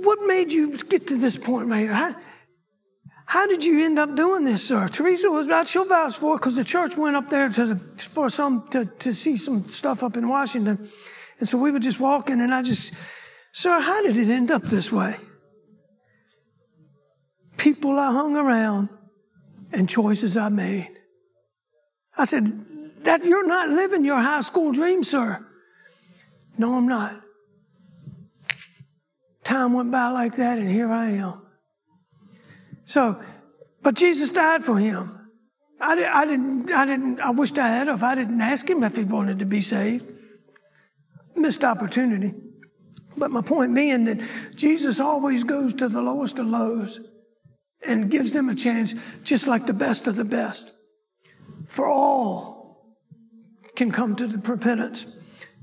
what 0.04 0.20
made 0.28 0.52
you 0.52 0.78
get 0.78 1.08
to 1.08 1.18
this 1.18 1.38
point 1.38 1.74
here? 1.74 1.94
How, 1.94 2.16
how 3.26 3.48
did 3.48 3.64
you 3.64 3.84
end 3.84 3.98
up 3.98 4.16
doing 4.16 4.44
this, 4.44 4.68
sir? 4.68 4.88
Teresa 4.90 5.30
was 5.30 5.48
not, 5.48 5.68
she'll 5.68 5.86
vouch 5.86 6.18
for 6.18 6.38
because 6.38 6.58
the 6.58 6.66
church 6.66 6.98
went 6.98 7.16
up 7.16 7.30
there 7.30 7.50
to 7.50 7.66
the, 7.66 7.76
for 8.04 8.30
some, 8.30 8.68
to, 8.70 8.86
to 8.86 9.14
see 9.14 9.38
some 9.38 9.66
stuff 9.66 10.04
up 10.04 10.18
in 10.18 10.28
Washington. 10.28 10.90
And 11.40 11.48
so 11.48 11.58
we 11.58 11.72
were 11.72 11.80
just 11.80 12.00
walking, 12.00 12.42
and 12.42 12.54
I 12.54 12.62
just, 12.62 12.94
Sir, 13.52 13.80
how 13.82 14.02
did 14.02 14.18
it 14.18 14.30
end 14.30 14.50
up 14.50 14.64
this 14.64 14.92
way? 14.92 15.16
People 17.58 18.00
I 18.00 18.12
hung 18.12 18.36
around 18.36 18.90
and 19.72 19.88
choices 19.88 20.38
I 20.38 20.50
made. 20.50 20.90
I 22.18 22.26
said, 22.26 22.48
that 23.04 23.24
you're 23.24 23.48
not 23.48 23.70
living 23.70 24.06
your 24.06 24.20
high 24.20 24.42
school 24.42 24.72
dream, 24.72 25.04
sir. 25.04 25.44
No, 26.58 26.76
I'm 26.76 26.88
not. 26.88 27.20
Time 29.44 29.74
went 29.74 29.92
by 29.92 30.10
like 30.10 30.36
that, 30.36 30.60
and 30.60 30.70
here 30.70 30.92
I 30.92 31.12
am. 31.12 31.42
So, 32.86 33.20
but 33.82 33.96
Jesus 33.96 34.32
died 34.32 34.64
for 34.64 34.78
him. 34.78 35.18
I, 35.80 35.96
did, 35.96 36.06
I 36.06 36.26
didn't, 36.26 36.72
I 36.72 36.86
didn't, 36.86 37.20
I 37.20 37.32
wished 37.32 37.58
I 37.58 37.68
had 37.68 37.88
if 37.88 38.04
I 38.04 38.14
didn't 38.14 38.40
ask 38.40 38.70
him 38.70 38.84
if 38.84 38.96
he 38.96 39.04
wanted 39.04 39.40
to 39.40 39.46
be 39.46 39.62
saved 39.62 40.06
missed 41.42 41.64
opportunity. 41.64 42.34
But 43.18 43.32
my 43.32 43.42
point 43.42 43.76
being 43.76 44.06
that 44.06 44.22
Jesus 44.56 45.00
always 45.00 45.44
goes 45.44 45.74
to 45.76 45.90
the 45.90 46.02
lowest 46.02 46.40
of 46.40 46.48
lows 46.48 47.00
and 47.86 48.12
gives 48.12 48.34
them 48.34 48.50
a 48.50 48.56
chance, 48.56 48.96
just 49.24 49.48
like 49.48 49.66
the 49.66 49.74
best 49.74 50.08
of 50.08 50.16
the 50.16 50.26
best. 50.26 50.72
For 51.66 51.88
all 51.88 52.96
can 53.76 53.92
come 53.92 54.16
to 54.16 54.28
the 54.28 54.38
repentance. 54.38 55.06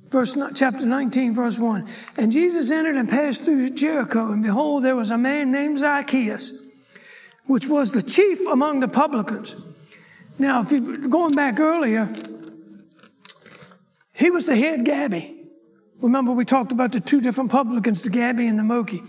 Verse 0.08 0.38
chapter 0.54 0.86
19, 0.86 1.34
verse 1.34 1.58
1. 1.58 1.86
And 2.16 2.32
Jesus 2.32 2.70
entered 2.70 2.96
and 2.96 3.08
passed 3.08 3.44
through 3.44 3.70
Jericho, 3.70 4.32
and 4.32 4.42
behold, 4.42 4.82
there 4.82 4.96
was 4.96 5.10
a 5.10 5.18
man 5.18 5.52
named 5.52 5.78
Zacchaeus, 5.78 6.52
which 7.44 7.66
was 7.66 7.92
the 7.92 8.02
chief 8.02 8.46
among 8.46 8.80
the 8.80 8.88
publicans. 8.88 9.54
Now, 10.38 10.62
if 10.62 10.72
you 10.72 11.08
going 11.08 11.34
back 11.34 11.60
earlier, 11.60 12.08
he 14.14 14.30
was 14.30 14.46
the 14.46 14.56
head 14.56 14.84
Gabby. 14.84 15.34
Remember, 16.00 16.32
we 16.32 16.44
talked 16.44 16.72
about 16.72 16.92
the 16.92 17.00
two 17.00 17.20
different 17.20 17.50
publicans, 17.50 18.02
the 18.02 18.10
Gabby 18.10 18.46
and 18.46 18.58
the 18.58 18.64
Moki. 18.64 19.02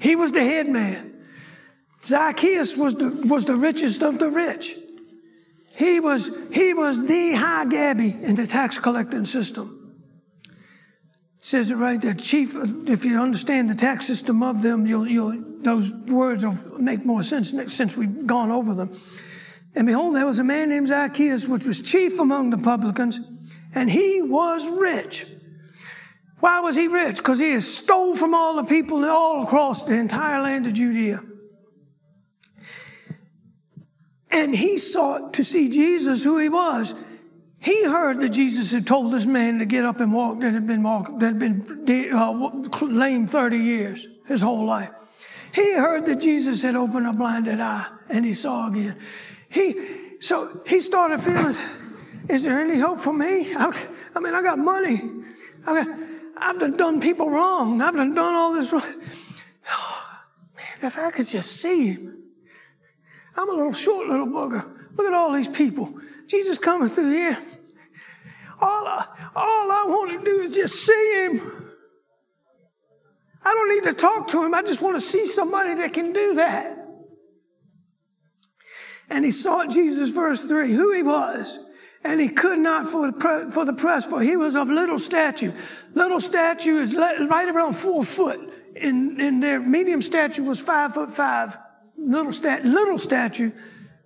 He 0.00 0.16
was 0.16 0.32
the 0.32 0.42
head 0.42 0.68
man. 0.68 1.12
Zacchaeus 2.02 2.76
was 2.76 2.94
the, 2.94 3.26
was 3.26 3.44
the 3.44 3.56
richest 3.56 4.02
of 4.02 4.18
the 4.18 4.30
rich. 4.30 4.74
He 5.76 6.00
was, 6.00 6.30
he 6.52 6.74
was 6.74 7.06
the 7.06 7.32
high 7.34 7.66
Gabby 7.66 8.14
in 8.22 8.36
the 8.36 8.46
tax 8.46 8.78
collecting 8.78 9.24
system. 9.24 9.76
It 11.38 11.46
says 11.46 11.70
it 11.70 11.76
right 11.76 12.00
there. 12.00 12.14
Chief, 12.14 12.54
if 12.86 13.04
you 13.04 13.18
understand 13.18 13.70
the 13.70 13.74
tax 13.74 14.06
system 14.06 14.42
of 14.42 14.62
them, 14.62 14.86
you'll, 14.86 15.06
you'll, 15.06 15.42
those 15.62 15.94
words 15.94 16.44
will 16.44 16.78
make 16.78 17.04
more 17.04 17.22
sense 17.22 17.50
since 17.74 17.96
we've 17.96 18.26
gone 18.26 18.50
over 18.50 18.74
them. 18.74 18.92
And 19.74 19.86
behold, 19.86 20.16
there 20.16 20.26
was 20.26 20.38
a 20.38 20.44
man 20.44 20.68
named 20.68 20.88
Zacchaeus, 20.88 21.46
which 21.46 21.64
was 21.64 21.80
chief 21.80 22.18
among 22.18 22.50
the 22.50 22.58
publicans, 22.58 23.20
and 23.74 23.90
he 23.90 24.20
was 24.20 24.68
rich. 24.68 25.26
Why 26.40 26.60
was 26.60 26.74
he 26.76 26.88
rich? 26.88 27.18
Because 27.18 27.38
he 27.38 27.58
stole 27.60 28.16
from 28.16 28.34
all 28.34 28.56
the 28.56 28.64
people 28.64 29.04
all 29.04 29.44
across 29.44 29.84
the 29.84 29.94
entire 29.94 30.42
land 30.42 30.66
of 30.66 30.72
Judea. 30.72 31.22
And 34.30 34.54
he 34.54 34.78
sought 34.78 35.34
to 35.34 35.44
see 35.44 35.68
Jesus, 35.68 36.24
who 36.24 36.38
he 36.38 36.48
was. 36.48 36.94
He 37.58 37.84
heard 37.84 38.20
that 38.20 38.30
Jesus 38.30 38.72
had 38.72 38.86
told 38.86 39.12
this 39.12 39.26
man 39.26 39.58
to 39.58 39.66
get 39.66 39.84
up 39.84 40.00
and 40.00 40.12
walk 40.14 40.40
that 40.40 40.54
had 40.54 40.66
been 40.66 40.82
walk, 40.82 41.18
that 41.18 41.26
had 41.26 41.38
been 41.38 42.14
uh, 42.14 42.50
lame 42.82 43.26
30 43.26 43.58
years, 43.58 44.06
his 44.26 44.40
whole 44.40 44.64
life. 44.64 44.90
He 45.54 45.74
heard 45.74 46.06
that 46.06 46.20
Jesus 46.20 46.62
had 46.62 46.74
opened 46.74 47.06
a 47.06 47.12
blinded 47.12 47.60
eye 47.60 47.86
and 48.08 48.24
he 48.24 48.32
saw 48.32 48.68
again. 48.68 48.96
He, 49.48 49.74
so 50.20 50.62
he 50.66 50.80
started 50.80 51.20
feeling, 51.20 51.56
is 52.28 52.44
there 52.44 52.60
any 52.60 52.78
hope 52.78 53.00
for 53.00 53.12
me? 53.12 53.52
I, 53.54 53.78
I 54.14 54.20
mean, 54.20 54.34
I 54.34 54.42
got 54.42 54.58
money. 54.58 55.02
I 55.66 55.74
mean, 55.74 56.20
I've 56.38 56.58
done, 56.58 56.76
done 56.76 57.00
people 57.00 57.28
wrong. 57.28 57.82
I've 57.82 57.94
done, 57.94 58.14
done 58.14 58.34
all 58.34 58.54
this 58.54 58.72
wrong. 58.72 58.82
Oh, 59.70 60.06
man, 60.56 60.88
if 60.88 60.98
I 60.98 61.10
could 61.10 61.26
just 61.26 61.56
see 61.56 61.88
him. 61.92 62.19
I'm 63.36 63.48
a 63.48 63.52
little 63.52 63.72
short 63.72 64.08
little 64.08 64.26
bugger. 64.26 64.64
Look 64.96 65.06
at 65.06 65.14
all 65.14 65.32
these 65.32 65.48
people. 65.48 65.92
Jesus 66.26 66.58
coming 66.58 66.88
through 66.88 67.10
here. 67.10 67.38
All 68.60 68.86
I, 68.86 69.06
all 69.34 69.72
I 69.72 69.84
want 69.86 70.18
to 70.18 70.24
do 70.24 70.40
is 70.42 70.54
just 70.54 70.86
see 70.86 71.24
him. 71.24 71.72
I 73.42 73.54
don't 73.54 73.68
need 73.70 73.84
to 73.84 73.94
talk 73.94 74.28
to 74.28 74.44
him. 74.44 74.54
I 74.54 74.62
just 74.62 74.82
want 74.82 74.96
to 74.96 75.00
see 75.00 75.26
somebody 75.26 75.74
that 75.76 75.92
can 75.92 76.12
do 76.12 76.34
that. 76.34 76.76
And 79.08 79.24
he 79.24 79.30
sought 79.30 79.70
Jesus, 79.70 80.10
verse 80.10 80.44
3, 80.44 80.72
who 80.72 80.92
he 80.92 81.02
was 81.02 81.58
and 82.02 82.20
he 82.20 82.28
could 82.28 82.58
not 82.58 82.86
for 82.86 83.06
the, 83.10 83.74
press, 83.76 84.06
for 84.06 84.22
he 84.22 84.36
was 84.36 84.56
of 84.56 84.68
little 84.68 84.98
stature. 84.98 85.54
Little 85.94 86.20
stature 86.20 86.78
is 86.78 86.96
right 86.96 87.48
around 87.48 87.74
four 87.74 88.04
foot. 88.04 88.40
In, 88.74 89.20
in 89.20 89.40
their 89.40 89.60
medium 89.60 90.00
stature 90.00 90.42
was 90.42 90.60
five 90.60 90.94
foot 90.94 91.10
five. 91.10 91.58
Little 92.00 92.32
stat, 92.32 92.64
little 92.64 92.98
statue 92.98 93.52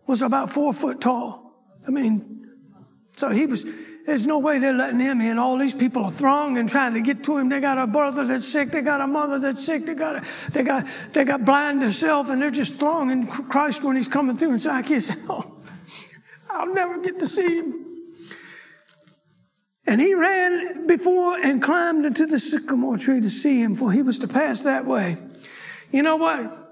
was 0.06 0.22
about 0.22 0.50
four 0.50 0.72
foot 0.72 1.00
tall. 1.00 1.52
I 1.86 1.90
mean, 1.90 2.48
so 3.16 3.28
he 3.30 3.46
was, 3.46 3.64
there's 4.06 4.26
no 4.26 4.38
way 4.38 4.58
they're 4.58 4.74
letting 4.74 5.00
him 5.00 5.20
in. 5.20 5.38
All 5.38 5.56
these 5.56 5.74
people 5.74 6.04
are 6.04 6.10
thronging 6.10 6.66
trying 6.66 6.94
to 6.94 7.00
get 7.00 7.22
to 7.24 7.38
him. 7.38 7.48
They 7.48 7.60
got 7.60 7.78
a 7.78 7.86
brother 7.86 8.26
that's 8.26 8.46
sick. 8.46 8.70
They 8.70 8.82
got 8.82 9.00
a 9.00 9.06
mother 9.06 9.38
that's 9.38 9.64
sick. 9.64 9.86
They 9.86 9.94
got, 9.94 10.16
a, 10.16 10.24
they 10.50 10.62
got, 10.62 10.86
they 11.12 11.24
got 11.24 11.44
blind 11.44 11.82
themselves 11.82 12.28
and 12.28 12.42
they're 12.42 12.50
just 12.50 12.76
thronging 12.76 13.26
Christ 13.26 13.82
when 13.84 13.96
he's 13.96 14.08
coming 14.08 14.36
through. 14.36 14.52
And 14.52 14.62
so 14.62 14.70
i 14.70 14.82
can't 14.82 15.10
oh, 15.28 15.56
I'll 16.50 16.74
never 16.74 17.00
get 17.00 17.20
to 17.20 17.26
see 17.26 17.58
him. 17.58 17.80
And 19.86 20.00
he 20.00 20.14
ran 20.14 20.86
before 20.86 21.38
and 21.38 21.62
climbed 21.62 22.06
into 22.06 22.26
the 22.26 22.38
sycamore 22.38 22.96
tree 22.96 23.20
to 23.20 23.28
see 23.28 23.62
him, 23.62 23.74
for 23.74 23.92
he 23.92 24.02
was 24.02 24.18
to 24.20 24.28
pass 24.28 24.60
that 24.60 24.86
way. 24.86 25.18
You 25.92 26.02
know 26.02 26.16
what? 26.16 26.63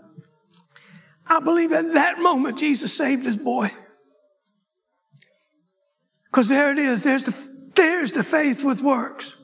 I 1.27 1.41
believe 1.41 1.73
at 1.73 1.93
that 1.95 2.19
moment 2.19 2.59
Jesus 2.59 2.97
saved 2.97 3.25
his 3.25 3.37
boy. 3.37 3.71
Because 6.27 6.49
there 6.49 6.73
it 6.73 6.79
is. 6.79 7.05
There's 7.05 7.25
the, 7.25 7.71
there's 7.75 8.13
the 8.13 8.25
faith 8.25 8.65
with 8.65 8.83
works. 8.83 9.37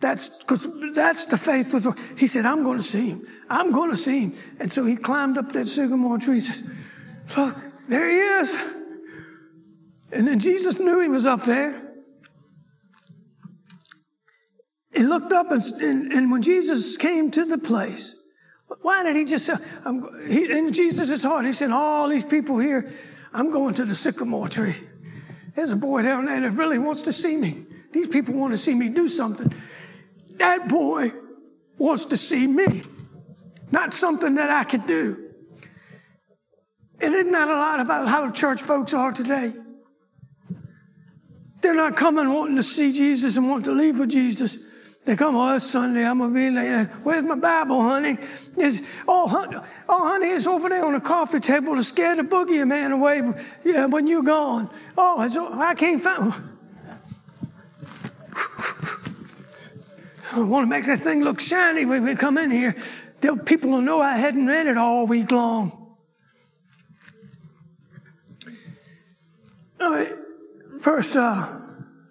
That's 0.00 0.38
because 0.38 0.66
that's 0.94 1.26
the 1.26 1.36
faith 1.36 1.74
with 1.74 1.84
works. 1.84 2.00
He 2.16 2.28
said, 2.28 2.46
I'm 2.46 2.62
going 2.62 2.78
to 2.78 2.84
see 2.84 3.10
him. 3.10 3.26
I'm 3.50 3.72
going 3.72 3.90
to 3.90 3.96
see 3.96 4.20
him. 4.20 4.34
And 4.60 4.70
so 4.70 4.84
he 4.84 4.96
climbed 4.96 5.36
up 5.36 5.52
that 5.52 5.66
sycamore 5.66 6.18
tree. 6.18 6.36
He 6.36 6.40
says, 6.40 6.64
look, 7.36 7.56
there 7.88 8.08
he 8.08 8.16
is. 8.16 8.56
And 10.12 10.28
then 10.28 10.38
Jesus 10.38 10.78
knew 10.80 11.00
he 11.00 11.08
was 11.08 11.26
up 11.26 11.44
there. 11.44 11.84
He 14.94 15.02
looked 15.02 15.32
up 15.32 15.50
and, 15.50 15.62
and, 15.80 16.12
and 16.12 16.30
when 16.30 16.42
Jesus 16.42 16.96
came 16.96 17.30
to 17.32 17.44
the 17.44 17.58
place, 17.58 18.14
Why 18.82 19.02
did 19.02 19.16
he 19.16 19.24
just 19.24 19.46
say, 19.46 19.54
I'm, 19.84 20.28
he, 20.28 20.50
in 20.50 20.72
Jesus' 20.72 21.22
heart, 21.22 21.46
he 21.46 21.52
said, 21.52 21.70
all 21.70 22.08
these 22.08 22.24
people 22.24 22.58
here, 22.58 22.92
I'm 23.32 23.50
going 23.50 23.74
to 23.74 23.84
the 23.84 23.94
sycamore 23.94 24.48
tree. 24.48 24.76
There's 25.54 25.70
a 25.70 25.76
boy 25.76 26.02
down 26.02 26.26
there 26.26 26.40
that 26.40 26.50
really 26.50 26.78
wants 26.78 27.02
to 27.02 27.12
see 27.12 27.36
me. 27.36 27.64
These 27.92 28.08
people 28.08 28.34
want 28.34 28.52
to 28.52 28.58
see 28.58 28.74
me 28.74 28.90
do 28.90 29.08
something. 29.08 29.52
That 30.36 30.68
boy 30.68 31.12
wants 31.78 32.06
to 32.06 32.16
see 32.16 32.46
me, 32.46 32.82
not 33.70 33.94
something 33.94 34.36
that 34.36 34.50
I 34.50 34.64
could 34.64 34.86
do. 34.86 35.30
And 37.00 37.14
isn't 37.14 37.32
that 37.32 37.48
a 37.48 37.52
lot 37.52 37.80
about 37.80 38.08
how 38.08 38.30
church 38.30 38.60
folks 38.60 38.92
are 38.92 39.12
today? 39.12 39.52
They're 41.60 41.74
not 41.74 41.96
coming 41.96 42.32
wanting 42.32 42.56
to 42.56 42.62
see 42.62 42.92
Jesus 42.92 43.36
and 43.36 43.48
want 43.48 43.64
to 43.64 43.72
leave 43.72 43.98
with 43.98 44.10
Jesus. 44.10 44.58
They 45.04 45.16
come, 45.16 45.36
oh, 45.36 45.56
it's 45.56 45.66
Sunday. 45.66 46.04
I'm 46.04 46.18
going 46.18 46.30
to 46.30 46.34
be 46.34 46.50
late. 46.50 46.86
Where's 47.02 47.24
my 47.24 47.36
Bible, 47.36 47.80
honey? 47.80 48.18
It's, 48.58 48.82
oh, 49.06 49.26
honey, 49.26 49.56
oh, 49.88 50.08
honey, 50.08 50.28
it's 50.28 50.46
over 50.46 50.68
there 50.68 50.84
on 50.84 50.92
the 50.92 51.00
coffee 51.00 51.40
table 51.40 51.76
to 51.76 51.82
scare 51.82 52.14
the 52.14 52.24
boogie 52.24 52.66
man 52.66 52.92
away 52.92 53.22
yeah, 53.64 53.86
when 53.86 54.06
you're 54.06 54.22
gone. 54.22 54.68
Oh, 54.98 55.22
it's, 55.22 55.36
I 55.36 55.74
can't 55.74 56.02
find. 56.02 56.34
I 60.32 60.40
want 60.40 60.64
to 60.64 60.68
make 60.68 60.84
that 60.84 60.98
thing 60.98 61.24
look 61.24 61.40
shiny 61.40 61.86
when 61.86 62.04
we 62.04 62.14
come 62.14 62.36
in 62.36 62.50
here. 62.50 62.76
People 63.46 63.70
will 63.70 63.80
know 63.80 64.00
I 64.00 64.16
hadn't 64.16 64.46
read 64.46 64.66
it 64.66 64.76
all 64.76 65.06
week 65.06 65.30
long. 65.30 65.96
All 69.80 69.90
right, 69.90 70.12
verse 70.76 71.16
uh, 71.16 71.60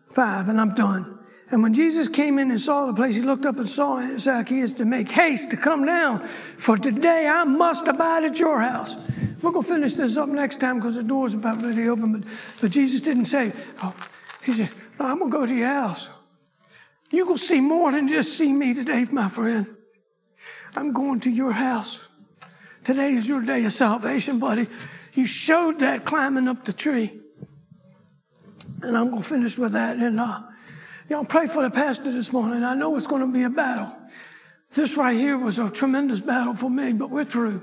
5, 0.10 0.50
and 0.50 0.60
I'm 0.60 0.74
done. 0.74 1.16
And 1.50 1.64
when 1.64 1.74
Jesus 1.74 2.10
came 2.10 2.39
in 2.39 2.52
and 2.52 2.60
saw 2.60 2.88
the 2.88 2.93
place, 2.93 3.16
he 3.16 3.22
looked 3.22 3.45
up 3.45 3.58
and 3.58 3.70
saw 3.70 4.06
Zacchaeus 4.18 4.74
to 4.74 4.86
make 4.86 5.10
haste 5.10 5.52
to 5.52 5.58
come 5.58 5.86
down, 5.86 6.26
for 6.58 6.78
today 6.78 7.28
I 7.28 7.45
must 7.45 7.88
abide 7.88 8.26
at 8.26 8.38
your 8.38 8.60
house. 8.60 8.95
We're 9.41 9.52
going 9.52 9.64
to 9.64 9.74
finish 9.74 9.93
this 9.93 10.18
up 10.18 10.28
next 10.28 10.60
time 10.60 10.80
because 10.80 10.95
the 10.95 11.04
door's 11.04 11.34
about 11.34 11.62
ready 11.62 11.84
to 11.84 11.89
open. 11.89 12.20
But, 12.20 12.30
but 12.60 12.72
Jesus 12.72 13.02
didn't 13.02 13.26
say, 13.26 13.54
oh, 13.82 13.95
he 14.43 14.52
said, 14.52 14.70
no, 15.00 15.06
I'm 15.06 15.20
going 15.20 15.32
to 15.32 15.38
go 15.38 15.45
to 15.45 15.56
your 15.56 15.68
house. 15.68 16.10
You're 17.12 17.38
see 17.38 17.62
more 17.62 17.91
than 17.91 18.08
just 18.08 18.38
see 18.38 18.52
me 18.52 18.74
today, 18.74 19.06
my 19.12 19.30
friend. 19.30 19.68
I'm 20.76 20.91
going 20.91 21.22
to 21.22 21.32
your 21.32 21.54
house. 21.54 22.06
Today 22.84 23.14
is 23.14 23.28
your 23.28 23.41
day 23.41 23.64
of 23.64 23.72
salvation, 23.72 24.39
buddy. 24.39 24.68
You 25.14 25.26
showed 25.26 25.80
that 25.80 26.06
climbing 26.06 26.48
up 26.48 26.66
the 26.66 26.74
tree. 26.74 27.14
And 28.82 28.98
I'm 28.98 29.10
going 29.10 29.22
to 29.22 29.28
finish 29.28 29.58
with 29.58 29.72
that. 29.74 29.98
And, 29.98 30.20
uh, 30.20 30.41
Y'all 31.10 31.24
pray 31.24 31.47
for 31.47 31.64
the 31.64 31.70
pastor 31.70 32.12
this 32.12 32.34
morning. 32.34 32.66
I 32.66 32.76
know 32.76 32.97
it's 32.97 33.08
going 33.08 33.22
to 33.22 33.32
be 33.32 33.43
a 33.43 33.49
battle. 33.49 33.89
This 34.76 34.97
right 34.97 35.16
here 35.16 35.38
was 35.38 35.58
a 35.58 35.70
tremendous 35.70 36.20
battle 36.20 36.53
for 36.53 36.70
me, 36.70 36.91
but 36.91 37.10
we're 37.10 37.24
through. 37.24 37.62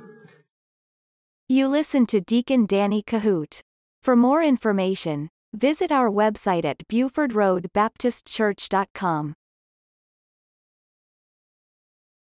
You 1.47 1.69
listen 1.69 2.07
to 2.07 2.23
Deacon 2.23 2.65
Danny 2.65 3.03
Kohout. 3.03 3.61
For 4.03 4.17
more 4.17 4.43
information, 4.43 5.29
visit 5.53 5.93
our 5.93 6.09
website 6.09 6.65
at 6.65 6.89
BufordRoadBaptistChurch.com. 6.89 9.35